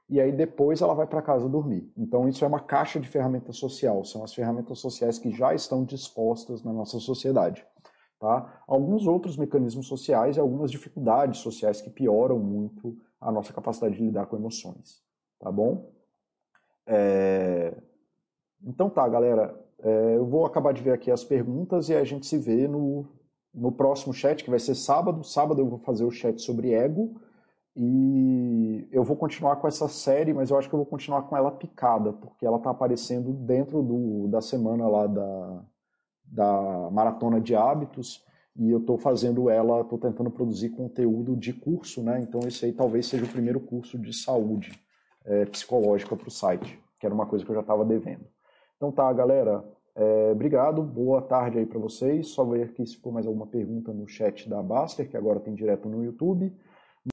e 0.07 0.21
aí 0.21 0.31
depois 0.31 0.83
ela 0.83 0.93
vai 0.93 1.07
para 1.07 1.23
casa 1.23 1.49
dormir. 1.49 1.91
Então 1.97 2.29
isso 2.29 2.45
é 2.45 2.49
uma 2.49 2.61
caixa 2.61 3.01
de 3.01 3.09
ferramentas 3.09 3.57
social, 3.57 4.05
são 4.05 4.23
as 4.23 4.35
ferramentas 4.35 4.79
sociais 4.81 5.19
que 5.19 5.31
já 5.31 5.55
estão 5.55 5.83
dispostas 5.83 6.63
na 6.63 6.75
nossa 6.75 7.01
sociedade. 7.01 7.67
Tá? 8.21 8.63
Alguns 8.67 9.07
outros 9.07 9.39
mecanismos 9.39 9.87
sociais 9.87 10.37
e 10.37 10.41
algumas 10.41 10.71
dificuldades 10.71 11.41
sociais 11.41 11.81
que 11.81 11.89
pioram 11.89 12.39
muito 12.39 12.99
a 13.19 13.33
nossa 13.33 13.51
capacidade 13.51 13.97
de 13.97 14.03
lidar 14.03 14.27
com 14.27 14.37
emoções. 14.37 15.03
Tá 15.41 15.51
bom? 15.51 15.91
É... 16.87 17.75
Então 18.63 18.91
tá, 18.91 19.09
galera. 19.09 19.59
É, 19.83 20.17
eu 20.17 20.25
vou 20.25 20.47
acabar 20.47 20.73
de 20.73 20.83
ver 20.83 20.93
aqui 20.93 21.11
as 21.11 21.25
perguntas 21.25 21.89
e 21.89 21.95
a 21.95 22.05
gente 22.05 22.25
se 22.27 22.39
vê 22.39 22.67
no, 22.67 23.07
no 23.55 23.71
próximo 23.71 24.13
chat, 24.13 24.43
que 24.43 24.51
vai 24.51 24.59
ser 24.59 24.75
sábado. 24.75 25.23
Sábado 25.23 25.61
eu 25.61 25.69
vou 25.69 25.79
fazer 25.79 26.05
o 26.05 26.11
chat 26.11 26.41
sobre 26.41 26.73
ego. 26.73 27.15
E 27.77 28.89
eu 28.93 29.03
vou 29.03 29.17
continuar 29.17 29.57
com 29.57 29.67
essa 29.67 29.89
série, 29.89 30.33
mas 30.33 30.51
eu 30.51 30.59
acho 30.59 30.69
que 30.69 30.75
eu 30.75 30.79
vou 30.79 30.87
continuar 30.87 31.23
com 31.23 31.37
ela 31.37 31.51
picada, 31.51 32.13
porque 32.13 32.47
ela 32.47 32.59
está 32.59 32.71
aparecendo 32.71 33.33
dentro 33.33 33.83
do, 33.83 34.29
da 34.29 34.41
semana 34.41 34.87
lá 34.87 35.07
da, 35.09 35.65
da 36.25 36.91
Maratona 36.93 37.41
de 37.41 37.55
Hábitos 37.57 38.25
e 38.57 38.71
eu 38.71 38.79
estou 38.79 38.97
fazendo 38.97 39.51
ela, 39.51 39.81
estou 39.81 39.99
tentando 39.99 40.31
produzir 40.31 40.71
conteúdo 40.71 41.37
de 41.37 41.53
curso, 41.53 42.03
né? 42.03 42.21
Então 42.21 42.41
esse 42.47 42.65
aí 42.65 42.73
talvez 42.73 43.07
seja 43.07 43.25
o 43.25 43.29
primeiro 43.29 43.59
curso 43.59 43.99
de 43.99 44.13
saúde 44.13 44.81
é, 45.25 45.45
psicológica 45.47 46.15
para 46.15 46.29
o 46.29 46.31
site, 46.31 46.79
que 47.01 47.07
era 47.07 47.15
uma 47.15 47.27
coisa 47.27 47.45
que 47.45 47.51
eu 47.51 47.57
já 47.57 47.63
estava 47.63 47.85
devendo. 47.85 48.25
Então 48.77 48.93
tá, 48.93 49.13
galera, 49.13 49.65
é, 49.97 50.33
obrigado, 50.33 50.83
boa 50.83 51.23
tarde 51.23 51.59
aí 51.59 51.67
para 51.67 51.79
vocês. 51.79 52.29
Só 52.29 52.45
ver 52.45 52.65
aqui 52.65 52.87
se 52.87 52.97
for 52.97 53.13
mais 53.13 53.27
alguma 53.27 53.47
pergunta 53.47 53.93
no 53.93 54.09
chat 54.09 54.49
da 54.49 54.63
Baster, 54.63 55.09
que 55.09 55.17
agora 55.17 55.41
tem 55.41 55.55
direto 55.55 55.89
no 55.89 56.05
YouTube. 56.05 56.53